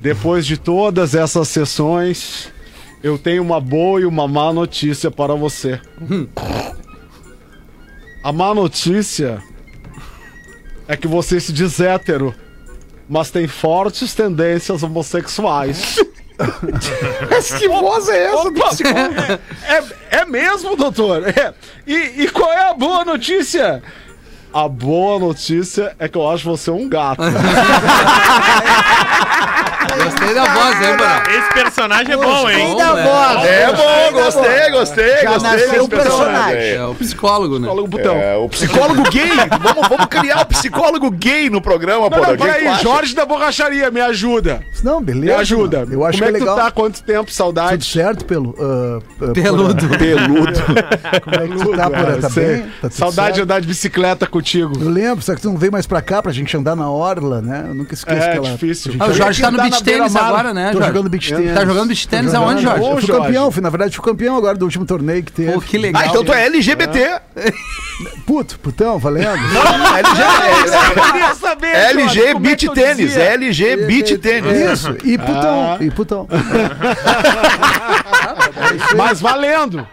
depois 0.00 0.46
de 0.46 0.56
todas 0.56 1.14
essas 1.14 1.48
sessões, 1.48 2.50
eu 3.02 3.18
tenho 3.18 3.42
uma 3.42 3.60
boa 3.60 4.00
e 4.00 4.04
uma 4.04 4.28
má 4.28 4.52
notícia 4.52 5.10
para 5.10 5.34
você. 5.34 5.80
A 8.22 8.30
má 8.30 8.54
notícia 8.54 9.42
é 10.86 10.96
que 10.96 11.08
você 11.08 11.40
se 11.40 11.52
diz 11.52 11.80
hétero, 11.80 12.34
mas 13.08 13.30
tem 13.30 13.48
fortes 13.48 14.14
tendências 14.14 14.82
homossexuais. 14.82 15.96
que 17.58 17.68
voz 17.68 18.08
é 18.08 18.26
essa 18.26 18.50
do 18.50 18.52
psicólogo? 18.52 19.40
É, 19.64 20.18
é 20.20 20.24
mesmo, 20.24 20.76
doutor? 20.76 21.28
É. 21.28 21.52
E, 21.86 22.22
e 22.22 22.30
qual 22.30 22.52
é 22.52 22.70
a 22.70 22.74
boa 22.74 23.04
notícia? 23.04 23.82
A 24.52 24.68
boa 24.68 25.18
notícia 25.18 25.94
é 25.98 26.08
que 26.08 26.16
eu 26.18 26.28
acho 26.28 26.44
você 26.48 26.70
um 26.70 26.88
gato. 26.88 27.22
Gostei 30.04 30.34
da 30.34 30.44
voz, 30.46 30.80
hein, 30.82 30.96
Porã? 30.96 31.22
Esse 31.38 31.52
personagem 31.52 32.12
é 32.14 32.16
bom, 32.16 32.50
hein? 32.50 32.74
Gostei 32.74 32.76
da 32.76 32.94
né? 32.94 33.02
voz. 33.04 33.44
É 33.46 33.72
bom, 33.72 34.12
gostei, 34.12 34.70
gostei, 34.70 35.16
Já 35.22 35.30
gostei. 35.32 35.50
nasceu 35.50 35.72
desse 35.72 35.88
personagem. 35.88 36.56
aí. 36.58 36.74
É 36.76 36.84
o 36.86 36.94
psicólogo, 36.94 37.54
né? 37.58 37.66
Psicólogo 37.66 37.88
botão. 37.88 38.14
É, 38.16 38.36
o 38.36 38.48
psicólogo 38.48 39.02
gay. 39.10 39.30
vamos, 39.60 39.88
vamos 39.88 40.06
criar 40.06 40.40
o 40.42 40.46
psicólogo 40.46 41.10
gay 41.10 41.50
no 41.50 41.60
programa, 41.60 42.02
Não, 42.08 42.10
Porã. 42.10 42.28
não, 42.28 42.36
peraí? 42.38 42.74
Jorge 42.82 43.14
da 43.14 43.26
Borracharia, 43.26 43.90
me 43.90 44.00
ajuda. 44.00 44.62
Não, 44.82 44.98
Me 45.00 45.06
beleza. 45.06 45.36
ajuda. 45.38 45.86
Eu 45.90 46.04
acho 46.06 46.18
Como 46.18 46.28
é 46.30 46.32
que 46.32 46.36
é 46.36 46.40
legal. 46.40 46.56
tu 46.56 46.60
tá? 46.62 46.70
Quanto 46.70 47.02
tempo? 47.02 47.24
Tudo 47.26 47.34
Saudade? 47.34 47.84
certo, 47.84 48.24
pelo. 48.24 48.56
ah, 48.58 48.98
ah, 49.20 49.32
Peludo. 49.34 49.88
Peludo. 49.98 50.60
Como 51.22 51.36
é 51.36 51.48
que 51.48 51.64
tu 51.64 51.76
tá, 51.76 51.90
Porã? 51.90 52.18
Tá 52.20 52.30
Sei. 52.30 52.46
bem? 52.46 52.62
Tá 52.62 52.88
tudo 52.88 52.92
Saudade 52.94 53.34
de 53.36 53.42
andar 53.42 53.60
de 53.60 53.66
bicicleta 53.66 54.26
contigo. 54.42 54.72
Eu 54.80 54.90
lembro, 54.90 55.22
só 55.24 55.34
que 55.34 55.40
tu 55.40 55.48
não 55.50 55.56
veio 55.56 55.70
mais 55.72 55.86
pra 55.86 56.02
cá 56.02 56.20
pra 56.22 56.32
gente 56.32 56.54
andar 56.56 56.74
na 56.74 56.90
orla, 56.90 57.40
né? 57.40 57.64
Eu 57.68 57.74
nunca 57.74 57.94
esqueço 57.94 58.20
É, 58.20 58.30
aquela. 58.30 58.50
difícil. 58.50 58.90
a 58.90 58.92
gente 58.92 59.02
Ah, 59.02 59.06
o 59.06 59.12
Jorge 59.14 59.40
tá 59.42 59.50
no 59.50 59.62
beach 59.62 59.82
tênis 59.82 60.16
agora, 60.16 60.52
né, 60.52 60.66
Tô 60.72 60.78
Jorge? 60.78 60.88
jogando 60.88 61.08
beach 61.10 61.32
tênis. 61.34 61.54
Tá 61.54 61.64
jogando 61.64 61.86
beach 61.88 62.08
tênis 62.08 62.34
aonde, 62.34 62.62
Jorge? 62.62 62.84
Eu 62.84 62.92
fui 62.92 63.02
Jorge. 63.06 63.22
campeão, 63.26 63.50
fui, 63.50 63.62
na 63.62 63.70
verdade, 63.70 63.96
fui 63.96 64.04
campeão 64.04 64.36
agora 64.36 64.56
do 64.58 64.64
último 64.64 64.84
torneio 64.84 65.22
que 65.22 65.32
teve. 65.32 65.52
Pô, 65.52 65.60
que 65.60 65.78
legal. 65.78 66.02
Ah, 66.02 66.06
então 66.06 66.24
tu 66.24 66.32
é 66.32 66.44
LGBT. 66.46 67.20
Puto, 68.26 68.58
putão, 68.58 68.98
valendo. 68.98 69.26
Eu 69.28 71.04
queria 71.12 71.34
saber, 71.34 71.68
LG 71.68 72.20
é 72.22 72.34
Beach 72.34 72.68
Tênis. 72.70 73.16
LG 73.16 73.76
Beach 73.86 74.18
Tênis. 74.18 74.72
Isso, 74.72 74.96
e 75.04 75.16
putão, 75.18 75.76
e 75.80 75.90
putão. 75.90 76.28
Mas 78.96 79.20
valendo. 79.20 79.86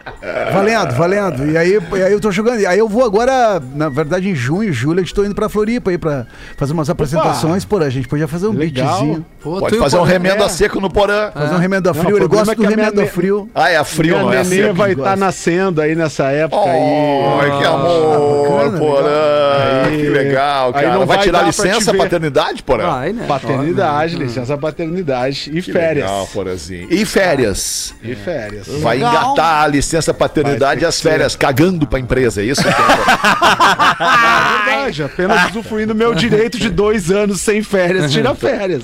Valendo, 0.53 0.95
valendo. 0.95 1.49
E 1.51 1.57
aí, 1.57 1.79
e 1.97 2.03
aí 2.03 2.11
eu 2.11 2.19
tô 2.19 2.31
jogando. 2.31 2.59
E 2.59 2.65
aí 2.65 2.77
eu 2.79 2.87
vou 2.87 3.03
agora, 3.05 3.61
na 3.75 3.89
verdade, 3.89 4.29
em 4.29 4.35
junho, 4.35 4.71
julho, 4.73 4.99
eu 4.99 5.03
estou 5.03 5.25
indo 5.25 5.35
pra 5.35 5.47
Floripa 5.49 5.91
aí 5.91 5.97
pra 5.97 6.25
fazer 6.57 6.73
umas 6.73 6.89
apresentações. 6.89 7.65
Pô, 7.65 7.77
a 7.77 7.89
gente 7.89 8.07
podia 8.07 8.27
fazer 8.27 8.47
um 8.47 8.51
Legal. 8.53 8.85
beatzinho. 8.87 9.25
Pô, 9.41 9.59
Pode 9.59 9.77
fazer 9.77 9.97
um 9.97 10.03
remendo 10.03 10.43
É. 10.43 10.45
a 10.45 10.49
seco 10.49 10.79
no 10.81 10.89
Porã. 10.89 11.31
Fazer 11.31 11.55
um 11.55 11.57
remendo 11.57 11.89
a 11.89 11.93
frio. 11.93 12.17
Ele 12.17 12.27
gosta 12.27 12.51
é 12.51 12.55
que 12.55 12.61
do 12.61 12.67
remendo 12.67 13.01
a 13.01 13.05
frio. 13.05 13.49
Ah, 13.55 13.69
é 13.69 13.77
a 13.77 13.83
frio, 13.83 14.17
não 14.19 14.33
é 14.33 14.39
a 14.39 14.43
seco. 14.45 14.73
vai 14.73 14.91
estar 14.91 15.15
nascendo 15.17 15.81
aí 15.81 15.95
nessa 15.95 16.25
época 16.25 16.69
aí. 16.69 16.79
Oi, 16.79 17.57
que 17.59 17.65
amor, 17.65 18.49
bacana, 18.49 18.79
Porã. 18.79 19.89
Que 19.89 20.09
legal, 20.09 20.67
aí 20.67 20.73
cara. 20.73 20.93
não 20.93 21.05
Vai 21.05 21.17
vai 21.17 21.25
tirar 21.25 21.41
licença 21.43 21.93
paternidade, 21.93 22.63
Porã? 22.63 22.87
Vai, 22.89 23.13
né? 23.13 23.25
Paternidade, 23.27 24.15
licença 24.15 24.57
paternidade 24.57 25.49
e 25.53 25.61
Que 25.61 25.71
férias. 25.71 26.05
legal, 26.05 26.27
Porãzinho. 26.33 26.87
E 26.91 27.05
férias? 27.05 27.93
E 28.03 28.15
férias. 28.15 28.67
Vai 28.81 28.97
engatar 28.97 29.63
a 29.63 29.67
licença 29.67 30.13
paternidade 30.13 30.81
e 30.81 30.85
as 30.85 31.01
férias 31.01 31.35
cagando 31.35 31.87
pra 31.87 31.99
empresa, 31.99 32.41
é 32.41 32.45
isso? 32.45 32.61
É 32.61 32.71
verdade, 34.65 35.03
apenas 35.03 35.49
usufruindo 35.49 35.93
meu 35.95 36.13
direito 36.13 36.57
de 36.57 36.69
dois 36.69 37.11
anos 37.11 37.41
sem 37.41 37.61
férias, 37.63 38.11
tira 38.11 38.33
férias. 38.35 38.83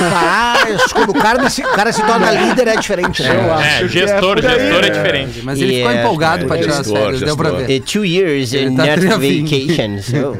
Ah, 0.00 0.54
isso, 0.74 0.94
quando 0.94 1.10
o 1.10 1.14
cara, 1.14 1.48
se, 1.50 1.62
o 1.62 1.72
cara 1.72 1.92
se 1.92 2.02
torna 2.02 2.30
líder 2.30 2.68
é 2.68 2.76
diferente, 2.76 3.22
né? 3.22 3.34
Eu 3.34 3.52
acho 3.54 3.68
É, 3.68 3.78
que 3.80 3.88
gestor, 3.88 4.38
é 4.38 4.42
gestor 4.42 4.84
é 4.84 4.90
diferente. 4.90 5.40
Mas 5.42 5.58
ele 5.60 5.74
ficou 5.74 5.82
Yeah, 5.90 6.04
empolgado 6.04 6.46
pra 6.46 6.56
é, 6.56 6.60
tirar 6.60 6.72
as 6.72 6.86
gestor, 6.86 6.98
férias, 7.02 7.20
deu 7.20 7.36
pra 7.36 7.50
gestor. 7.50 7.66
ver. 7.66 7.80
Two 7.80 8.04
years 8.04 8.52
Ele 8.52 8.66
in 8.70 8.76
tá 8.76 8.82
net 8.84 9.00
vacation. 9.06 9.98
So, 10.02 10.36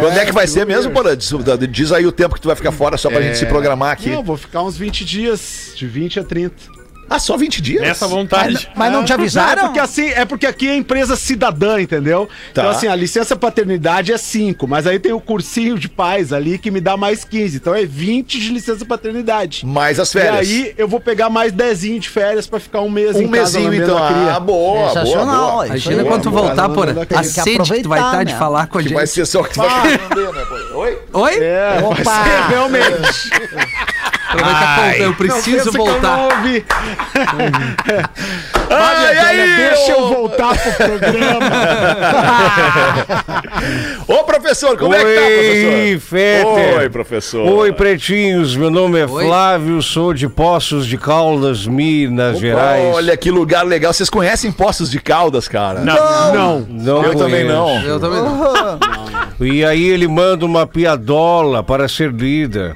Quando 0.00 0.18
é 0.18 0.24
que 0.24 0.32
vai 0.32 0.46
ser 0.46 0.64
mesmo, 0.66 0.92
Porã? 0.92 1.16
Diz, 1.16 1.30
diz 1.70 1.92
aí 1.92 2.06
o 2.06 2.12
tempo 2.12 2.34
que 2.34 2.40
tu 2.40 2.48
vai 2.48 2.56
ficar 2.56 2.72
fora 2.72 2.96
só 2.96 3.10
pra 3.10 3.20
gente 3.20 3.36
se 3.38 3.46
programar 3.46 3.92
aqui. 3.92 4.10
Não, 4.10 4.22
vou 4.22 4.36
ficar 4.36 4.62
uns 4.62 4.76
20 4.76 5.04
dias, 5.04 5.72
de 5.76 5.86
20 5.86 6.20
a 6.20 6.24
30. 6.24 6.54
Ah, 7.08 7.18
só 7.18 7.36
20 7.36 7.62
dias? 7.62 7.82
Nessa 7.82 8.06
vontade. 8.06 8.68
Mas 8.74 8.92
não 8.92 9.04
te 9.04 9.12
É 9.12 9.14
avisaram? 9.14 9.62
porque 9.64 9.78
assim, 9.78 10.08
é 10.08 10.24
porque 10.24 10.46
aqui 10.46 10.68
é 10.68 10.74
empresa 10.76 11.14
cidadã, 11.16 11.80
entendeu? 11.80 12.26
Tá. 12.52 12.62
Então 12.62 12.70
assim, 12.70 12.86
a 12.88 12.96
licença 12.96 13.36
paternidade 13.36 14.12
é 14.12 14.18
5, 14.18 14.66
mas 14.66 14.86
aí 14.86 14.98
tem 14.98 15.12
o 15.12 15.20
cursinho 15.20 15.78
de 15.78 15.88
pais 15.88 16.32
ali 16.32 16.58
que 16.58 16.70
me 16.70 16.80
dá 16.80 16.96
mais 16.96 17.24
15. 17.24 17.56
Então 17.56 17.74
é 17.74 17.84
20 17.84 18.40
de 18.40 18.48
licença 18.50 18.84
paternidade. 18.84 19.64
Mais 19.64 20.00
as 20.00 20.08
E 20.10 20.12
férias. 20.12 20.48
aí 20.48 20.74
eu 20.76 20.88
vou 20.88 20.98
pegar 21.00 21.30
mais 21.30 21.52
10 21.52 21.76
de 22.00 22.08
férias 22.08 22.46
pra 22.46 22.58
ficar 22.58 22.80
um 22.80 22.90
mês 22.90 23.14
um 23.16 23.22
em 23.22 23.28
casa 23.28 23.58
mesinho, 23.58 23.64
lambendo 23.64 23.84
então. 23.84 23.98
Ah, 24.34 24.40
boa, 24.40 24.78
boa, 24.78 24.88
Sensacional, 24.88 25.50
boa. 25.52 25.64
é 25.64 25.66
isso 25.66 25.88
Imagina 25.88 26.02
aí. 26.02 26.08
quando 26.08 26.22
tu 26.22 26.30
boa, 26.30 26.42
voltar, 26.46 26.68
boa, 26.68 26.86
boa, 26.92 27.06
tem 27.06 27.18
A 27.18 27.20
que 27.20 27.26
sede 27.28 27.72
que 27.72 27.82
tu 27.82 27.88
vai 27.88 28.00
estar 28.00 28.24
de 28.24 28.32
né? 28.32 28.38
falar 28.38 28.66
com 28.66 28.78
a 28.78 28.82
Que 28.82 28.88
gente. 28.88 28.96
vai 28.96 29.06
ser 29.06 29.26
só 29.26 29.42
que 29.44 29.54
tu 29.54 29.60
vai? 29.60 30.00
Oi? 30.74 30.98
Oi? 31.12 31.34
É, 31.40 31.80
vai 31.80 31.84
Opa! 31.84 32.24
ser 32.24 32.48
realmente. 32.48 33.30
Aproveita 34.36 34.64
a 34.64 34.76
conta, 34.92 34.96
eu 34.98 35.14
preciso 35.14 35.68
eu 35.68 35.72
não 35.72 35.84
voltar. 35.86 36.18
ouvi. 36.18 36.64
Ai, 38.68 39.16
ai, 39.18 39.36
deixa 39.56 39.92
eu 39.92 40.00
ô- 40.02 40.08
voltar 40.08 40.58
pro 40.58 40.72
programa. 40.72 41.46
Ô, 44.08 44.24
professor, 44.24 44.76
como 44.76 44.92
é 44.94 44.98
que 44.98 45.04
tá, 45.04 45.10
Oi, 45.20 45.30
professor? 45.30 46.00
Fetter. 46.00 46.78
Oi, 46.78 46.88
professor. 46.90 47.48
Oi, 47.48 47.72
pretinhos. 47.72 48.56
Meu 48.56 48.70
nome 48.70 48.98
é 49.00 49.06
Oi. 49.06 49.24
Flávio, 49.26 49.80
sou 49.82 50.12
de 50.12 50.28
Poços 50.28 50.84
de 50.86 50.98
Caldas, 50.98 51.64
Minas 51.66 52.38
Gerais. 52.40 52.94
Olha 52.94 53.16
que 53.16 53.30
lugar 53.30 53.64
legal. 53.64 53.92
Vocês 53.92 54.10
conhecem 54.10 54.50
Poços 54.50 54.90
de 54.90 55.00
Caldas, 55.00 55.46
cara? 55.48 55.80
Não. 55.80 56.60
Não 56.68 57.02
Eu 57.04 57.14
também 57.14 57.46
conheço. 57.46 57.52
não. 57.56 57.82
Eu 57.82 58.00
também 58.00 58.20
não. 58.22 58.78
E 59.46 59.64
aí 59.64 59.84
ele 59.88 60.08
manda 60.08 60.44
uma 60.44 60.66
piadola 60.66 61.62
para 61.62 61.86
ser 61.88 62.10
lida. 62.12 62.74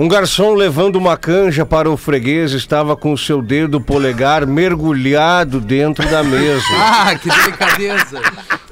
Um 0.00 0.08
garçom 0.08 0.54
levando 0.54 0.96
uma 0.96 1.14
canja 1.14 1.66
para 1.66 1.90
o 1.90 1.94
freguês 1.94 2.52
estava 2.52 2.96
com 2.96 3.14
seu 3.18 3.42
dedo 3.42 3.82
polegar 3.82 4.46
mergulhado 4.46 5.60
dentro 5.60 6.08
da 6.08 6.22
mesa. 6.24 6.64
Ah, 6.80 7.14
que 7.14 7.28
delicadeza. 7.28 8.22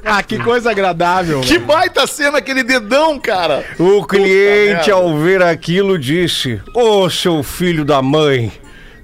Ah, 0.02 0.22
que 0.22 0.38
coisa 0.38 0.70
agradável. 0.70 1.42
Que 1.42 1.58
baita 1.58 2.06
cena 2.06 2.38
aquele 2.38 2.62
dedão, 2.62 3.18
cara. 3.18 3.62
O 3.78 4.06
cliente, 4.06 4.90
ao 4.90 5.18
ver 5.18 5.42
aquilo, 5.42 5.98
disse: 5.98 6.62
Ô 6.72 7.10
seu 7.10 7.42
filho 7.42 7.84
da 7.84 8.00
mãe, 8.00 8.50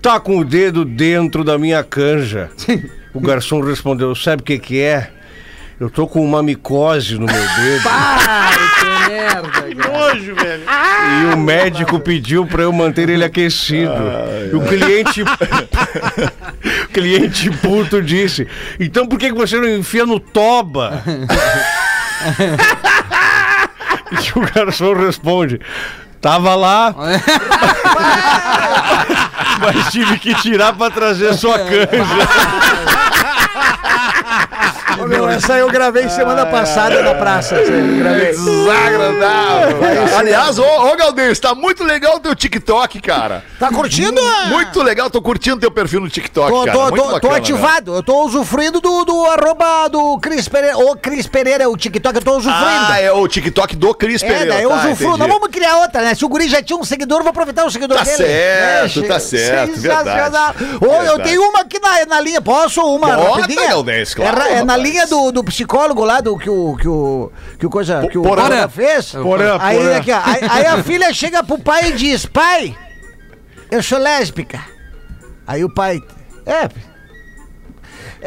tá 0.01 0.19
com 0.19 0.39
o 0.39 0.45
dedo 0.45 0.83
dentro 0.83 1.45
da 1.45 1.59
minha 1.59 1.85
canja. 1.85 2.51
O 3.13 3.21
garçom 3.21 3.61
respondeu: 3.61 4.15
Sabe 4.15 4.41
o 4.41 4.45
que, 4.45 4.59
que 4.59 4.81
é? 4.81 5.11
Eu 5.79 5.91
tô 5.91 6.07
com 6.07 6.25
uma 6.25 6.43
micose 6.43 7.15
no 7.15 7.27
meu 7.27 7.35
dedo. 7.35 7.83
Ai, 7.91 8.55
que 8.79 8.85
merda, 9.11 9.49
cara. 9.51 9.75
Nojo, 9.75 10.35
velho. 10.37 10.63
E 11.21 11.35
o 11.35 11.37
médico 11.37 11.99
pediu 11.99 12.47
pra 12.47 12.63
eu 12.63 12.73
manter 12.73 13.09
ele 13.09 13.25
aquecido. 13.25 13.93
E 14.53 14.55
o 14.55 14.61
cliente. 14.61 15.23
o 16.85 16.89
cliente 16.93 17.51
puto 17.51 18.01
disse: 18.01 18.47
Então 18.79 19.07
por 19.07 19.19
que 19.19 19.33
que 19.33 19.37
você 19.37 19.57
não 19.57 19.69
enfia 19.69 20.07
no 20.07 20.21
toba? 20.21 21.03
e 24.13 24.39
o 24.39 24.43
garçom 24.55 24.95
responde: 24.95 25.61
Tava 26.21 26.55
lá, 26.55 26.95
mas 29.61 29.91
tive 29.91 30.19
que 30.19 30.35
tirar 30.37 30.73
pra 30.73 30.89
trazer 30.89 31.35
sua 31.35 31.59
canja. 31.59 31.89
Essa 35.37 35.55
eu 35.59 35.69
gravei 35.71 36.09
semana 36.09 36.47
passada 36.47 37.03
na 37.03 37.15
praça. 37.15 37.57
Desagradável. 38.85 40.19
Aliás, 40.19 40.59
ô, 40.59 40.65
ô 40.65 40.97
Galdês, 40.97 41.39
tá 41.39 41.55
muito 41.55 41.83
legal 41.85 42.17
o 42.17 42.21
teu 42.21 42.35
TikTok, 42.35 43.01
cara. 43.01 43.45
Tá 43.59 43.69
curtindo? 43.71 44.21
Muito 44.49 44.83
legal, 44.83 45.11
tô 45.11 45.21
curtindo 45.23 45.59
teu 45.61 45.71
perfil 45.71 46.01
no 46.01 46.09
TikTok, 46.09 46.51
Tô, 46.51 46.65
cara. 46.65 46.73
tô, 46.73 46.83
Muito 46.85 46.97
tô, 46.97 47.03
tô 47.09 47.13
bacana, 47.15 47.37
ativado, 47.37 47.95
eu 47.97 48.03
tô 48.03 48.25
usufruindo 48.25 48.81
do, 48.81 49.05
do 49.05 49.25
arroba 49.27 49.89
do 49.89 50.19
Cris 50.19 50.49
Pereira. 50.49 50.77
Ô, 50.79 50.97
Cris 50.97 51.27
Pereira, 51.27 51.69
o 51.69 51.77
TikTok, 51.77 52.17
eu 52.17 52.23
tô 52.23 52.37
usufruindo. 52.37 52.65
Ah, 52.91 53.01
é 53.01 53.11
o 53.13 53.27
TikTok 53.27 53.77
do 53.77 53.95
Cris 53.95 54.23
É, 54.23 54.27
Pereira. 54.27 54.55
daí 54.55 54.63
eu 54.65 54.71
tá, 54.71 54.77
usufruo. 54.77 55.09
entendi. 55.15 55.19
Não 55.21 55.29
vamos 55.29 55.49
criar 55.49 55.79
outra, 55.79 56.03
né? 56.03 56.15
Se 56.15 56.25
o 56.25 56.29
guri 56.29 56.49
já 56.49 56.63
tinha 56.63 56.79
um 56.79 56.85
seguidor, 56.85 57.19
eu 57.19 57.23
vou 57.25 57.31
aproveitar 57.31 57.65
o 57.65 57.71
seguidor 57.71 57.99
Tá 57.99 58.05
dele. 58.05 58.17
certo, 58.17 59.03
tá 59.05 59.21
certo, 59.21 59.75
Sensacional. 59.77 60.05
verdade. 60.15 60.57
Ô, 60.81 60.87
eu 60.87 60.91
Verdade. 61.05 61.23
tenho 61.25 61.43
uma 61.43 61.61
aqui 61.61 61.79
na, 61.81 62.07
na 62.07 62.21
linha. 62.21 62.41
Posso? 62.41 62.81
Uma 62.83 63.15
Bota, 63.17 63.41
rapidinha? 63.41 63.69
Galdês, 63.69 64.15
claro, 64.15 64.37
é, 64.37 64.41
ra- 64.43 64.49
é 64.49 64.65
na 64.65 64.75
rapaz. 64.75 64.83
linha 64.83 65.07
do, 65.07 65.24
do 65.33 65.43
psicólogo 65.45 66.05
lá, 66.05 66.21
do 66.21 66.37
que 66.39 66.49
o, 66.51 66.77
que 66.77 66.89
o, 66.89 67.31
que 67.59 67.67
o 67.67 67.71
coisa, 67.71 68.07
que 68.09 68.19
o 68.19 68.23
Porã. 68.23 68.43
Porã 68.45 68.69
fez. 68.69 69.13
Porã, 69.13 69.57
Aí, 69.61 69.77
porã. 69.79 69.97
aqui, 69.97 70.13
ó, 70.13 70.21
aí, 70.25 70.41
aí 70.51 70.67
a 70.67 70.83
filha 70.83 71.13
chega 71.13 71.43
pro 71.45 71.59
pai 71.59 71.91
e 71.91 71.93
diz, 71.93 72.27
pai, 72.27 72.77
eu 73.71 73.83
sou 73.83 73.99
lésbica. 73.99 74.61
Aí 75.47 75.65
o 75.65 75.73
pai, 75.73 76.01
é... 76.47 76.69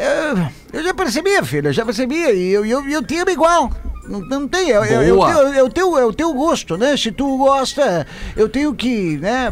Eu, 0.00 0.48
eu 0.72 0.84
já 0.84 0.94
percebia, 0.94 1.42
filho, 1.42 1.68
eu 1.68 1.72
já 1.72 1.84
percebia. 1.84 2.32
E 2.32 2.50
eu, 2.50 2.64
eu, 2.64 2.88
eu 2.88 2.98
amo 3.00 3.30
igual. 3.30 3.70
Não, 4.08 4.20
não 4.20 4.48
tem, 4.48 4.70
eu, 4.70 4.84
eu, 4.84 5.02
eu, 5.02 5.18
tenho- 5.26 5.52
é 5.54 5.62
o 5.62 5.68
teu, 5.68 5.98
é 5.98 6.04
o 6.04 6.12
teu 6.12 6.32
gosto, 6.32 6.76
né? 6.78 6.96
Se 6.96 7.10
tu 7.12 7.36
gosta, 7.36 8.06
eu 8.36 8.48
tenho 8.48 8.72
que, 8.74 9.18
né, 9.18 9.48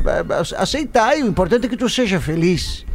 aceitar. 0.56 1.18
E 1.18 1.22
o 1.22 1.26
importante 1.26 1.66
é 1.66 1.68
que 1.68 1.76
tu 1.76 1.88
seja 1.90 2.20
feliz. 2.20 2.86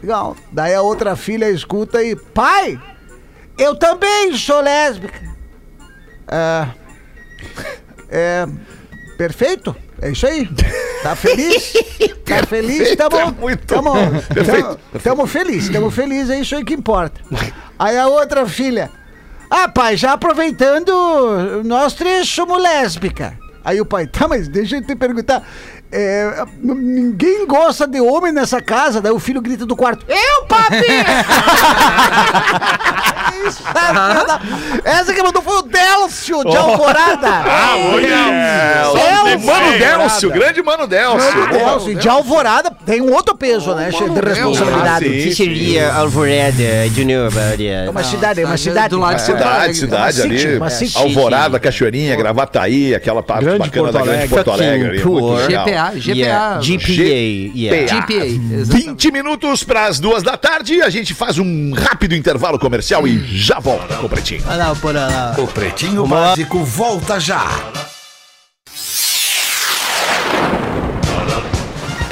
Legal. 0.00 0.36
Daí 0.52 0.74
a 0.74 0.80
outra 0.80 1.16
filha 1.16 1.50
escuta 1.50 2.02
e, 2.02 2.14
pai, 2.16 2.80
eu 3.58 3.74
também 3.76 4.36
sou 4.36 4.60
lésbica. 4.60 5.20
Ah, 6.28 6.68
é, 8.08 8.46
perfeito. 9.16 9.74
É 10.02 10.10
isso 10.10 10.26
aí. 10.26 10.48
Tá 11.02 11.16
feliz? 11.16 11.72
Tá 12.24 12.42
feliz? 12.46 12.96
Tamo, 12.96 13.16
é 13.18 13.30
muito 13.32 13.66
tamo, 13.66 13.92
tamo, 13.92 14.78
tamo 15.02 15.26
feliz, 15.26 15.68
tamo 15.68 15.90
feliz, 15.90 16.30
é 16.30 16.40
isso 16.40 16.56
aí 16.56 16.64
que 16.64 16.72
importa. 16.72 17.20
Aí 17.78 17.98
a 17.98 18.06
outra 18.06 18.46
filha, 18.46 18.90
ah, 19.50 19.68
pai, 19.68 19.94
já 19.94 20.14
aproveitando, 20.14 20.90
nós 21.64 21.92
três 21.92 22.26
somos 22.26 22.62
lésbica. 22.62 23.38
Aí 23.62 23.78
o 23.78 23.84
pai, 23.84 24.06
tá, 24.12 24.26
mas 24.26 24.48
deixa 24.48 24.76
eu 24.76 24.86
te 24.86 24.96
perguntar. 24.96 25.42
é, 25.92 26.46
ninguém 26.62 27.46
gosta 27.46 27.86
de 27.86 28.00
homem 28.00 28.32
nessa 28.32 28.62
casa. 28.62 29.02
Daí 29.02 29.12
o 29.12 29.18
filho 29.18 29.42
grita 29.42 29.66
do 29.66 29.76
quarto: 29.76 30.06
Eu, 30.08 30.46
papi! 30.46 30.78
Isso, 33.48 33.62
Essa 34.84 35.12
que 35.14 35.22
mandou 35.22 35.42
foi 35.42 35.58
o 35.58 35.62
Delcio 35.62 36.44
de 36.44 36.56
Alvorada. 36.56 37.28
Ah, 37.46 37.76
É, 37.76 38.86
o 38.86 38.94
Delcio. 38.94 39.46
Mano 39.46 39.78
Delcio, 39.78 40.30
grande 40.30 40.62
Mano 40.62 40.86
Delcio. 40.86 41.48
Delcio, 41.48 41.92
e 41.92 41.94
de 41.94 42.08
Alvorada 42.08 42.70
tem 42.84 43.00
um 43.00 43.12
outro 43.12 43.34
peso, 43.36 43.74
né? 43.74 43.90
cheio 43.90 44.10
de 44.12 44.20
responsabilidade. 44.20 45.04
Ah, 45.06 45.08
sim. 45.08 45.22
Que 45.28 45.34
seria 45.34 45.92
Alvorada? 45.94 46.62
Know 47.04 47.26
about 47.26 47.62
É 47.62 47.88
uma 47.90 48.02
cidade, 48.04 48.40
é 48.40 48.46
uma 48.46 48.56
cidade. 48.56 48.88
do 48.90 48.98
lado 48.98 49.16
de 49.16 49.22
É, 49.22 49.24
Cidade, 49.24 49.70
é 49.70 49.74
cidade 49.74 50.56
uma 50.56 50.66
ali. 50.66 50.72
city. 50.74 50.98
Alvorada, 50.98 51.58
Cachoeirinha, 51.60 52.16
Gravataí, 52.16 52.94
aquela 52.94 53.22
parte 53.22 53.44
Grande 53.44 53.58
bacana 53.58 53.92
Porto 53.92 53.92
da 53.98 54.12
grande. 54.12 54.28
Porto 54.28 54.50
Alegre. 54.50 54.88
ali, 54.88 55.04
muito 55.04 55.26
Fucking 55.28 55.46
legal. 55.46 55.64
GPA, 55.66 55.92
GPA. 56.00 56.14
Yeah, 56.14 56.60
GPA, 56.60 57.52
yeah. 57.54 58.00
GPA. 58.00 58.24
exatamente. 58.24 58.84
20 58.86 59.10
minutos 59.12 59.64
para 59.64 59.86
as 59.86 59.98
duas 60.00 60.22
da 60.22 60.36
tarde, 60.36 60.80
a 60.82 60.88
gente 60.90 61.14
faz 61.14 61.38
um 61.38 61.72
rápido 61.74 62.14
intervalo 62.14 62.58
comercial 62.58 63.06
e 63.06 63.16
já 63.36 63.58
volta 63.58 63.96
com 63.96 64.06
o 64.06 64.08
Pretinho. 64.08 64.48
O 65.42 65.48
Pretinho 65.48 66.06
Básico 66.06 66.64
volta 66.64 67.18
já. 67.18 67.44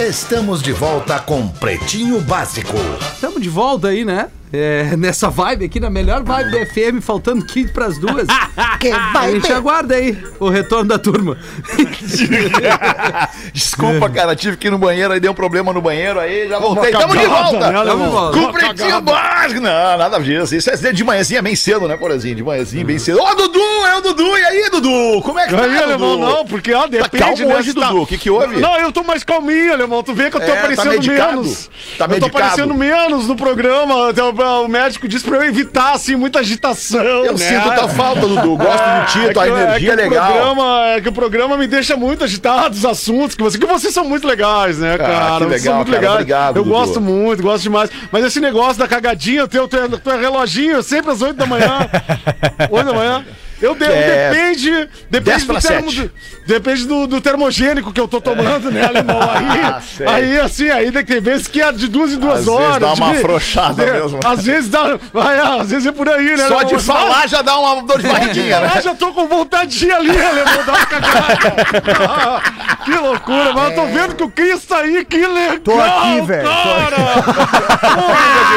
Estamos 0.00 0.60
de 0.60 0.72
volta 0.72 1.20
com 1.20 1.46
Pretinho 1.46 2.20
Básico. 2.20 2.76
Estamos 3.14 3.40
de 3.40 3.48
volta 3.48 3.88
aí, 3.88 4.04
né? 4.04 4.30
É, 4.52 4.94
nessa 4.98 5.30
vibe 5.30 5.64
aqui, 5.64 5.80
na 5.80 5.88
melhor 5.88 6.22
vibe 6.22 6.50
do 6.50 6.66
FM, 6.66 7.00
faltando 7.02 7.44
15 7.44 7.68
pras 7.72 7.98
duas. 7.98 8.26
Que 8.78 8.90
A 8.90 9.12
vai 9.12 9.32
gente 9.32 9.50
aguarda 9.52 9.94
aí 9.94 10.18
o 10.40 10.48
retorno 10.48 10.86
da 10.88 10.98
turma. 10.98 11.38
Desculpa, 13.52 14.08
cara, 14.10 14.34
tive 14.34 14.56
que 14.56 14.66
ir 14.66 14.70
no 14.70 14.78
banheiro, 14.78 15.12
aí 15.12 15.20
deu 15.20 15.32
um 15.32 15.34
problema 15.34 15.72
no 15.72 15.80
banheiro, 15.80 16.18
aí 16.18 16.48
já 16.48 16.58
voltei. 16.58 16.90
Tamo 16.90 17.16
de 17.16 17.26
volta! 17.26 17.66
alemão? 17.66 17.84
Tamo 17.84 18.04
de 18.04 18.10
volta. 18.10 18.38
Com 18.38 18.44
o 18.46 18.52
pretinho 18.52 19.00
básico. 19.00 19.60
Não, 19.60 19.98
nada 19.98 20.18
disso. 20.18 20.54
Isso 20.54 20.68
é 20.70 20.92
de 20.92 21.04
manhãzinha 21.04 21.40
bem 21.42 21.54
cedo, 21.54 21.86
né, 21.88 21.96
Porazinho? 21.96 22.34
De 22.34 22.42
manhãzinha 22.42 22.84
bem 22.84 22.98
cedo. 22.98 23.20
Ô, 23.20 23.34
Dudu, 23.34 23.60
é 23.86 23.96
o 23.98 24.00
Dudu. 24.00 24.38
E 24.38 24.44
aí, 24.44 24.70
Dudu? 24.70 25.22
Como 25.22 25.38
é 25.38 25.46
que 25.46 25.54
tá, 25.54 25.62
Aí, 25.62 25.78
alemão, 25.78 26.16
Dudu? 26.18 26.26
não, 26.30 26.44
porque 26.46 26.74
ó, 26.74 26.86
depende, 26.86 27.18
calmo 27.18 27.48
né, 27.48 27.56
hoje, 27.56 27.74
tá- 27.74 27.86
Dudu. 27.88 28.02
O 28.02 28.06
que 28.06 28.18
que 28.18 28.30
houve? 28.30 28.60
Não, 28.60 28.76
eu 28.78 28.92
tô 28.92 29.02
mais 29.02 29.22
calminho, 29.24 29.72
alemão. 29.72 30.02
Tu 30.02 30.12
vê 30.14 30.30
que 30.30 30.36
eu 30.36 30.40
tô 30.40 30.46
É, 30.46 30.50
tá 30.50 30.58
aparecendo 30.58 30.90
medicado. 30.90 31.32
menos. 31.42 31.70
Tá 31.96 32.04
eu 32.04 32.08
medicado. 32.08 32.32
tô 32.32 32.38
aparecendo 32.38 32.74
menos 32.74 33.28
no 33.28 33.36
programa. 33.36 34.12
O 34.44 34.68
médico 34.68 35.06
disse 35.08 35.24
pra 35.24 35.36
eu 35.38 35.44
evitar, 35.44 35.92
assim, 35.92 36.16
muita 36.16 36.40
agitação. 36.40 37.02
Eu 37.02 37.32
né? 37.32 37.38
sinto 37.38 37.74
tua 37.74 37.88
falta, 37.88 38.20
Dudu. 38.20 38.56
Gosto 38.62 38.82
de 39.06 39.12
ti, 39.12 39.18
É 39.26 39.32
tua 39.32 39.42
que- 39.44 39.48
energia 39.50 39.92
é, 39.92 39.96
legal. 39.96 40.32
Programa, 40.32 40.86
é 40.88 41.00
que 41.00 41.08
o 41.08 41.12
programa 41.12 41.56
me 41.56 41.66
deixa 41.66 41.96
muito 41.96 42.24
agitado, 42.24 42.74
os 42.74 42.84
assuntos 42.84 43.34
que 43.36 43.42
você. 43.42 43.58
Que 43.58 43.66
vocês 43.66 43.92
são 43.94 44.04
muito 44.04 44.26
legais, 44.26 44.78
né, 44.78 44.96
cara? 44.98 45.38
que 45.38 45.44
Vocês 45.50 45.62
legal, 45.62 45.64
são 45.64 45.74
muito 45.76 45.88
cara. 45.88 46.00
legais. 46.00 46.14
Obrigado, 46.14 46.56
Eu 46.56 46.64
Dudu. 46.64 46.74
gosto 46.76 47.00
muito, 47.00 47.42
gosto 47.42 47.62
demais. 47.62 47.90
Mas 48.10 48.24
esse 48.24 48.40
negócio 48.40 48.78
da 48.78 48.88
cagadinha, 48.88 49.44
o 49.44 49.48
teu, 49.48 49.66
teu, 49.68 49.88
teu 49.98 50.18
reloginho, 50.18 50.82
sempre 50.82 51.10
às 51.12 51.22
8 51.22 51.36
da 51.36 51.46
manhã. 51.46 51.88
8 52.70 52.86
da 52.86 52.92
manhã. 52.92 53.24
Eu 53.62 53.74
de- 53.74 53.84
É, 53.84 54.30
depende. 54.30 54.88
Depende 55.08 55.44
do, 55.46 55.60
termo, 55.60 56.10
depende 56.46 56.86
do, 56.86 57.06
do 57.06 57.20
termogênico 57.20 57.92
que 57.92 58.00
eu 58.00 58.08
tô 58.08 58.20
tomando, 58.20 58.70
né, 58.70 58.84
alemão? 58.84 59.20
Ah, 59.32 59.80
Aí, 60.00 60.32
aí, 60.32 60.40
assim, 60.40 60.68
aí 60.70 60.90
tem 60.90 61.20
vezes 61.20 61.46
que 61.46 61.60
é 61.62 61.70
de 61.72 61.86
duas 61.88 62.12
em 62.12 62.18
duas 62.18 62.40
Às 62.40 62.44
vezes 62.46 62.60
horas. 62.60 62.80
dá 62.80 62.92
uma 62.94 63.12
de- 63.12 63.18
afrouxada 63.18 63.84
de- 63.84 63.90
mesmo. 63.92 64.20
Às 64.24 64.44
vezes 64.44 64.68
dá. 64.70 64.98
Vai, 65.12 65.38
às 65.38 65.70
vezes 65.70 65.86
é 65.86 65.92
por 65.92 66.08
aí, 66.08 66.30
né? 66.36 66.48
Só 66.48 66.58
alemão? 66.58 66.64
de 66.76 66.78
falar 66.84 67.28
já 67.28 67.42
dá 67.42 67.58
uma 67.58 67.82
dor 67.82 68.00
de 68.00 68.06
barriguinha, 68.08 68.60
né? 68.60 68.70
ah, 68.74 68.80
já 68.80 68.94
tô 68.94 69.12
com 69.12 69.26
vontade 69.28 69.78
de 69.78 69.86
ir 69.86 69.92
ali, 69.92 70.10
alemão, 70.10 70.64
dar 70.66 70.72
uma 70.72 70.86
cagada. 70.86 72.42
que 72.84 72.90
loucura, 72.90 73.52
mas 73.54 73.70
eu 73.70 73.74
tô 73.76 73.86
vendo 73.86 74.14
que 74.16 74.22
o 74.24 74.30
Cris 74.30 74.64
tá 74.64 74.78
aí, 74.78 75.04
que 75.04 75.16
legal, 75.18 75.58
Tô 75.60 75.80
aqui, 75.80 76.20
velho, 76.22 76.48
cara. 76.48 76.96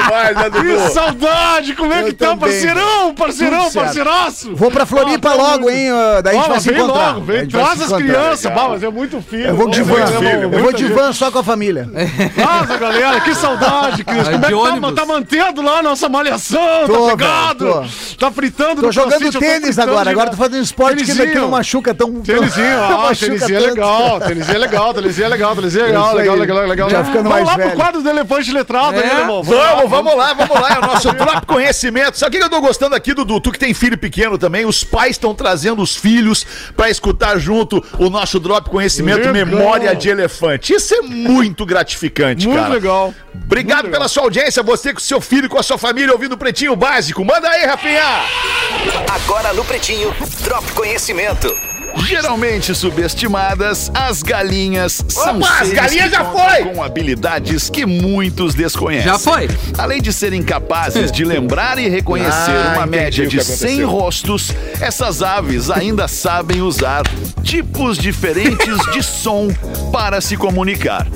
demais, 0.03 0.35
né, 0.37 0.49
que 0.49 0.93
saudade, 0.93 1.73
como 1.75 1.93
é 1.93 2.01
Eu 2.01 2.05
que 2.07 2.13
tá, 2.13 2.25
também, 2.27 2.39
parceirão, 2.39 3.13
parceirão, 3.13 3.71
parceiraço? 3.71 4.55
Vou 4.55 4.71
pra 4.71 4.85
Floripa 5.01 5.33
logo, 5.33 5.69
hein? 5.69 5.87
Daí 6.23 6.35
a 6.35 6.39
gente 6.39 6.49
vai 6.49 6.59
se 6.59 6.69
vem 6.71 6.81
encontrar. 6.81 7.07
logo, 7.13 7.21
vem, 7.21 7.47
traz 7.47 7.81
as 7.81 7.91
crianças, 7.93 8.53
bah, 8.53 8.67
mas 8.69 8.83
é 8.83 8.89
muito 8.89 9.21
filho. 9.21 9.47
Eu 9.47 9.55
vou 9.55 9.69
de 9.69 9.79
É 9.81 9.83
van, 9.83 9.99
eu 10.51 10.59
vou 10.63 10.73
de 10.73 10.85
van 10.87 11.13
só 11.13 11.31
com 11.31 11.39
a 11.39 11.43
família. 11.43 11.87
Nossa, 12.37 12.77
galera, 12.77 13.19
que 13.21 13.35
saudade, 13.35 14.03
Cris. 14.03 14.23
Vai 14.27 14.51
Como 14.51 14.67
é 14.67 14.71
que 14.73 14.81
tá, 14.81 14.91
tá 15.01 15.05
mantendo 15.05 15.61
lá 15.61 15.79
a 15.79 15.83
nossa 15.83 16.07
malhação? 16.09 16.59
Tô, 16.87 17.05
tá 17.07 17.11
pegado? 17.17 17.85
Tá 18.19 18.31
fritando 18.31 18.81
Tô 18.81 18.87
no 18.87 18.91
jogando 18.91 19.31
tênis 19.39 19.77
agora. 19.79 20.03
de- 20.05 20.09
Agora 20.09 20.29
tô 20.31 20.37
fazendo 20.37 20.63
esporte 20.63 21.03
que 21.03 21.13
daqui 21.13 21.35
não 21.35 21.49
machuca 21.49 21.93
tão. 21.93 22.21
Tênisinho, 22.21 22.65
ah, 22.81 23.11
tênisinho 23.17 23.57
é 23.57 23.59
legal, 23.59 24.19
tênisinho 24.19 24.55
é 24.55 24.59
legal, 24.59 24.93
tênisinho 24.93 25.25
é 25.25 25.29
legal, 25.29 25.55
tênisinho 25.55 25.83
é 25.83 25.87
legal, 25.87 26.05
Isso 26.07 26.15
legal, 26.15 26.33
aí. 26.35 26.39
legal, 26.41 26.65
legal. 26.67 26.89
Já 26.89 27.03
ficando 27.03 27.23
Vamos 27.23 27.31
mais 27.33 27.45
lá 27.45 27.55
velho. 27.57 27.69
pro 27.69 27.79
quadro 27.79 28.01
do 28.01 28.09
elefante 28.09 28.51
letrado 28.51 28.97
É. 28.99 29.03
aí, 29.03 29.19
irmão. 29.21 29.43
Vamos, 29.43 29.89
vamos 29.89 30.15
lá, 30.15 30.33
vamos 30.33 30.59
lá. 30.61 30.69
É 30.75 30.79
o 30.79 30.81
nosso 30.87 31.11
Drop 31.13 31.45
Conhecimento. 31.45 32.17
Sabe 32.17 32.37
o 32.37 32.39
que 32.39 32.45
eu 32.45 32.49
tô 32.49 32.61
gostando 32.61 32.95
aqui, 32.95 33.13
Dudu? 33.13 33.39
Tu 33.41 33.51
que 33.51 33.59
tem 33.59 33.73
filho 33.73 33.97
pequeno 33.97 34.37
também, 34.37 34.65
os 34.65 34.83
pais 34.85 35.11
estão 35.11 35.35
trazendo 35.35 35.81
os 35.81 35.95
filhos 35.95 36.45
pra 36.77 36.89
escutar 36.89 37.37
junto 37.37 37.83
o 37.99 38.09
nosso 38.09 38.39
Drop 38.39 38.69
Conhecimento 38.69 39.27
Legal. 39.29 39.33
Memória 39.33 39.95
de 39.95 40.07
Elefante. 40.09 40.73
Isso 40.73 40.93
é 40.95 41.01
muito 41.01 41.65
gratificante, 41.65 42.47
Muito 42.47 42.59
cara. 42.61 42.73
legal. 42.73 43.13
Obrigado 43.33 43.77
Muito 43.83 43.91
pela 43.91 44.05
legal. 44.05 44.09
sua 44.09 44.23
audiência, 44.23 44.63
você 44.63 44.93
com 44.93 44.99
seu 44.99 45.19
filho, 45.19 45.49
com 45.49 45.57
a 45.59 45.63
sua 45.63 45.77
família, 45.77 46.13
ouvindo 46.13 46.33
o 46.33 46.37
Pretinho 46.37 46.75
Básico. 46.75 47.25
Manda 47.25 47.49
aí, 47.49 47.65
Rafinha! 47.65 48.01
Agora 49.13 49.53
no 49.53 49.65
Pretinho, 49.65 50.13
Drop 50.43 50.71
Conhecimento. 50.73 51.74
Geralmente 52.03 52.75
subestimadas, 52.75 53.89
as 53.93 54.21
galinhas 54.21 55.03
são 55.07 55.37
Opa, 55.37 55.59
as 55.61 55.69
galinhas 55.71 56.11
já 56.11 56.25
foi! 56.25 56.65
com 56.65 56.83
habilidades 56.83 57.69
que 57.69 57.85
muitos 57.85 58.53
desconhecem. 58.53 59.05
Já 59.07 59.17
foi. 59.17 59.49
Além 59.77 60.01
de 60.01 60.11
serem 60.13 60.43
capazes 60.43 61.11
de 61.11 61.23
lembrar 61.25 61.77
e 61.79 61.87
reconhecer 61.87 62.51
Ah, 62.51 62.73
uma 62.75 62.85
média 62.85 63.25
de 63.25 63.43
100 63.43 63.55
aconteceu. 63.55 63.89
rostos, 63.89 64.51
essas 64.81 65.21
aves 65.23 65.69
ainda 65.71 66.07
sabem 66.07 66.61
usar 66.61 67.03
tipos 67.43 67.97
diferentes 67.97 68.77
de 68.91 69.01
som 69.03 69.47
para 69.91 70.19
se 70.21 70.35
comunicar. 70.37 71.07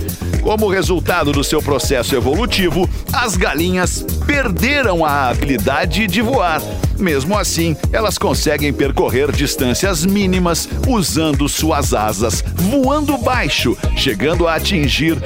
Como 0.42 0.70
resultado 0.70 1.32
do 1.34 1.44
seu 1.44 1.62
processo 1.62 2.16
evolutivo, 2.16 2.90
as 3.12 3.36
galinhas 3.36 4.06
perderam 4.26 5.06
a 5.06 5.30
habilidade 5.30 6.08
de 6.08 6.22
voar. 6.22 6.62
Mesmo 7.00 7.38
assim, 7.38 7.76
elas 7.94 8.18
conseguem 8.18 8.74
percorrer 8.74 9.32
distâncias 9.32 10.06
mínimas 10.06 10.68
usando 10.88 11.48
suas 11.48 11.94
asas, 11.94 12.44
voando 12.56 13.18
baixo, 13.18 13.78
chegando 13.96 14.48
a 14.48 14.56
atingir 14.56 15.18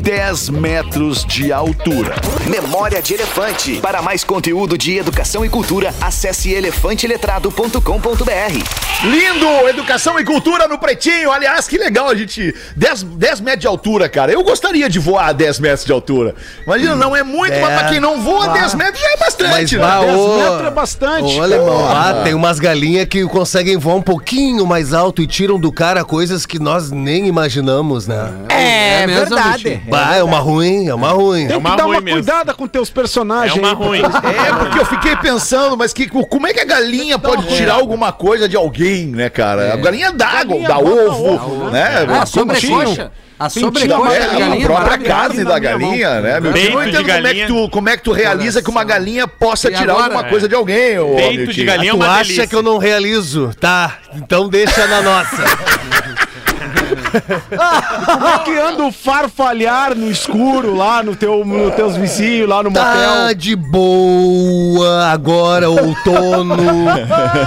10 0.00 0.48
metros 0.50 1.24
de 1.24 1.52
altura. 1.52 2.14
Memória 2.48 3.00
de 3.00 3.14
Elefante. 3.14 3.78
Para 3.80 4.02
mais 4.02 4.24
conteúdo 4.24 4.76
de 4.76 4.98
educação 4.98 5.44
e 5.44 5.48
cultura, 5.48 5.94
acesse 6.00 6.50
elefanteletrado.com.br. 6.52 9.04
Lindo! 9.04 9.68
Educação 9.68 10.18
e 10.18 10.24
cultura 10.24 10.66
no 10.68 10.78
Pretinho. 10.78 11.30
Aliás, 11.30 11.66
que 11.68 11.78
legal 11.78 12.08
a 12.08 12.14
gente. 12.14 12.54
10, 12.76 13.02
10 13.04 13.40
metros 13.40 13.60
de 13.62 13.66
altura, 13.66 14.08
cara. 14.08 14.32
Eu 14.32 14.42
gostaria 14.42 14.88
de 14.88 14.98
voar 14.98 15.28
a 15.28 15.32
10 15.32 15.58
metros 15.60 15.84
de 15.84 15.92
altura. 15.92 16.34
Imagina, 16.66 16.94
não 16.96 17.14
é 17.16 17.22
muito, 17.22 17.52
É. 17.52 17.60
mas 17.60 17.80
pra 17.80 17.88
quem 17.88 18.00
não 18.00 18.20
voa, 18.20 18.48
10 18.48 18.74
metros 18.74 19.00
já 19.00 19.10
é 19.12 19.16
bastante, 19.16 19.50
Mas 19.50 19.72
né? 19.72 19.78
bah, 19.78 20.00
10 20.00 20.14
ô- 20.16 20.36
metros 20.38 20.66
é 20.66 20.70
bastante. 20.70 21.21
Ô, 21.24 21.42
alemão, 21.42 21.86
ah, 21.88 22.22
tem 22.24 22.34
umas 22.34 22.58
galinhas 22.58 23.06
que 23.06 23.24
conseguem 23.26 23.76
voar 23.76 23.94
um 23.96 24.02
pouquinho 24.02 24.66
mais 24.66 24.92
alto 24.92 25.22
e 25.22 25.26
tiram 25.26 25.58
do 25.58 25.70
cara 25.72 26.04
coisas 26.04 26.44
que 26.46 26.58
nós 26.58 26.90
nem 26.90 27.26
imaginamos, 27.26 28.06
né? 28.06 28.30
É, 28.48 29.06
mesmo, 29.06 29.20
verdade. 29.26 29.64
Vitinho? 29.64 29.90
Bah, 29.90 30.16
é 30.16 30.22
uma 30.22 30.38
ruim, 30.38 30.88
é 30.88 30.94
uma 30.94 31.10
ruim. 31.10 31.46
Tem 31.48 31.56
uma 31.56 31.70
que 31.72 31.76
dar 31.76 31.86
uma 31.86 32.00
mesmo. 32.00 32.18
cuidada 32.22 32.54
com 32.54 32.66
teus 32.66 32.88
É 32.88 32.92
personagens. 32.92 33.56
uma 33.58 33.68
aí, 33.70 33.74
ruim. 33.74 34.00
É, 34.02 34.52
porque 34.58 34.78
eu 34.78 34.86
fiquei 34.86 35.16
pensando, 35.16 35.76
mas 35.76 35.92
que, 35.92 36.06
como 36.08 36.46
é 36.46 36.52
que 36.52 36.60
a 36.60 36.64
galinha 36.64 37.18
pode 37.18 37.46
tirar 37.56 37.74
alguma 37.74 38.12
coisa 38.12 38.48
de 38.48 38.56
alguém, 38.56 39.06
né, 39.06 39.28
cara? 39.28 39.72
A 39.74 39.76
galinha 39.76 40.12
dá, 40.12 40.44
Galinha 40.44 40.68
dá 40.68 40.78
ovo, 40.78 41.34
ovo, 41.34 41.70
né? 41.70 42.06
Ah, 42.08 42.22
a 42.22 42.26
Pintinho. 42.26 42.26
sobrecoxa. 42.26 43.10
A 43.44 43.50
sobrecoxa 43.50 44.12
É, 44.14 44.20
da 44.20 44.32
a 44.34 44.38
galinha 44.38 44.66
própria 44.66 44.98
carne 44.98 45.44
da 45.44 45.58
galinha, 45.58 46.20
né? 46.20 46.40
meu? 46.40 46.50
Eu 46.50 46.52
Peito 46.52 46.72
não 46.74 46.82
de 46.84 46.88
entendo 46.90 47.02
como 47.04 47.10
é, 47.10 47.16
que 47.18 47.22
galinha. 47.22 47.46
tu, 47.46 47.68
como 47.70 47.88
é 47.88 47.96
que 47.96 48.02
tu 48.02 48.12
realiza 48.12 48.62
que 48.62 48.70
uma 48.70 48.84
galinha 48.84 49.26
possa 49.26 49.68
E 49.68 49.74
tirar 49.74 49.92
agora? 49.94 50.04
alguma 50.04 50.24
coisa 50.24 50.48
de 50.48 50.54
alguém, 50.54 50.98
ô 50.98 51.16
Peito 51.16 51.52
de 51.52 51.64
galinha 51.64 51.90
é 51.90 51.94
tu 51.94 51.96
uma 51.96 52.06
acha 52.08 52.22
delícia. 52.24 52.46
que 52.46 52.54
eu 52.54 52.62
não 52.62 52.78
realizo? 52.78 53.52
Tá, 53.58 53.98
então 54.14 54.48
deixa 54.48 54.86
na 54.86 55.02
nossa. 55.02 55.42
Como 58.04 58.26
é 58.28 58.38
que 58.38 58.58
anda 58.58 58.84
o 58.84 58.92
farfalhar 58.92 59.94
no 59.94 60.10
escuro 60.10 60.74
lá 60.74 61.02
no 61.02 61.14
teu, 61.14 61.44
no 61.44 61.70
teus 61.72 61.96
vizinhos, 61.96 62.48
lá 62.48 62.62
no 62.62 62.72
Tá 62.72 62.84
motel? 62.84 63.34
de 63.34 63.56
boa, 63.56 65.06
agora 65.10 65.68
outono, 65.70 66.88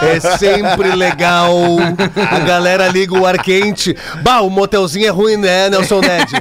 é 0.02 0.20
sempre 0.38 0.96
legal. 0.96 1.54
A 2.32 2.40
galera 2.40 2.88
liga 2.88 3.18
o 3.18 3.26
ar 3.26 3.38
quente. 3.42 3.96
Bah, 4.22 4.42
o 4.42 4.50
motelzinho 4.50 5.06
é 5.08 5.10
ruim, 5.10 5.38
né, 5.38 5.70
Nelson 5.70 6.00
Ned? 6.02 6.32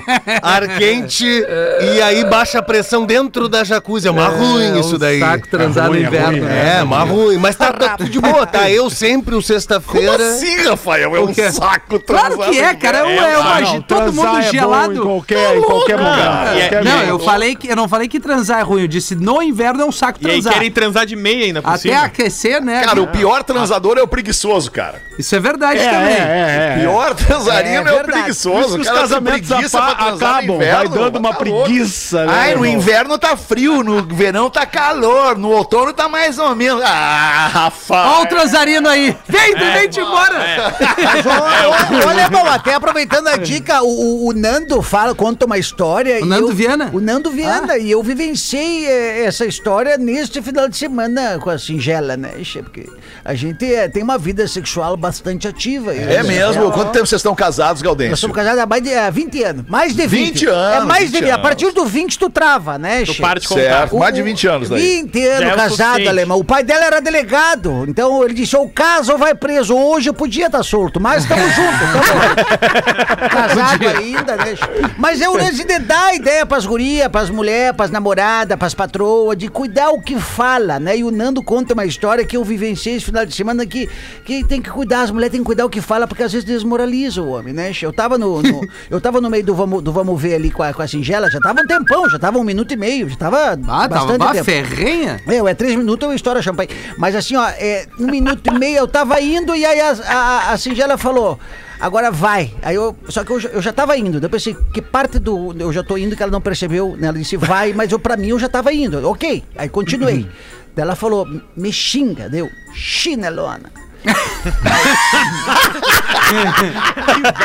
Ar 0.43 0.67
quente 0.79 1.25
e 1.27 2.03
aí 2.03 2.25
baixa 2.25 2.59
a 2.59 2.63
pressão 2.63 3.05
dentro 3.07 3.49
da 3.49 3.65
jacuzzi. 3.65 4.09
É 4.09 4.11
uma 4.11 4.29
ruim 4.29 4.79
isso 4.79 4.99
daí. 4.99 5.21
Saco 5.21 5.49
transar 5.49 5.85
no 5.87 5.93
ruim, 5.93 6.03
é 6.05 6.07
inverno, 6.07 6.29
ruim, 6.31 6.41
né? 6.41 6.77
É, 6.79 6.83
uma 6.83 7.01
ruim. 7.05 7.37
Mas 7.39 7.57
tá, 7.57 7.73
tá 7.73 7.97
tudo 7.97 8.11
de 8.11 8.21
boa, 8.21 8.47
tá? 8.47 8.71
Eu 8.71 8.91
sempre, 8.91 9.31
o 9.35 9.39
Como 9.39 9.43
sexta-feira. 9.43 10.17
assim, 10.31 10.57
Rafael? 10.69 11.17
É 11.17 11.21
um 11.21 11.33
saco 11.53 12.01
Claro 12.01 12.39
que 12.39 12.59
é, 12.61 12.75
cara. 12.75 12.99
É, 13.11 13.14
é 13.23 13.39
uma, 13.39 13.55
Ah, 13.55 13.61
não, 13.61 13.83
todo 13.83 14.13
mundo 14.13 14.29
é 14.29 14.43
bom 14.43 14.43
gelado. 14.43 14.93
Em 14.95 15.03
qualquer, 15.03 15.57
em 15.57 15.63
qualquer 15.63 15.97
lugar. 15.97 16.57
E 16.57 16.61
é- 16.61 16.69
Qualquer 16.69 16.85
Não, 16.85 17.03
eu 17.03 17.19
falei 17.19 17.55
que 17.55 17.69
eu 17.69 17.77
não 17.77 17.89
falei 17.89 18.09
que 18.09 18.19
transar 18.21 18.61
é 18.61 18.63
ruim. 18.63 18.83
Eu 18.83 18.89
disse 18.89 19.15
no 19.15 19.43
inverno 19.43 19.83
é 19.83 19.85
um 19.85 19.93
saco 19.93 20.19
E 20.23 20.27
aí 20.27 20.33
transar. 20.35 20.53
querem 20.55 20.71
transar 20.71 21.07
de 21.07 21.15
meia 21.17 21.45
ainda 21.47 21.63
por 21.63 21.69
Até 21.71 21.79
cima. 21.79 22.03
aquecer, 22.03 22.63
né? 22.63 22.83
Cara, 22.85 23.01
o 23.03 23.07
pior 23.09 23.43
transador 23.43 23.99
é 23.99 24.03
o 24.03 24.09
preguiçoso, 24.09 24.71
cara. 24.71 25.01
Isso 25.19 25.35
é 25.35 25.41
verdade 25.41 25.79
É, 25.81 25.91
também. 25.91 26.15
é, 26.15 26.19
é, 26.19 26.75
é. 26.77 26.81
Pior 26.81 27.15
transarinho 27.15 27.87
É 27.87 27.91
é, 27.91 28.01
o 28.01 28.05
preguiçoso. 28.05 28.79
Os 28.81 28.89
casamentos 28.89 29.51
acabam, 29.75 30.59
vai 30.59 30.89
dando 30.89 31.19
uma 31.19 31.33
tá 31.35 31.45
louco. 31.45 31.65
preguiça, 31.65 32.25
né? 32.27 32.33
Ai, 32.35 32.55
no 32.55 32.67
inverno 32.67 33.19
tá 33.19 33.37
frio, 33.37 33.83
no 33.83 34.03
verão 34.03 34.51
tá 34.51 34.67
calor, 34.67 35.37
no 35.39 35.51
outono 35.51 35.93
tá 35.93 36.09
mais 36.09 36.39
ou 36.39 36.55
menos. 36.55 36.83
Ah, 36.85 37.49
Rafael. 37.53 38.11
Olha 38.11 38.23
o 38.25 38.27
transarino 38.27 38.89
aí. 38.89 39.17
Vem, 39.29 39.55
tu 39.55 39.65
vem 39.65 39.89
te 39.89 40.01
embora. 40.01 40.35
Ô, 42.05 42.09
Alemão, 42.09 42.47
até 42.47 42.79
aproveitando 43.05 43.29
a 43.29 43.37
dica, 43.37 43.83
o, 43.83 43.87
o- 43.89 44.29
o 44.29 44.33
Nando 44.33 44.81
fala, 44.83 45.15
conta 45.15 45.47
uma 45.47 45.59
história. 45.59 46.17
O 46.21 46.25
e 46.25 46.29
Nando 46.29 46.49
eu- 46.51 46.55
Viana? 46.55 46.91
O 46.93 47.01
Nando 47.01 47.31
Viana. 47.31 47.77
E 47.79 47.91
eu 47.91 48.03
vivenciei 48.03 48.87
eh, 48.87 49.25
essa 49.25 49.45
história 49.47 49.97
neste 49.99 50.41
final 50.43 50.69
de 50.69 50.77
semana 50.77 51.39
com 51.39 51.51
a 51.51 51.59
Singela, 51.59 52.17
né? 52.17 52.31
Porque 52.63 52.89
a 53.25 53.35
gente 53.35 53.65
eh, 53.73 53.89
tem 53.89 54.03
uma 54.03 54.19
vida 54.19 54.47
sexual 54.49 54.97
bastante 54.97 55.47
ativa. 55.49 55.95
É 55.95 56.23
mesmo? 56.23 56.71
Quanto 56.73 56.93
tempo 56.93 57.07
vocês 57.07 57.21
estão 57.21 57.35
casados, 57.35 57.83
Nós 57.83 57.89
Gaudêncio? 57.89 58.17
somos 58.17 58.37
casados 58.37 58.59
há 58.61 58.67
mais 58.67 58.83
de 58.83 58.91
eh, 58.91 59.11
20 59.11 59.43
anos. 59.43 59.65
Mais 59.69 59.95
de 59.95 60.07
20. 60.07 60.25
20 60.35 60.47
anos, 60.47 60.83
É 60.83 60.87
mais 60.87 61.05
de 61.11 61.19
20 61.19 61.25
20. 61.25 61.31
A 61.31 61.39
partir 61.39 61.71
do 61.73 61.85
20 61.85 62.19
tu 62.19 62.31
trava, 62.31 62.79
né, 62.79 63.05
Tu 63.05 63.15
para 63.17 63.41
de 63.41 63.49
contar. 63.49 63.61
Certo, 63.63 63.97
mais 63.99 64.15
de 64.15 64.23
20 64.23 64.47
anos 64.47 64.69
daí. 64.69 65.03
20 65.03 65.21
Já 65.23 65.29
anos 65.37 65.43
é 65.49 65.53
o 65.53 65.57
casado, 65.57 66.09
alemão. 66.09 66.39
O 66.39 66.45
pai 66.45 66.63
dela 66.63 66.85
era 66.85 67.01
delegado. 67.01 67.85
Então 67.89 68.23
ele 68.25 68.35
disse: 68.35 68.57
ou 68.57 68.69
casa 68.69 69.13
ou 69.13 69.19
vai 69.19 69.35
preso. 69.35 69.75
Hoje 69.77 70.09
eu 70.09 70.15
podia 70.15 70.47
estar 70.47 70.63
solto, 70.63 71.01
mas 71.01 71.23
estamos 71.23 71.45
juntos. 71.55 71.81
Estamos 71.85 72.85
casado 72.95 73.89
ainda, 73.89 74.37
né? 74.37 74.55
Mas 74.99 75.21
é 75.21 75.29
o 75.29 75.37
lance 75.37 75.65
de 75.65 75.79
dar 75.81 76.15
ideia 76.15 76.47
pras 76.47 76.65
gurias, 76.67 77.09
pras 77.09 77.31
mulheres, 77.31 77.77
pras 77.77 77.91
namoradas, 77.91 78.57
pras 78.59 78.75
patroas, 78.75 79.37
de 79.37 79.49
cuidar 79.49 79.91
o 79.91 80.01
que 80.01 80.19
fala, 80.19 80.79
né? 80.79 80.97
E 80.99 81.05
o 81.05 81.11
Nando 81.11 81.43
conta 81.43 81.75
uma 81.75 81.85
história 81.85 82.25
que 82.25 82.37
eu 82.37 82.45
vivenciei 82.45 82.97
esse 82.97 83.05
final 83.07 83.25
de 83.27 83.35
semana 83.35 83.67
que, 83.67 83.89
que 84.25 84.45
tem 84.45 84.61
que 84.63 84.71
cuidar, 84.71 85.03
as 85.03 85.11
mulheres 85.11 85.33
têm 85.33 85.41
que 85.41 85.47
cuidar 85.47 85.65
o 85.67 85.71
que 85.71 85.81
fala, 85.81 86.07
porque 86.07 86.23
às 86.23 86.33
vezes 86.33 86.45
desmoraliza 86.45 87.23
o 87.23 87.29
homem, 87.29 87.53
né? 87.53 87.73
Eu 87.83 87.93
tava 87.93 88.17
no, 88.19 88.43
no- 88.43 88.61
eu 88.91 89.01
tava 89.01 89.21
no 89.21 89.29
meio 89.31 89.45
do 89.45 89.55
vamos, 89.55 89.83
do 89.83 89.93
vamos 89.93 90.21
ver 90.21 90.35
ali 90.35 90.51
com 90.51 90.63
a, 90.63 90.73
com 90.73 90.83
a 90.83 90.89
Singela, 90.89 91.31
já 91.31 91.41
tava 91.41 91.61
um 91.61 91.67
tempão, 91.67 92.09
já 92.09 92.19
tava 92.19 92.39
um 92.39 92.45
minuto 92.45 92.73
e 92.73 92.77
meio, 92.77 93.09
já 93.09 93.17
tava 93.17 93.53
Ah, 93.53 93.57
tava 93.57 93.89
bastante 93.89 94.21
uma 94.23 94.33
tempo. 94.33 94.45
ferrenha. 94.45 95.21
Meu, 95.27 95.47
é 95.49 95.55
três 95.55 95.75
minutos 95.75 96.09
eu 96.09 96.15
estouro 96.15 96.39
a 96.39 96.43
champanhe. 96.43 96.69
Mas 96.99 97.15
assim, 97.15 97.37
ó, 97.37 97.47
é, 97.49 97.87
um 97.99 98.07
minuto 98.07 98.47
e 98.53 98.59
meio 98.59 98.79
eu 98.79 98.89
tava 98.89 99.21
indo 99.21 99.55
e 99.55 99.65
aí 99.65 99.81
a, 99.81 99.91
a, 100.07 100.53
a 100.53 100.59
Singela 100.59 100.97
falou. 100.99 101.39
Agora 101.85 102.11
vai. 102.11 102.51
Aí 102.63 102.75
eu. 102.77 102.97
Só 103.11 103.23
que 103.25 103.31
eu, 103.31 103.39
já- 103.39 103.51
eu 103.51 103.61
já 103.61 103.71
tava 103.71 103.95
indo. 103.95 104.19
Daí 104.19 104.25
eu 104.27 104.31
pensei, 104.31 104.57
que 104.73 104.81
parte 104.81 105.19
do. 105.19 105.55
Eu 105.59 105.71
já 105.71 105.83
tô 105.85 105.99
indo 105.99 106.17
que 106.17 106.23
ela 106.23 106.33
não 106.33 106.41
percebeu. 106.41 106.97
Né? 106.99 107.09
Ela 107.09 107.19
disse, 107.19 107.37
vai, 107.37 107.75
mas 107.75 107.93
eu, 107.93 107.99
pra 107.99 108.17
mim 108.17 108.29
eu 108.29 108.39
já 108.39 108.49
tava 108.49 108.73
indo. 108.73 109.07
Ok. 109.07 109.45
Aí 109.55 109.69
continuei. 109.69 110.27
Daí 110.75 110.83
ela 110.83 110.97
falou, 110.97 111.29
me 111.55 111.71
xinga, 111.71 112.27
deu. 112.31 112.49
Chinelona. 112.73 113.71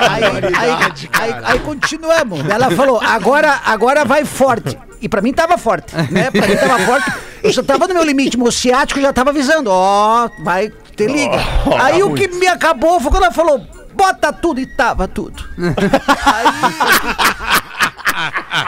aí, 0.09 0.23
aí, 0.57 0.71
aí, 1.13 1.35
aí 1.43 1.59
continuamos. 1.59 2.47
Ela 2.49 2.71
falou, 2.71 2.99
agora, 3.01 3.59
agora 3.65 4.05
vai 4.05 4.23
forte. 4.25 4.77
E 5.01 5.07
pra 5.09 5.21
mim 5.21 5.31
tava 5.33 5.57
forte, 5.57 5.93
né? 6.11 6.29
Pra 6.31 6.47
mim 6.47 6.55
tava 6.55 6.79
forte. 6.79 7.11
Eu 7.43 7.51
já 7.51 7.63
tava 7.63 7.87
no 7.87 7.93
meu 7.93 8.03
limite, 8.03 8.37
meu 8.37 8.51
ciático 8.51 8.99
já 9.01 9.13
tava 9.13 9.29
avisando. 9.31 9.69
Ó, 9.71 10.29
vai 10.43 10.69
ter 10.95 11.09
liga. 11.09 11.37
aí 11.81 12.03
o 12.03 12.13
que 12.13 12.27
me 12.29 12.47
acabou 12.47 12.99
foi 12.99 13.09
quando 13.11 13.23
ela 13.23 13.33
falou, 13.33 13.65
bota 13.99 14.31
tudo 14.31 14.61
e 14.61 14.65
tava 14.65 15.09
tudo. 15.09 15.43
aí, 15.57 15.73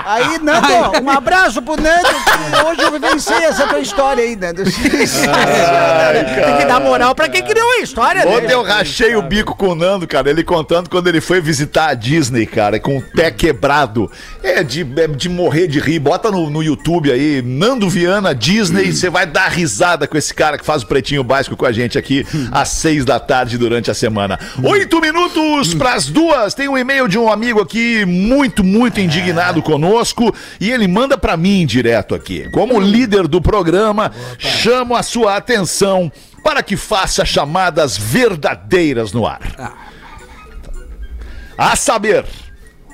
Aí, 0.05 0.39
Nando, 0.39 1.03
um 1.03 1.09
abraço 1.09 1.61
pro 1.61 1.75
Nando, 1.75 2.07
que 2.07 2.65
hoje 2.65 2.81
eu 2.81 2.91
vivenciei 2.91 3.43
essa 3.43 3.67
tua 3.67 3.79
história 3.79 4.23
aí, 4.23 4.35
Nando. 4.35 4.63
Tem 4.63 6.57
que 6.57 6.65
dar 6.65 6.79
moral 6.79 7.13
pra 7.13 7.29
quem 7.29 7.43
criou 7.43 7.69
a 7.71 7.79
história, 7.79 8.25
né? 8.25 8.37
Ontem 8.37 8.53
eu 8.53 8.63
rachei 8.63 9.15
o 9.15 9.21
bico 9.21 9.55
com 9.55 9.69
o 9.69 9.75
Nando, 9.75 10.07
cara. 10.07 10.29
Ele 10.29 10.43
contando 10.43 10.89
quando 10.89 11.07
ele 11.07 11.21
foi 11.21 11.41
visitar 11.41 11.89
a 11.89 11.93
Disney, 11.93 12.45
cara, 12.45 12.79
com 12.79 12.97
o 12.97 13.01
pé 13.01 13.31
quebrado. 13.31 14.11
É 14.41 14.63
de, 14.63 14.87
é 14.97 15.07
de 15.07 15.29
morrer 15.29 15.67
de 15.67 15.79
rir. 15.79 15.99
Bota 15.99 16.31
no, 16.31 16.49
no 16.49 16.63
YouTube 16.63 17.11
aí, 17.11 17.41
Nando 17.41 17.89
Viana, 17.89 18.33
Disney. 18.33 18.91
Você 18.93 19.09
vai 19.09 19.25
dar 19.25 19.49
risada 19.49 20.07
com 20.07 20.17
esse 20.17 20.33
cara 20.33 20.57
que 20.57 20.65
faz 20.65 20.83
o 20.83 20.87
pretinho 20.87 21.23
básico 21.23 21.55
com 21.55 21.65
a 21.65 21.71
gente 21.71 21.97
aqui 21.97 22.25
às 22.51 22.69
seis 22.69 23.05
da 23.05 23.19
tarde 23.19 23.57
durante 23.57 23.91
a 23.91 23.93
semana. 23.93 24.39
Oito 24.63 24.99
minutos 25.01 25.73
pras 25.73 26.07
duas. 26.07 26.53
Tem 26.53 26.67
um 26.67 26.77
e-mail 26.77 27.07
de 27.07 27.17
um 27.17 27.31
amigo 27.31 27.61
aqui 27.61 28.05
muito, 28.05 28.63
muito 28.63 28.99
indignado 28.99 29.61
conosco. 29.61 29.80
E 30.59 30.71
ele 30.71 30.87
manda 30.87 31.17
pra 31.17 31.35
mim 31.37 31.65
direto 31.65 32.15
aqui. 32.15 32.49
Como 32.51 32.79
líder 32.79 33.27
do 33.27 33.41
programa, 33.41 34.11
chamo 34.37 34.95
a 34.95 35.03
sua 35.03 35.35
atenção 35.35 36.11
para 36.43 36.63
que 36.63 36.75
faça 36.75 37.23
chamadas 37.25 37.97
verdadeiras 37.97 39.13
no 39.13 39.25
ar. 39.25 39.75
A 41.57 41.75
saber, 41.75 42.25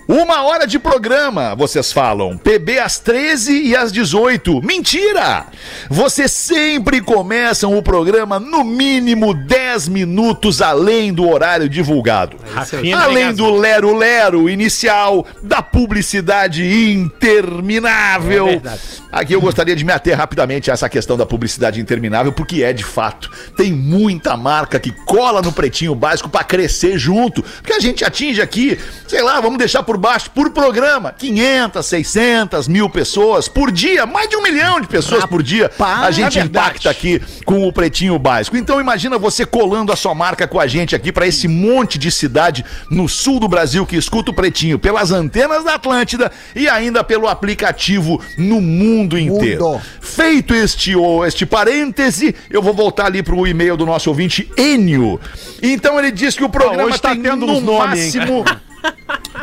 uma 0.08 0.43
hora 0.43 0.66
de 0.66 0.80
programa, 0.80 1.53
vocês 1.53 1.91
falam. 1.91 2.38
PB 2.38 2.80
às 2.80 2.97
13 2.97 3.64
e 3.64 3.76
às 3.76 3.91
18. 3.91 4.62
Mentira! 4.66 5.47
Vocês 5.89 6.32
sempre 6.32 7.01
começam 7.01 7.78
o 7.78 7.84
programa 7.84 8.39
no 8.39 8.64
mínimo 8.64 9.34
10 9.34 9.89
minutos 9.89 10.62
além 10.62 11.14
do 11.14 11.28
horário 11.28 11.68
divulgado. 11.68 12.38
Rafinha 12.53 12.97
Além 12.97 13.34
do 13.34 13.51
lero-lero 13.51 14.49
inicial, 14.49 15.26
da 15.43 15.62
publicidade 15.62 16.64
interminável. 16.93 18.47
É 18.47 18.51
verdade. 18.51 18.82
Aqui 19.12 19.34
eu 19.34 19.41
gostaria 19.41 19.76
de 19.76 19.84
me 19.84 19.91
ater 19.91 20.18
rapidamente 20.18 20.72
a 20.72 20.74
essa 20.74 20.88
questão 20.88 21.18
da 21.18 21.26
publicidade 21.26 21.82
interminável, 21.82 22.32
porque 22.32 22.64
é 22.64 22.72
de 22.72 22.84
fato. 22.84 23.30
Tem 23.58 23.74
muita 23.74 24.38
marca 24.38 24.80
que 24.80 24.91
cola 24.91 25.41
no 25.41 25.51
pretinho 25.51 25.93
básico 25.93 26.30
pra 26.30 26.43
crescer 26.43 26.97
junto. 26.97 27.43
Porque 27.43 27.74
a 27.74 27.80
gente 27.80 28.05
atinge 28.05 28.41
aqui, 28.41 28.80
sei 29.08 29.22
lá, 29.22 29.41
vamos 29.41 29.58
deixar 29.58 29.84
por 29.84 29.97
baixo, 29.98 30.30
por 30.32 30.52
programa, 30.52 31.12
500, 31.12 31.86
600 31.86 32.68
mil 32.68 32.89
pessoas 32.89 33.48
por 33.48 33.72
dia, 33.72 34.06
mais 34.06 34.30
de 34.30 34.36
um 34.36 34.41
milhão 34.41 34.80
de 34.80 34.88
pessoas 34.88 35.26
por 35.26 35.41
dia. 35.43 35.70
A 35.80 36.12
gente 36.12 36.39
é 36.39 36.43
impacta 36.43 36.89
aqui 36.89 37.22
com 37.45 37.68
o 37.68 37.74
pretinho 37.74 38.18
básico. 38.20 38.56
Então 38.58 38.80
imagina 38.80 39.18
você 39.18 39.45
colando 39.45 39.91
a 39.91 39.95
sua 39.95 40.14
marca 40.16 40.48
com 40.48 40.60
a 40.60 40.68
gente 40.68 40.95
aqui 40.95 41.12
pra 41.12 41.26
esse 41.28 41.48
monte 41.48 41.98
de 41.98 42.12
cidade 42.12 42.64
no 42.89 43.08
sul 43.10 43.39
do 43.39 43.48
Brasil 43.48 43.86
que 43.86 43.95
escuta 43.95 44.32
o 44.32 44.34
pretinho 44.34 44.78
pelas 44.80 45.12
antenas 45.12 45.64
da 45.64 45.76
Atlântida 45.76 46.32
e 46.56 46.68
ainda 46.68 47.04
pelo 47.04 47.28
aplicativo 47.28 48.22
no 48.38 48.62
mundo 48.62 49.18
inteiro. 49.18 49.64
Mundo. 49.64 49.82
Feito 50.02 50.54
este, 50.54 50.95
o- 50.95 51.26
este 51.26 51.45
parêntese, 51.45 52.36
eu 52.50 52.62
vou 52.62 52.74
voltar 52.74 53.06
ali 53.08 53.24
pro 53.24 53.45
e-mail 53.48 53.76
do 53.78 53.86
nosso 53.86 54.10
ouvinte 54.10 54.50
Enio. 54.58 55.20
Então 55.62 55.98
ele 56.00 56.12
diz 56.12 56.36
que 56.36 56.43
o 56.43 56.50
programa 56.50 56.84
hoje 56.84 57.02
tá 57.02 57.10
tem 57.12 57.22
tendo 57.22 57.45
no 57.45 57.60
nomes, 57.62 58.16
hein, 58.16 58.22
máximo... 58.22 58.45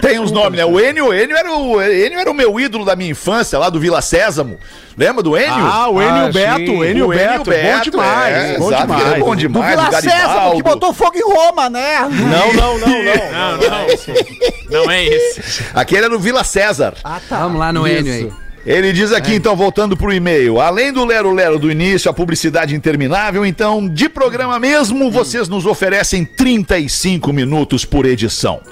Tem 0.01 0.19
uns 0.19 0.31
nomes, 0.31 0.59
né? 0.59 0.65
O 0.67 0.79
Enio, 0.79 1.15
Enio 1.15 1.37
era 1.37 1.51
o, 1.53 1.81
Enio 1.81 2.19
era 2.19 2.31
o 2.31 2.35
meu 2.35 2.59
ídolo 2.61 2.85
da 2.85 2.95
minha 2.95 3.11
infância, 3.11 3.59
lá 3.59 3.71
do 3.71 3.81
Vila 3.81 4.03
Sésamo. 4.03 4.59
Lembra 4.99 5.23
do 5.23 5.37
Enio? 5.37 5.51
Ah, 5.67 5.89
o 5.89 6.03
Enio 6.03 6.27
Ah, 6.27 6.31
Beto, 6.33 6.59
sim. 6.59 6.77
o 6.77 6.85
Enio 6.85 7.07
O 7.07 7.09
Beto, 7.09 7.45
bom 7.51 7.81
demais, 7.91 8.37
é, 8.37 8.59
bom 8.59 8.69
exato, 8.69 8.87
demais. 8.87 9.13
é 9.13 9.19
bom 9.19 9.31
Do 9.31 9.37
demais. 9.37 9.71
Vila 9.71 9.89
o 9.89 9.93
César, 10.03 10.51
que 10.57 10.63
botou 10.63 10.93
fogo 10.93 11.17
em 11.17 11.23
Roma, 11.23 11.71
né? 11.71 12.01
Não, 12.01 12.53
não, 12.53 12.79
não, 12.79 12.89
não. 13.03 13.33
Não, 13.33 13.57
não. 13.57 14.85
Não 14.85 14.91
é 14.91 15.05
esse. 15.05 15.65
Aquele 15.75 16.05
era 16.05 16.15
o 16.15 16.19
Vila 16.19 16.45
César. 16.45 16.95
Vamos 17.31 17.59
lá 17.59 17.73
no 17.73 17.87
Enio 17.89 18.13
aí. 18.13 18.33
Ele 18.67 18.95
diz 18.95 19.13
aqui, 19.13 19.35
então, 19.35 19.55
voltando 19.55 19.95
pro 19.95 20.11
e-mail. 20.11 20.59
Além 20.59 20.91
do 20.91 21.05
Lero 21.05 21.31
Lero 21.35 21.59
do 21.59 21.71
início, 21.71 22.11
a 22.11 22.15
publicidade 22.15 22.75
interminável, 22.75 23.45
então, 23.45 23.87
de 23.87 24.09
programa 24.09 24.59
mesmo, 24.59 25.11
vocês 25.11 25.49
nos 25.51 25.67
oferecem 25.67 26.25
35 26.25 27.31
minutos 27.31 27.85
por 27.85 28.07
edição. 28.07 28.63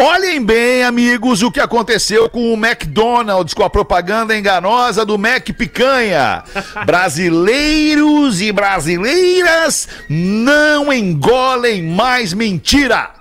Olhem 0.00 0.40
bem, 0.44 0.84
amigos, 0.84 1.42
o 1.42 1.50
que 1.50 1.58
aconteceu 1.58 2.30
com 2.30 2.52
o 2.52 2.56
McDonald's, 2.56 3.52
com 3.52 3.64
a 3.64 3.70
propaganda 3.70 4.36
enganosa 4.36 5.04
do 5.04 5.18
Mac 5.18 5.50
Picanha. 5.50 6.44
Brasileiros 6.86 8.40
e 8.40 8.52
brasileiras 8.52 9.88
não 10.08 10.92
engolem 10.92 11.82
mais 11.82 12.32
mentira. 12.32 13.17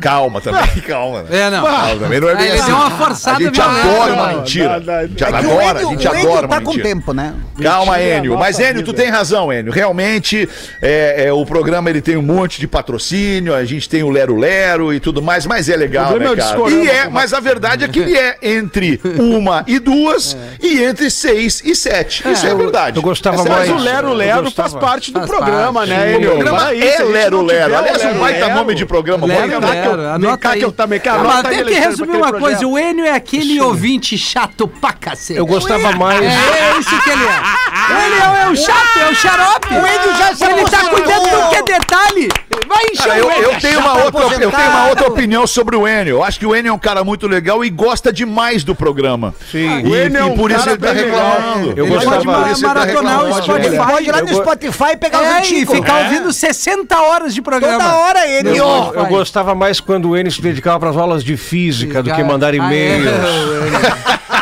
Calma 0.00 0.40
também, 0.40 0.66
calma. 0.86 1.24
É, 1.30 1.48
não. 1.50 1.64
Calma, 1.64 1.96
também 2.00 2.20
não 2.20 2.28
é 2.28 2.34
bem 2.36 2.46
ele 2.46 2.54
assim. 2.58 2.66
deu 2.66 2.76
uma 2.76 2.90
forçada 2.90 3.36
a 3.36 3.40
gente 3.40 3.54
violenta. 3.60 3.80
adora 3.88 4.12
uma 4.12 4.26
Não, 4.32 4.36
mentira. 4.38 4.78
não, 4.80 4.86
não. 4.86 4.94
A 4.94 5.06
gente 5.06 5.24
É 5.24 5.26
que 5.26 5.32
o 5.32 5.36
adora, 5.36 5.62
Enio- 5.80 5.88
a 5.88 5.90
gente 5.92 6.08
o 6.08 6.14
Enio 6.14 6.28
adora 6.30 6.46
uma 6.46 6.54
tá 6.56 6.60
com 6.60 6.70
mentira. 6.70 6.88
tempo, 6.88 7.12
né? 7.12 7.34
Calma, 7.62 7.92
Mentira 7.92 8.08
é 8.10 8.14
a 8.14 8.18
Enio. 8.18 8.30
nossa 8.32 8.44
Mas, 8.44 8.58
Enio, 8.58 8.82
tu 8.82 8.86
vida. 8.90 9.02
tem 9.02 9.10
razão, 9.10 9.52
Enio. 9.52 9.72
Realmente, 9.72 10.48
é, 10.82 11.24
é, 11.26 11.32
o 11.32 11.44
programa 11.46 11.88
ele 11.88 12.00
tem 12.02 12.16
um 12.16 12.22
monte 12.22 12.60
de 12.60 12.66
patrocínio, 12.68 13.54
a 13.54 13.64
gente 13.64 13.88
tem 13.88 14.02
o 14.02 14.10
Lero 14.10 14.36
Lero 14.36 14.92
e 14.92 15.00
tudo 15.00 15.22
mais, 15.22 15.46
mas 15.46 15.68
é 15.68 15.76
legal, 15.76 16.06
O 16.06 16.08
problema 16.08 16.34
né, 16.34 16.40
é 16.40 16.44
o 16.44 16.46
cara? 16.46 16.56
discorama 16.56 16.84
E 16.84 16.88
é, 16.90 17.04
com 17.06 17.10
mas 17.12 17.32
a 17.32 17.40
verdade 17.40 17.84
é 17.84 17.88
que 17.88 17.98
ele 18.00 18.16
é 18.16 18.36
entre 18.42 19.00
uma 19.18 19.64
e 19.66 19.78
duas 19.78 20.36
e 20.62 20.82
entre 20.82 21.10
seis 21.10 21.62
e 21.64 21.74
sete. 21.74 22.22
Isso 22.30 22.46
é 22.46 22.54
verdade. 22.54 22.96
eu 22.98 23.02
gostava 23.02 23.36
Essa 23.36 23.48
é 23.48 23.50
mais- 23.50 23.68
Mas 23.70 23.80
o. 23.80 23.84
Lero 23.84 24.12
Lero 24.12 24.50
faz 24.50 24.74
parte 24.74 25.10
do 25.12 25.20
Faz 25.20 25.30
programa, 25.30 25.80
parte. 25.80 25.90
né, 25.90 26.06
O 26.06 26.16
Enio? 26.16 26.30
Programa 26.32 26.58
Fala 26.58 26.74
isso, 26.74 26.84
é 26.84 26.90
se 26.90 26.94
a 27.02 27.04
gente 27.04 27.12
Lero 27.14 27.36
não 27.38 27.44
Lero. 27.46 27.72
o 27.72 27.76
Aliás, 27.78 28.02
um 28.02 28.06
Lero 28.06 28.18
baita 28.20 28.46
Lero, 28.46 28.54
nome 28.54 28.74
de 28.74 28.86
programa. 28.86 29.26
Lero, 29.26 29.40
Vamos 29.60 29.75
cá 29.82 29.88
que 29.90 29.98
eu- 30.00 30.10
anota 30.14 30.38
cá 30.38 30.50
aí. 30.50 30.58
que 30.58 30.64
eu 30.64 30.72
também 30.72 31.00
quero 31.00 31.20
anotar 31.20 31.42
mas 31.44 31.56
tem 31.56 31.64
que 31.64 31.74
resumir 31.74 32.16
uma 32.16 32.30
coisa, 32.32 32.40
projeto. 32.58 32.70
o 32.70 32.78
Enio 32.78 33.04
é 33.04 33.10
aquele 33.12 33.60
ouvinte 33.60 34.16
chato 34.18 34.66
pra 34.68 34.92
cacete. 34.92 35.38
Eu 35.38 35.46
gostava 35.46 35.92
mais. 35.92 36.20
É 36.22 36.78
isso 36.78 37.02
que 37.02 37.10
ele 37.10 37.24
é. 37.24 37.40
O 37.88 38.06
Enio 38.06 38.36
é 38.42 38.48
o 38.50 38.56
chato, 38.56 38.98
é 38.98 39.10
o 39.10 39.14
xarope. 39.14 39.68
O 39.74 39.78
Enio 39.86 40.16
já 40.18 40.34
se 40.34 40.44
Ele 40.44 40.64
tá 40.70 40.84
cuidando 40.88 41.24
de 41.24 41.30
tudo 41.30 41.48
que 41.50 41.56
é 41.56 41.62
detalhe. 41.62 42.28
Vai 42.66 42.84
encher 42.92 43.06
Cara, 43.08 43.14
o 43.14 43.30
eu, 43.30 43.30
Enio. 43.32 43.42
eu 43.52 43.60
tenho 43.60 43.80
uma 43.80 43.88
tá 43.94 44.04
outra, 44.04 44.22
eu 44.42 44.50
tenho 44.50 44.70
uma 44.70 44.88
outra 44.88 45.08
opinião 45.08 45.46
sobre 45.46 45.76
o 45.76 45.86
Enio. 45.86 46.16
Eu 46.16 46.24
acho 46.24 46.38
que 46.38 46.46
o 46.46 46.54
Enio 46.54 46.70
é 46.70 46.72
um 46.72 46.78
cara 46.78 47.02
muito 47.04 47.26
legal 47.26 47.64
e 47.64 47.70
gosta 47.70 48.12
demais 48.12 48.64
do 48.64 48.74
programa. 48.74 49.34
Sim. 49.50 49.80
E, 49.80 49.88
O 49.88 49.96
Enio 49.96 50.18
é 50.18 50.24
um 50.24 50.34
e 50.34 50.36
por 50.36 50.50
isso 50.50 50.68
ele 50.68 50.78
tá 50.78 50.92
reclamando. 50.92 51.74
Eu 51.76 51.86
Ele 51.86 51.94
pode 51.94 52.06
isso 52.52 52.64
ele 52.66 52.74
tá 52.74 52.74
maratonar 52.74 53.24
o. 53.24 53.42
Spotify. 53.42 53.76
Pode 53.76 54.08
ir 54.08 54.12
lá 54.12 54.18
Eu 54.18 54.26
no 54.26 54.34
Spotify 54.34 54.92
e 54.92 54.96
pegar 54.96 55.20
os 55.20 55.26
É, 55.26 55.30
e 55.34 55.38
antigos. 55.38 55.74
ficar 55.76 56.04
ouvindo 56.04 56.32
60 56.32 57.00
horas 57.00 57.34
de 57.34 57.42
programa. 57.42 57.78
Toda 57.82 57.96
hora 57.96 58.26
ele. 58.26 58.48
Eu, 58.56 58.92
eu 58.94 59.06
gostava 59.06 59.54
mais 59.54 59.80
quando 59.80 60.10
o 60.10 60.16
Enio 60.16 60.32
se 60.32 60.40
dedicava 60.42 60.78
para 60.80 60.90
as 60.90 60.96
aulas 60.96 61.22
de 61.24 61.36
física 61.36 62.02
do 62.02 62.12
que 62.12 62.22
mandar 62.22 62.52
Ah, 62.52 62.56
é, 62.56 62.58
e-mails. 62.58 63.06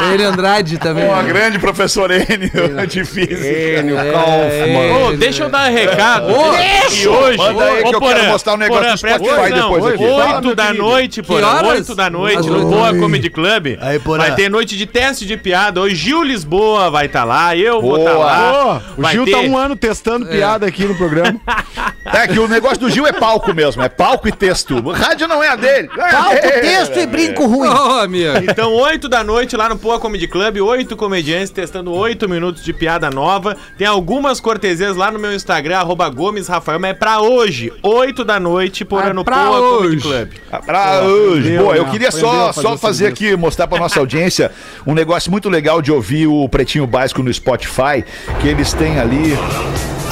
o 0.00 0.14
Enio 0.14 0.28
Andrade 0.28 0.78
também. 0.78 1.04
Uma 1.06 1.22
grande 1.22 1.58
professor 1.58 2.10
Enio 2.10 2.86
de 2.86 3.04
física. 3.04 3.80
Enio 3.80 3.98
É, 3.98 4.12
Kaufmann. 4.12 4.92
Ô, 5.08 5.16
deixa 5.16 5.44
eu 5.44 5.48
dar 5.50 5.68
recado. 5.68 6.26
Deixa! 6.52 7.02
E 7.02 7.08
hoje, 7.08 7.38
Manda 7.38 7.64
aí 7.64 7.84
que 7.84 7.94
eu 7.94 8.00
quero 8.00 8.24
mostrar 8.26 8.54
um 8.54 8.56
negócio 8.56 8.82
Porã, 8.82 8.92
do 8.92 8.98
Spotify 8.98 9.52
depois 9.54 9.94
aqui. 9.94 10.04
Oito 10.04 10.54
da 10.54 10.72
noite, 10.74 11.22
Porã. 11.22 11.62
Oito 11.68 11.94
da 11.94 12.10
noite 12.10 12.48
no 12.48 12.54
oito. 12.56 12.66
Boa 12.68 12.94
Comedy 12.96 13.30
Club. 13.30 13.78
Aí, 13.80 13.98
Porã. 13.98 14.22
Vai 14.24 14.34
ter 14.34 14.48
noite 14.50 14.76
de 14.76 14.86
teste 14.86 15.26
de 15.26 15.36
piada. 15.36 15.80
Hoje 15.80 15.94
Gil 15.94 16.22
Lisboa 16.22 16.90
vai 16.90 17.06
estar 17.06 17.24
lá, 17.24 17.56
eu 17.56 17.80
vou 17.80 17.98
estar 17.98 18.12
Boa. 18.14 18.24
lá. 18.26 18.82
O 18.96 19.02
Vai 19.02 19.12
Gil 19.14 19.24
ter- 19.24 19.32
tá 19.32 19.38
um 19.38 19.56
ano 19.56 19.76
testando 19.76 20.26
piada 20.26 20.66
aqui 20.66 20.84
no 20.84 20.94
programa. 20.96 21.38
É 22.10 22.26
que 22.26 22.38
o 22.38 22.48
negócio 22.48 22.78
do 22.78 22.88
Gil 22.90 23.06
é 23.06 23.12
palco 23.12 23.52
mesmo, 23.52 23.82
é 23.82 23.88
palco 23.88 24.26
e 24.26 24.32
texto. 24.32 24.80
Rádio 24.92 25.28
não 25.28 25.44
é 25.44 25.48
a 25.50 25.56
dele. 25.56 25.88
Palco, 25.88 26.32
É, 26.32 26.60
texto 26.60 26.98
e 26.98 27.06
brinco 27.06 27.44
ruim. 27.46 27.68
Ô, 27.68 28.00
amigo. 28.00 28.32
Então, 28.50 28.72
8 28.72 29.10
da 29.10 29.22
noite 29.22 29.54
lá 29.58 29.68
no 29.68 29.76
Poa 29.88 29.98
Comedy 29.98 30.28
Club, 30.28 30.58
oito 30.58 30.94
comediantes 30.98 31.48
testando 31.48 31.94
8 31.94 32.28
minutos 32.28 32.62
de 32.62 32.74
piada 32.74 33.08
nova. 33.10 33.56
Tem 33.78 33.86
algumas 33.86 34.38
cortesias 34.38 34.94
lá 34.94 35.10
no 35.10 35.18
meu 35.18 35.32
Instagram, 35.32 35.78
arroba 35.78 36.06
Gomes 36.10 36.46
Rafael, 36.46 36.78
mas 36.78 36.90
é 36.90 36.92
pra 36.92 37.22
hoje, 37.22 37.72
8 37.82 38.22
da 38.22 38.38
noite, 38.38 38.84
por 38.84 39.02
Ah, 39.02 39.14
no 39.14 39.24
pra 39.24 39.46
Poa 39.46 39.78
Comedy 39.78 39.96
hoje. 39.96 40.02
Club. 40.02 40.28
Pra 40.66 41.00
hoje. 41.04 41.56
Pô, 41.56 41.74
eu 41.74 41.84
né? 41.84 41.90
queria 41.90 42.10
só, 42.10 42.52
fazer 42.52 42.68
só 42.68 42.76
fazer 42.76 43.06
aqui, 43.06 43.34
mostrar 43.34 43.66
pra 43.66 43.78
nossa 43.78 43.98
audiência 43.98 44.52
um 44.86 44.92
negócio 44.92 45.30
muito 45.30 45.48
legal 45.48 45.80
de 45.80 45.90
ouvir 45.90 46.26
o 46.26 46.46
Pretinho 46.50 46.86
Básico 46.86 47.22
no 47.22 47.32
Spotify, 47.32 48.04
que 48.42 48.46
eles 48.46 48.74
têm 48.74 48.98
ali. 49.00 49.38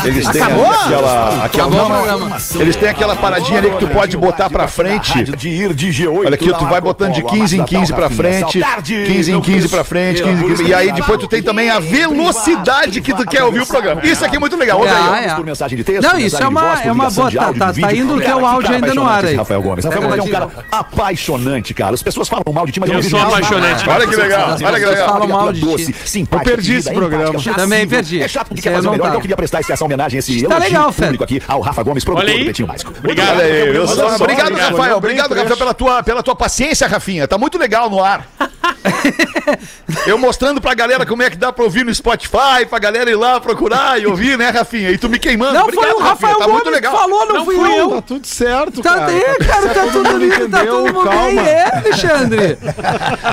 Eles 0.05 0.29
têm 0.29 0.43
Acabou? 0.43 0.67
aquela. 0.71 1.45
aquela 1.45 1.69
não, 1.71 1.77
o 1.77 1.89
não, 1.89 1.97
programa. 2.03 2.37
eles 2.61 2.77
têm 2.77 2.89
aquela 2.89 3.17
paradinha 3.17 3.59
ali 3.59 3.71
que 3.71 3.79
tu 3.79 3.89
pode 3.89 4.17
botar 4.17 4.49
pra 4.51 4.69
frente. 4.69 5.25
De 5.37 5.49
ir 5.49 5.75
de 5.75 5.89
G8. 5.89 6.19
Olha 6.27 6.35
aqui, 6.35 6.53
tu 6.53 6.67
vai 6.67 6.81
botando 6.81 7.13
de 7.13 7.23
15 7.23 7.59
em 7.59 7.65
15 7.65 7.93
pra 7.93 8.09
frente, 8.11 8.61
15 8.85 9.33
em 9.33 9.41
15 9.41 9.69
pra 9.69 9.85
frente, 9.85 10.23
15 10.23 10.45
em 10.45 10.49
15, 10.49 10.65
e 10.65 10.75
aí 10.75 10.93
depois 10.93 11.19
tu 11.19 11.27
tem 11.29 11.43
também 11.43 11.71
a 11.71 11.79
velocidade 11.81 13.01
que 13.01 13.13
tu 13.15 13.25
quer 13.27 13.43
ouvir 13.45 13.61
o 13.63 13.67
programa. 13.67 14.01
Isso 14.05 14.25
aqui 14.25 14.37
é 14.37 14.39
muito 14.39 14.57
legal. 14.57 14.79
Ouve 14.79 14.91
aí. 14.91 14.97
Ah, 15.09 15.21
é. 15.23 15.35
Por 15.35 15.45
mensagem 15.45 15.77
de 15.77 15.85
texto, 15.85 16.03
Não, 16.03 16.19
isso 16.19 16.43
é 16.43 16.49
uma- 16.49 16.81
é 16.83 16.93
uma 16.93 17.11
boa- 17.11 17.31
tá- 17.31 17.53
tá- 17.53 17.73
tá 17.73 17.93
indo 17.95 18.19
que 18.21 18.27
é 18.27 18.37
o 18.37 18.45
áudio 18.47 18.75
ainda 18.75 18.95
no 18.95 19.07
ar 19.07 19.21
aí. 19.25 19.31
esse 19.31 19.37
Rafael 19.37 19.63
Gomes. 19.63 19.85
Rafael 19.85 20.03
É, 20.03 20.07
Gomes 20.07 20.19
é 20.19 20.23
um 20.23 20.31
cara 20.31 20.49
apaixonante, 20.71 21.75
cara. 21.75 21.95
As 21.95 22.03
pessoas 22.03 22.29
falam 22.29 22.45
mal 22.53 22.67
de 22.67 22.73
ti, 22.73 22.81
mas 22.81 22.89
Eu 22.91 22.97
não 22.97 23.03
sou 23.03 23.21
apaixonante. 23.21 23.89
Olha 23.89 24.07
que 24.07 24.17
legal, 24.17 24.51
As 24.51 24.63
olha 24.63 24.73
que 24.73 24.79
pessoas 24.81 24.91
legal. 24.91 25.09
falam 25.09 25.29
mal 25.29 25.53
de 25.53 25.61
ti. 25.77 25.95
Eu 26.31 26.41
perdi 26.41 26.75
esse 26.77 26.93
programa. 26.93 27.39
Também 27.55 27.87
perdi. 27.87 28.23
É 28.23 28.29
chato 28.29 28.49
porque 28.49 28.61
Esse 28.61 28.69
quer 28.69 28.75
fazer 28.77 28.91
melhor, 28.91 29.09
tá. 29.11 29.15
eu 29.15 29.21
queria 29.21 29.37
prestar 29.37 29.61
essa 29.61 29.77
homenagem, 29.87 30.19
esse 30.19 30.43
Tá 30.43 30.57
elogio 30.57 30.61
legal, 30.61 30.93
público 30.93 31.25
aqui 31.25 31.43
ao 31.49 31.61
Rafa 31.61 31.83
Gomes, 31.83 32.05
produtor 32.05 32.31
do 32.39 32.45
Pretinho 32.45 32.69
Básico. 32.69 32.93
Obrigado. 32.99 33.37
Obrigado, 33.37 34.21
obrigado. 34.21 34.57
Rafael. 34.57 34.97
Obrigado. 34.97 35.35
Rafael, 35.35 35.57
pela 35.57 35.75
tua, 35.75 36.03
pela 36.03 36.23
tua 36.23 36.37
paciência, 36.37 36.87
Rafinha. 36.87 37.27
Tá 37.27 37.39
muito 37.39 37.59
legal 37.59 37.89
no 37.89 38.03
ar. 38.03 38.29
Eu 40.07 40.19
mostrando 40.19 40.61
pra 40.61 40.75
galera 40.75 41.05
como 41.07 41.23
é 41.23 41.31
que 41.31 41.37
dá 41.37 41.53
pra 41.53 41.65
ouvir 41.65 41.85
no 41.85 41.95
Spotify, 41.95 42.65
pra 42.69 42.79
galera 42.79 43.11
ir 43.11 43.15
lá 43.17 43.41
procurar 43.41 44.01
e 44.01 44.07
ouvir, 44.07 44.37
né, 44.39 44.51
Rafinha? 44.51 44.91
E 44.91 44.99
tu 44.99 45.09
me 45.09 45.19
queimando. 45.19 45.55
Não, 45.55 45.69
foi 45.73 45.93
o 45.93 45.99
Rafael 45.99 46.37
tá 46.39 46.45
Gomes 46.45 46.55
muito 46.63 46.71
legal. 46.71 46.93
que 46.93 46.99
falou, 47.01 47.27
não, 47.27 47.45
fui 47.45 47.57
eu. 47.79 47.91
Tá 47.91 48.03
tudo 48.03 48.27
certo, 48.27 48.83
Tá 48.83 48.95
cara. 48.95 49.07
bem, 49.07 49.23
cara, 49.47 49.69
tá 49.75 49.87
tudo 49.93 50.17
lindo, 50.19 50.49
tá 50.49 50.65
todo 50.67 50.93
mundo 50.95 51.09
bem, 51.09 51.19
calma. 51.19 51.43
é, 51.49 51.77
Alexandre. 51.79 52.57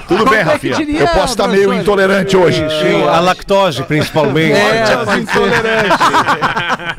Tudo 0.08 0.20
Como 0.20 0.30
bem, 0.32 0.40
é 0.40 0.44
Rafinha. 0.44 0.76
diria, 0.76 1.00
Eu 1.02 1.08
posso 1.08 1.34
estar 1.34 1.48
meio 1.48 1.64
professor? 1.64 1.82
intolerante 1.82 2.38
hoje. 2.38 2.60
Sim, 2.82 3.04
a 3.08 3.20
lactose, 3.20 3.84
principalmente. 3.84 4.54
É, 4.54 4.84
Intolerante. 5.20 6.04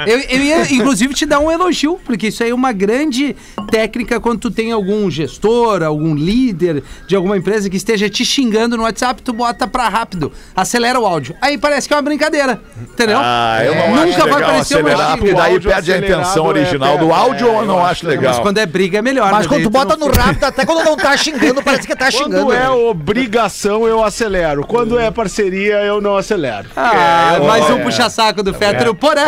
Eu, 0.07 0.19
eu 0.19 0.43
ia, 0.43 0.73
inclusive, 0.75 1.15
te 1.15 1.27
dar 1.27 1.39
um 1.41 1.51
elogio, 1.51 1.99
porque 2.05 2.29
isso 2.29 2.43
aí 2.43 2.51
é 2.51 2.55
uma 2.55 2.73
grande 2.73 3.35
técnica 3.71 4.21
quando 4.21 4.41
tu 4.41 4.51
tem 4.51 4.73
algum 4.73 5.11
gestor, 5.11 5.83
algum 5.83 6.15
líder 6.15 6.83
de 7.07 7.17
alguma 7.17 7.37
empresa 7.37 7.69
que 7.71 7.77
esteja 7.77 8.09
te 8.09 8.24
xingando 8.25 8.77
no 8.77 8.83
WhatsApp, 8.85 9.23
tu 9.23 9.33
bota 9.33 9.67
pra 9.67 9.89
rápido, 9.89 10.33
acelera 10.55 10.99
o 10.99 11.07
áudio. 11.07 11.35
Aí 11.41 11.59
parece 11.59 11.87
que 11.89 11.95
é 11.95 11.97
uma 11.97 12.03
brincadeira, 12.03 12.61
entendeu? 12.81 13.19
Ah, 13.21 13.59
eu 13.65 13.75
não 13.75 13.89
Nunca 13.89 14.03
acho 14.03 14.19
vai 14.19 14.35
legal 14.35 14.51
parecer 14.51 14.81
uma 14.81 14.91
xinga. 14.91 15.17
porque 15.17 15.35
daí 15.35 15.61
perde 15.61 15.93
a 15.93 15.99
intenção 15.99 16.21
acelerado 16.21 16.47
original 16.49 16.95
é- 16.95 16.99
do 16.99 17.13
áudio, 17.13 17.49
é, 17.49 17.57
eu 17.57 17.67
não 17.67 17.85
acho 17.85 18.05
Mas 18.05 18.17
legal. 18.17 18.43
quando 18.43 18.59
é 18.59 18.67
briga 18.67 18.99
é 18.99 19.03
melhor. 19.03 19.31
Mas 19.31 19.43
né? 19.43 19.49
quando 19.49 19.63
tu 19.63 19.71
bota 19.71 19.97
no 19.97 20.07
rápido, 20.07 20.45
até 20.45 20.65
quando 20.65 20.85
não 20.85 20.97
tá 20.97 21.17
xingando, 21.17 21.63
parece 21.63 21.87
que 21.87 21.97
tá 21.97 22.11
xingando. 22.11 22.47
Quando 22.47 22.53
é 22.53 22.61
né? 22.61 22.71
obrigação, 22.71 23.87
eu 23.87 24.03
acelero. 24.03 24.67
Quando 24.67 24.99
é 24.99 25.11
parceria, 25.11 25.77
eu 25.83 26.01
não 26.01 26.17
acelero. 26.17 26.69
Ah, 26.77 27.39
mais 27.47 27.69
um 27.71 27.79
é. 27.79 27.83
puxa-saco 27.83 28.43
do 28.43 28.53
Fetter, 28.55 28.89
o 28.89 28.95
Porã. 28.95 29.25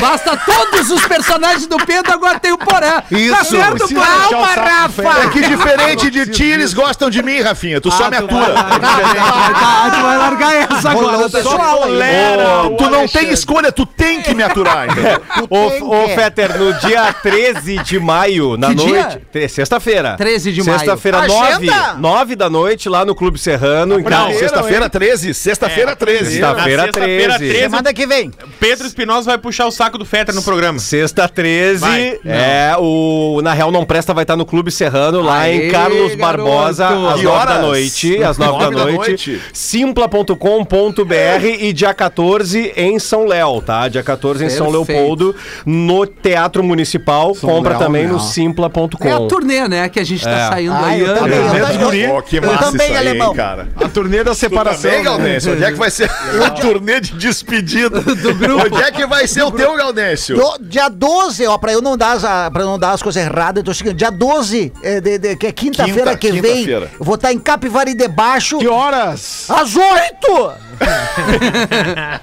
Basta 0.00 0.36
todos 0.36 0.90
os 0.90 1.06
personagens 1.06 1.66
do 1.66 1.76
Pedro, 1.78 2.12
agora 2.12 2.38
tem 2.38 2.52
o 2.52 2.58
Porã. 2.58 3.02
Isso. 3.10 3.36
Tá 3.36 3.44
certo, 3.44 3.88
Calma, 3.94 4.46
Rafa. 4.46 5.02
É 5.24 5.28
que 5.28 5.40
diferente 5.40 6.10
de 6.10 6.26
ti, 6.26 6.44
eles 6.44 6.72
gostam 6.72 7.10
de 7.10 7.22
mim, 7.22 7.40
Rafinha. 7.40 7.80
Tu 7.80 7.90
só 7.90 8.10
me 8.10 8.16
atura. 8.36 8.54
Tá, 8.54 9.90
tu 9.94 10.02
vai 10.02 10.18
largar 10.18 10.54
essa 10.54 10.90
agora. 10.90 11.28
Só 11.28 11.76
tolera 11.76 12.46
tu 12.76 12.90
não 12.90 13.06
tem 13.08 13.30
escolha, 13.30 13.72
tu 13.72 13.86
tem 13.86 14.20
que 14.22 14.34
me 14.34 14.42
aturar. 14.42 14.86
Ô, 15.50 16.02
ô 16.04 16.08
Fetter, 16.08 16.58
no 16.58 16.72
dia 16.74 17.12
13 17.12 17.78
de 17.78 17.98
maio, 17.98 18.56
na 18.56 18.70
noite. 18.70 19.20
Sexta-feira. 19.48 20.14
13 20.16 20.52
de 20.52 20.62
maio. 20.62 20.78
Sexta-feira, 20.78 21.26
9, 21.26 21.46
Agenda! 21.70 21.94
9 21.94 22.36
da 22.36 22.50
noite, 22.50 22.88
lá 22.88 23.04
no 23.04 23.14
Clube 23.14 23.38
Serrano. 23.38 23.94
Não, 23.94 24.00
Então, 24.00 24.32
sexta-feira 24.38 24.88
13. 24.88 25.34
Sexta-feira 25.34 25.94
13. 25.96 26.30
Sexta-feira 26.32 26.76
Na 26.76 26.84
sexta-feira 26.84 27.34
13. 27.34 27.52
13, 27.52 27.64
Semana 27.64 27.94
que 27.94 28.06
vem. 28.06 28.30
Pedro 28.58 28.86
Espinosa 28.86 29.30
vai 29.30 29.38
puxar 29.38 29.66
o 29.66 29.70
saco 29.70 29.98
do 29.98 30.04
Fetter 30.04 30.34
no 30.34 30.42
programa. 30.42 30.78
Sexta 30.78 31.28
13, 31.28 31.80
Vai. 31.80 32.18
é 32.24 32.74
o 32.78 33.40
Na 33.42 33.52
Real 33.52 33.70
Não 33.70 33.84
Presta 33.84 34.12
vai 34.14 34.24
estar 34.24 34.36
no 34.36 34.44
Clube 34.46 34.70
Serrano, 34.70 35.20
lá 35.22 35.48
em 35.48 35.70
Carlos. 35.70 36.14
Barbosa, 36.14 36.86
às 36.88 36.94
Que 36.94 37.00
9 37.00 37.22
da 37.24 37.30
horas? 37.30 37.92
Noite. 38.18 38.30
Às 38.30 38.38
9 38.38 38.52
da 38.58 38.70
Nove 38.70 38.76
da 38.76 38.84
noite. 38.92 39.30
noite. 39.32 39.42
Simpla.com.br 39.52 41.46
e 41.60 41.72
dia 41.72 41.94
14 41.94 42.72
em 42.76 42.98
São 42.98 43.26
Léo, 43.26 43.60
tá? 43.60 43.88
Dia 43.88 44.02
14 44.02 44.44
em 44.44 44.48
São 44.50 44.70
Perfeito. 44.70 44.92
Leopoldo, 44.92 45.34
no 45.64 46.06
Teatro 46.06 46.62
Municipal. 46.62 47.34
Compra 47.34 47.70
Léo, 47.70 47.78
também 47.78 48.06
no 48.06 48.16
Léo. 48.16 48.20
simpla.com. 48.22 48.88
É 49.08 49.12
a 49.12 49.20
turnê, 49.20 49.68
né, 49.68 49.88
que 49.88 50.00
a 50.00 50.04
gente 50.04 50.22
tá 50.24 50.30
É. 50.30 50.48
saindo 50.48 50.72
Ah, 50.72 50.86
aí. 50.86 51.00
eu 51.00 51.06
ano. 51.06 51.18
também, 51.20 51.38
eu, 51.38 51.44
Medo 51.44 51.52
também, 51.78 52.00
eu, 52.00 52.14
eu 52.16 52.58
também, 52.58 52.86
isso 52.86 52.96
aí, 52.96 52.96
alemão. 53.08 53.28
hein, 53.30 53.34
cara. 53.36 53.68
A 53.76 53.88
turnê 53.88 54.24
da 54.24 54.34
separação. 54.34 54.82
Também, 54.90 54.98
né? 54.98 55.04
Gaudêncio? 55.04 55.52
Onde 55.52 55.64
é 55.64 55.72
que 55.72 55.78
vai 55.78 55.90
ser 55.90 56.10
a 56.44 56.50
turnê 56.50 57.00
de 57.00 57.12
despedida 57.14 58.00
do 58.00 58.34
grupo? 58.34 58.66
Onde 58.66 58.82
é 58.82 58.90
que 58.90 59.06
vai 59.06 59.26
ser 59.26 59.42
o 59.42 59.50
teu, 59.50 59.74
Gaudêncio? 59.76 60.36
Do- 60.36 60.58
dia 60.60 60.88
12, 60.88 61.46
ó, 61.46 61.56
pra 61.58 61.72
eu 61.72 61.80
não 61.80 61.96
dar 61.96 62.12
as, 62.12 62.22
pra 62.52 62.64
não 62.64 62.78
dar 62.78 62.92
as 62.92 63.02
coisas 63.02 63.22
erradas, 63.22 63.60
eu 63.60 63.64
tô 63.64 63.72
chegando. 63.74 63.96
Dia 63.96 64.10
12, 64.10 64.72
é, 64.82 65.00
de- 65.00 65.18
de- 65.18 65.36
que 65.36 65.46
é 65.46 65.52
quinta-feira 65.52 66.16
Quinta- 66.16 66.18
que 66.18 66.32
vem, 66.40 66.54
quinta-feira. 66.56 66.90
eu 66.98 67.04
vou 67.04 67.14
estar 67.14 67.32
em 67.32 67.38
Capivari 67.38 67.94
de 67.94 68.05
Baixo. 68.08 68.58
Que 68.58 68.68
horas? 68.68 69.46
Às 69.50 69.74
8! 69.76 70.52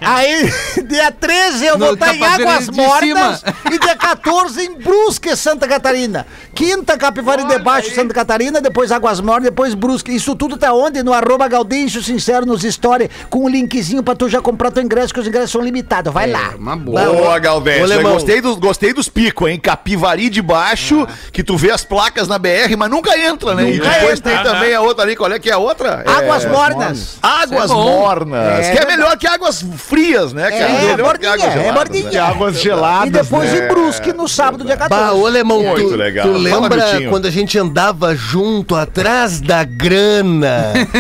Aí, 0.01 0.53
dia 0.87 1.11
13 1.11 1.65
eu 1.65 1.77
No 1.77 1.85
vou 1.85 1.93
estar 1.95 2.15
em 2.15 2.23
Águas 2.23 2.65
de 2.67 2.71
Mortas 2.77 3.39
cima. 3.39 3.55
e 3.71 3.79
dia 3.79 3.95
14 3.95 4.61
em 4.63 4.75
Brusque, 4.75 5.35
Santa 5.35 5.67
Catarina. 5.67 6.25
Quinta, 6.53 6.97
Capivari 6.97 7.45
de 7.45 7.57
Baixo, 7.59 7.93
Santa 7.93 8.13
Catarina, 8.13 8.61
depois 8.61 8.91
Águas 8.91 9.19
Mortas, 9.19 9.45
depois 9.45 9.73
Brusque. 9.73 10.13
Isso 10.15 10.35
tudo 10.35 10.55
tá 10.57 10.73
onde? 10.73 11.01
No 11.01 11.11
arroba 11.13 11.47
Gaudêncio 11.47 12.01
Sincero 12.03 12.45
nos 12.45 12.61
stories, 12.61 13.09
com 13.29 13.45
um 13.45 13.49
linkzinho 13.49 14.03
pra 14.03 14.15
tu 14.15 14.29
já 14.29 14.41
comprar 14.41 14.71
teu 14.71 14.83
ingresso, 14.83 15.13
que 15.13 15.19
os 15.19 15.27
ingressos 15.27 15.51
são 15.51 15.61
limitados. 15.61 16.13
Vai 16.13 16.29
lá. 16.29 16.53
Uma 16.57 16.75
boa. 16.75 17.03
Boa, 17.05 17.35
Alemão. 17.83 18.13
Gostei 18.13 18.39
dos, 18.41 18.57
gostei 18.57 18.93
dos 18.93 19.09
picos, 19.09 19.49
hein? 19.49 19.59
Capivari 19.59 20.29
de 20.29 20.41
baixo, 20.41 21.07
que 21.31 21.43
tu 21.43 21.57
vê 21.57 21.71
as 21.71 21.83
placas 21.83 22.27
na 22.27 22.37
BR, 22.37 22.75
mas 22.77 22.89
nunca 22.89 23.17
entra, 23.17 23.55
né? 23.55 23.69
e 23.71 23.77
Nunca 23.77 23.89
depois 23.89 24.19
entra. 24.19 24.33
tem 24.35 24.43
também 24.43 24.73
a 24.75 24.81
outra 24.81 25.03
ali. 25.03 25.15
Qual 25.15 25.31
é 25.31 25.39
que 25.39 25.49
é 25.49 25.53
a 25.53 25.57
outra? 25.57 26.03
Águas 26.05 26.45
É, 26.45 26.49
Mornas. 26.49 27.17
Águas 27.21 27.65
Isso 27.65 27.73
é 27.73 27.75
mornas. 27.75 28.39
É 28.43 28.61
que 28.61 28.67
é 28.67 28.73
verdade. 28.73 28.97
melhor 28.97 29.17
que 29.17 29.27
águas 29.27 29.65
frias, 29.77 30.33
né, 30.33 30.51
cara? 30.51 30.63
É, 30.71 30.95
melhor 30.95 31.17
que 31.17 31.25
águas 31.25 31.47
é 31.47 31.51
geladas, 31.51 31.89
né? 32.13 32.19
Águas 32.19 32.59
geladas. 32.61 33.07
E 33.07 33.11
depois 33.11 33.51
né? 33.51 33.65
em 33.65 33.67
Brusque, 33.67 34.13
no 34.13 34.27
sábado, 34.27 34.63
dia 34.63 34.77
14. 34.77 35.03
Bah, 35.03 35.13
ô 35.13 35.25
Alemão, 35.25 35.63
Muito 35.63 35.89
tu, 35.89 35.95
legal. 35.95 36.27
Tu 36.43 36.49
Fala, 36.49 36.61
lembra 36.61 36.85
Miltinho. 36.87 37.09
quando 37.09 37.25
a 37.25 37.31
gente 37.31 37.57
andava 37.57 38.15
junto 38.15 38.75
atrás 38.75 39.39
da 39.41 39.63
grana? 39.63 40.73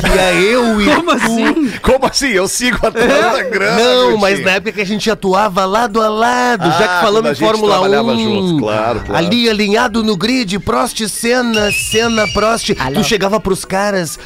que 0.00 0.08
ia 0.16 0.32
eu 0.34 0.80
e 0.80 0.86
Como 0.94 1.10
assim? 1.10 1.72
Como 1.82 2.06
assim? 2.06 2.28
Eu 2.28 2.48
sigo 2.48 2.84
atrás 2.86 3.08
da 3.32 3.42
grana. 3.44 3.76
Não, 3.76 4.16
mas 4.16 4.42
na 4.44 4.52
época 4.52 4.72
que 4.72 4.80
a 4.80 4.86
gente 4.86 5.10
atuava 5.10 5.64
lado 5.64 6.00
a 6.02 6.08
lado, 6.08 6.64
já 6.72 6.84
Ah, 6.84 6.98
que 6.98 7.04
falando 7.04 7.24
quando 7.24 7.26
a 7.28 7.32
em 7.32 7.34
Fórmula 7.36 7.72
trabalhava 7.72 8.12
1. 8.12 8.18
junto, 8.18 8.58
claro, 8.62 9.00
claro. 9.00 9.16
Ali 9.26 9.48
alinhado 9.48 10.02
no 10.02 10.16
grid, 10.16 10.58
Prost, 10.60 11.00
Senna, 11.08 11.70
Senna, 11.72 12.26
Prost. 12.32 12.70
Tu 12.94 13.04
chegava 13.04 13.38
pros 13.40 13.64
caras. 13.64 14.18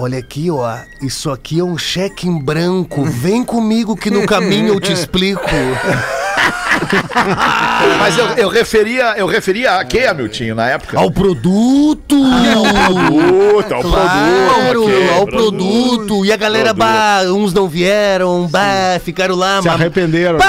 Olha 0.00 0.18
aqui, 0.20 0.48
ó. 0.48 0.76
Isso 1.02 1.28
aqui 1.28 1.58
é 1.58 1.64
um 1.64 1.76
cheque 1.76 2.28
em 2.28 2.38
branco. 2.38 3.04
Vem 3.04 3.42
comigo 3.44 3.96
que 3.96 4.10
no 4.10 4.24
caminho 4.26 4.68
eu 4.74 4.80
te 4.80 4.92
explico. 4.94 5.42
Mas 7.98 8.16
eu, 8.16 8.26
eu 8.36 8.48
referia, 8.48 9.14
eu 9.16 9.26
referia 9.26 9.76
a 9.76 9.84
quê, 9.84 10.06
Hamiltinho, 10.06 10.54
na 10.54 10.68
época? 10.68 10.98
Ao 10.98 11.10
produto! 11.10 12.16
produto, 12.86 13.74
ao 13.74 13.82
Claro, 13.82 14.84
ok, 14.84 15.10
ao 15.18 15.26
produto. 15.26 16.24
E 16.24 16.32
a 16.32 16.36
galera, 16.36 16.74
Produto. 16.74 16.86
bah, 16.86 17.20
uns 17.32 17.52
não 17.52 17.68
vieram, 17.68 18.46
bah, 18.48 18.98
ficaram 19.04 19.34
lá. 19.36 19.60
Se 19.60 19.68
mas- 19.68 19.80
arrependeram. 19.80 20.38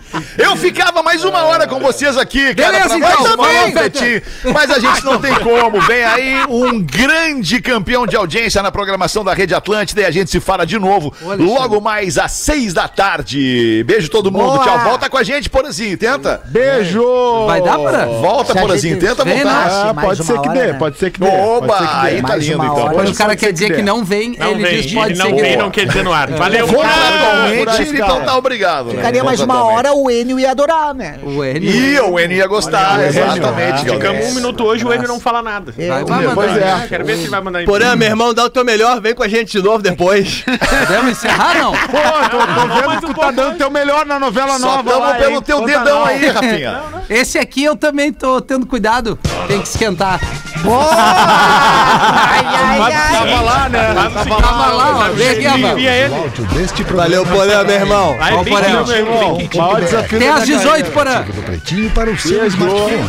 Eu 0.38 0.56
ficava 0.56 1.02
mais 1.02 1.24
uma 1.24 1.44
hora 1.44 1.66
com 1.66 1.78
vocês 1.80 2.16
aqui, 2.16 2.54
cara, 2.54 2.72
Beleza, 2.72 2.88
pra 2.88 2.96
então, 2.98 3.08
mais 3.10 3.34
uma 3.34 3.36
também, 3.36 3.72
Pretinho. 3.72 4.22
Mas 4.52 4.70
a 4.70 4.78
gente 4.78 5.04
não 5.04 5.18
tem 5.20 5.34
como. 5.36 5.80
Vem 5.82 6.04
aí 6.04 6.44
um 6.48 6.80
grande 6.80 7.60
campeão 7.60 8.06
de 8.06 8.16
audiência 8.16 8.62
na 8.62 8.70
programação 8.72 9.24
da 9.24 9.32
Rede 9.34 9.54
Atlântida 9.54 10.00
e 10.02 10.04
a 10.04 10.10
gente 10.10 10.30
se 10.30 10.40
fala 10.40 10.64
de 10.66 10.78
novo 10.78 11.12
logo 11.38 11.80
mais 11.80 12.18
às 12.18 12.32
seis 12.32 12.72
da 12.72 12.88
tarde. 12.88 13.82
Beijo 13.86 14.08
todo 14.10 14.30
mundo. 14.30 14.52
Boa. 14.52 14.64
Tchau. 14.64 14.78
Volta 14.80 15.08
com 15.08 15.16
a 15.18 15.22
gente, 15.22 15.48
Porazinho. 15.50 15.96
Tenta. 15.96 16.40
Beijo! 16.46 17.46
Vai 17.46 17.60
dar, 17.62 17.76
Porã? 17.76 18.06
Volta, 18.20 18.54
Porazinho. 18.54 18.98
Tenta 18.98 19.24
vem, 19.24 19.42
voltar. 19.42 19.90
Ah, 19.90 19.94
pode 19.94 20.24
ser 20.24 20.40
que 20.40 20.48
hora, 20.48 20.58
dê, 20.60 20.66
né? 20.72 20.78
pode 20.78 20.98
ser 20.98 21.10
que 21.10 21.20
dê. 21.20 21.26
Oba, 21.28 21.66
pode 21.66 21.78
ser 21.78 21.88
que 21.88 22.00
dê. 22.02 22.06
aí 22.08 22.22
tá 22.22 22.28
Mais 22.28 22.46
lindo 22.46 22.64
então. 22.64 22.88
Quando 22.90 23.08
o 23.08 23.14
cara 23.14 23.36
quer 23.36 23.46
que 23.46 23.52
dizer 23.52 23.76
que 23.76 23.82
não 23.82 24.04
vem, 24.04 24.36
Não 24.38 24.50
ele 24.52 24.62
vem, 24.62 24.80
diz 24.82 24.92
pode 24.94 25.16
ser 25.16 25.22
não 25.22 25.34
que 25.34 25.42
vem, 25.42 25.50
dê. 25.52 25.56
não 25.56 25.70
quer 25.70 25.86
dizer 25.86 26.04
no 26.04 26.12
ar. 26.12 26.30
Valeu, 26.30 26.66
esse 26.66 27.94
então 27.94 28.08
cara. 28.08 28.24
tá 28.24 28.36
obrigado. 28.36 28.86
né? 28.86 28.94
Ficaria 28.96 29.24
mais 29.24 29.40
uma 29.40 29.64
hora, 29.64 29.92
o 29.92 30.09
Enio 30.10 30.38
ia 30.38 30.50
adorar, 30.50 30.94
né? 30.94 31.18
O 31.22 31.44
Enio. 31.44 31.70
Ih, 31.70 32.00
o 32.00 32.18
N 32.18 32.34
ia 32.34 32.46
gostar, 32.46 32.94
Olha, 32.94 33.06
o 33.06 33.10
Enio. 33.10 33.24
exatamente. 33.24 33.72
Ah. 33.90 33.92
Ficamos 33.94 34.26
um 34.26 34.34
minuto 34.34 34.64
hoje, 34.64 34.84
o 34.84 34.92
Enio 34.92 35.08
não 35.08 35.20
fala 35.20 35.42
nada. 35.42 35.74
É, 35.78 35.88
Vai, 35.88 36.04
vai 36.04 36.34
Pois 36.34 36.52
mandar. 36.52 36.84
é. 36.84 36.88
Quero 36.88 37.04
ver 37.04 37.14
se 37.16 37.20
ele 37.22 37.30
vai 37.30 37.40
mandar 37.40 37.62
em 37.62 37.66
Porã, 37.66 37.96
meu 37.96 38.08
irmão, 38.08 38.32
dá 38.34 38.44
o 38.44 38.50
teu 38.50 38.64
melhor, 38.64 39.00
vem 39.00 39.14
com 39.14 39.22
a 39.22 39.28
gente 39.28 39.52
de 39.52 39.62
novo 39.62 39.82
depois. 39.82 40.44
Podemos 40.86 41.10
encerrar, 41.12 41.54
não? 41.58 41.72
Pô, 41.90 41.98
tô, 42.30 42.38
tô 42.38 42.74
vendo 42.88 43.00
que 43.00 43.06
tu 43.06 43.14
tá 43.20 43.30
dando 43.30 43.56
teu 43.56 43.70
melhor 43.70 44.04
na 44.06 44.18
novela 44.18 44.58
Só 44.58 44.76
nova. 44.76 44.90
tamo 44.90 45.02
lá, 45.04 45.14
pelo 45.14 45.34
hein? 45.36 45.42
teu 45.42 45.64
dedão 45.64 46.00
não. 46.00 46.04
aí, 46.06 46.26
Rafinha. 46.28 46.80
Esse 47.08 47.38
aqui 47.38 47.64
eu 47.64 47.76
também 47.76 48.12
tô 48.12 48.40
tendo 48.40 48.66
cuidado. 48.66 49.18
Tem 49.48 49.60
que 49.60 49.68
esquentar. 49.68 50.20
Ai, 50.64 52.44
ai, 52.44 52.92
ai. 52.92 53.12
Tava 53.12 53.40
lá, 53.40 53.68
né? 53.68 53.94
Tava 53.94 54.66
lá, 54.72 55.08
ó. 55.08 55.12
Vem 55.12 55.28
aqui, 55.30 55.46
ó. 55.46 55.68
Envia 55.72 55.90
ele. 55.92 56.14
áudio 56.14 56.44
deste 56.46 56.82
Valeu, 56.84 57.24
Porã, 57.26 57.64
meu 57.64 57.74
irmão. 57.76 58.16
Vem 58.44 58.54
Porã. 58.54 58.66
aqui, 58.80 58.88
meu 58.88 58.96
irmão. 58.96 59.38
Maior 59.54 59.80
desafio 59.80 60.18
Tem 60.18 60.28
às 60.28 60.46
minha 60.46 60.58
18, 60.58 60.90
carreira. 60.92 61.24
porã. 61.24 61.42
Pretinho 61.44 61.90
para 61.90 62.10
o 62.10 62.18
seu 62.18 62.46
smartphone. 62.46 63.08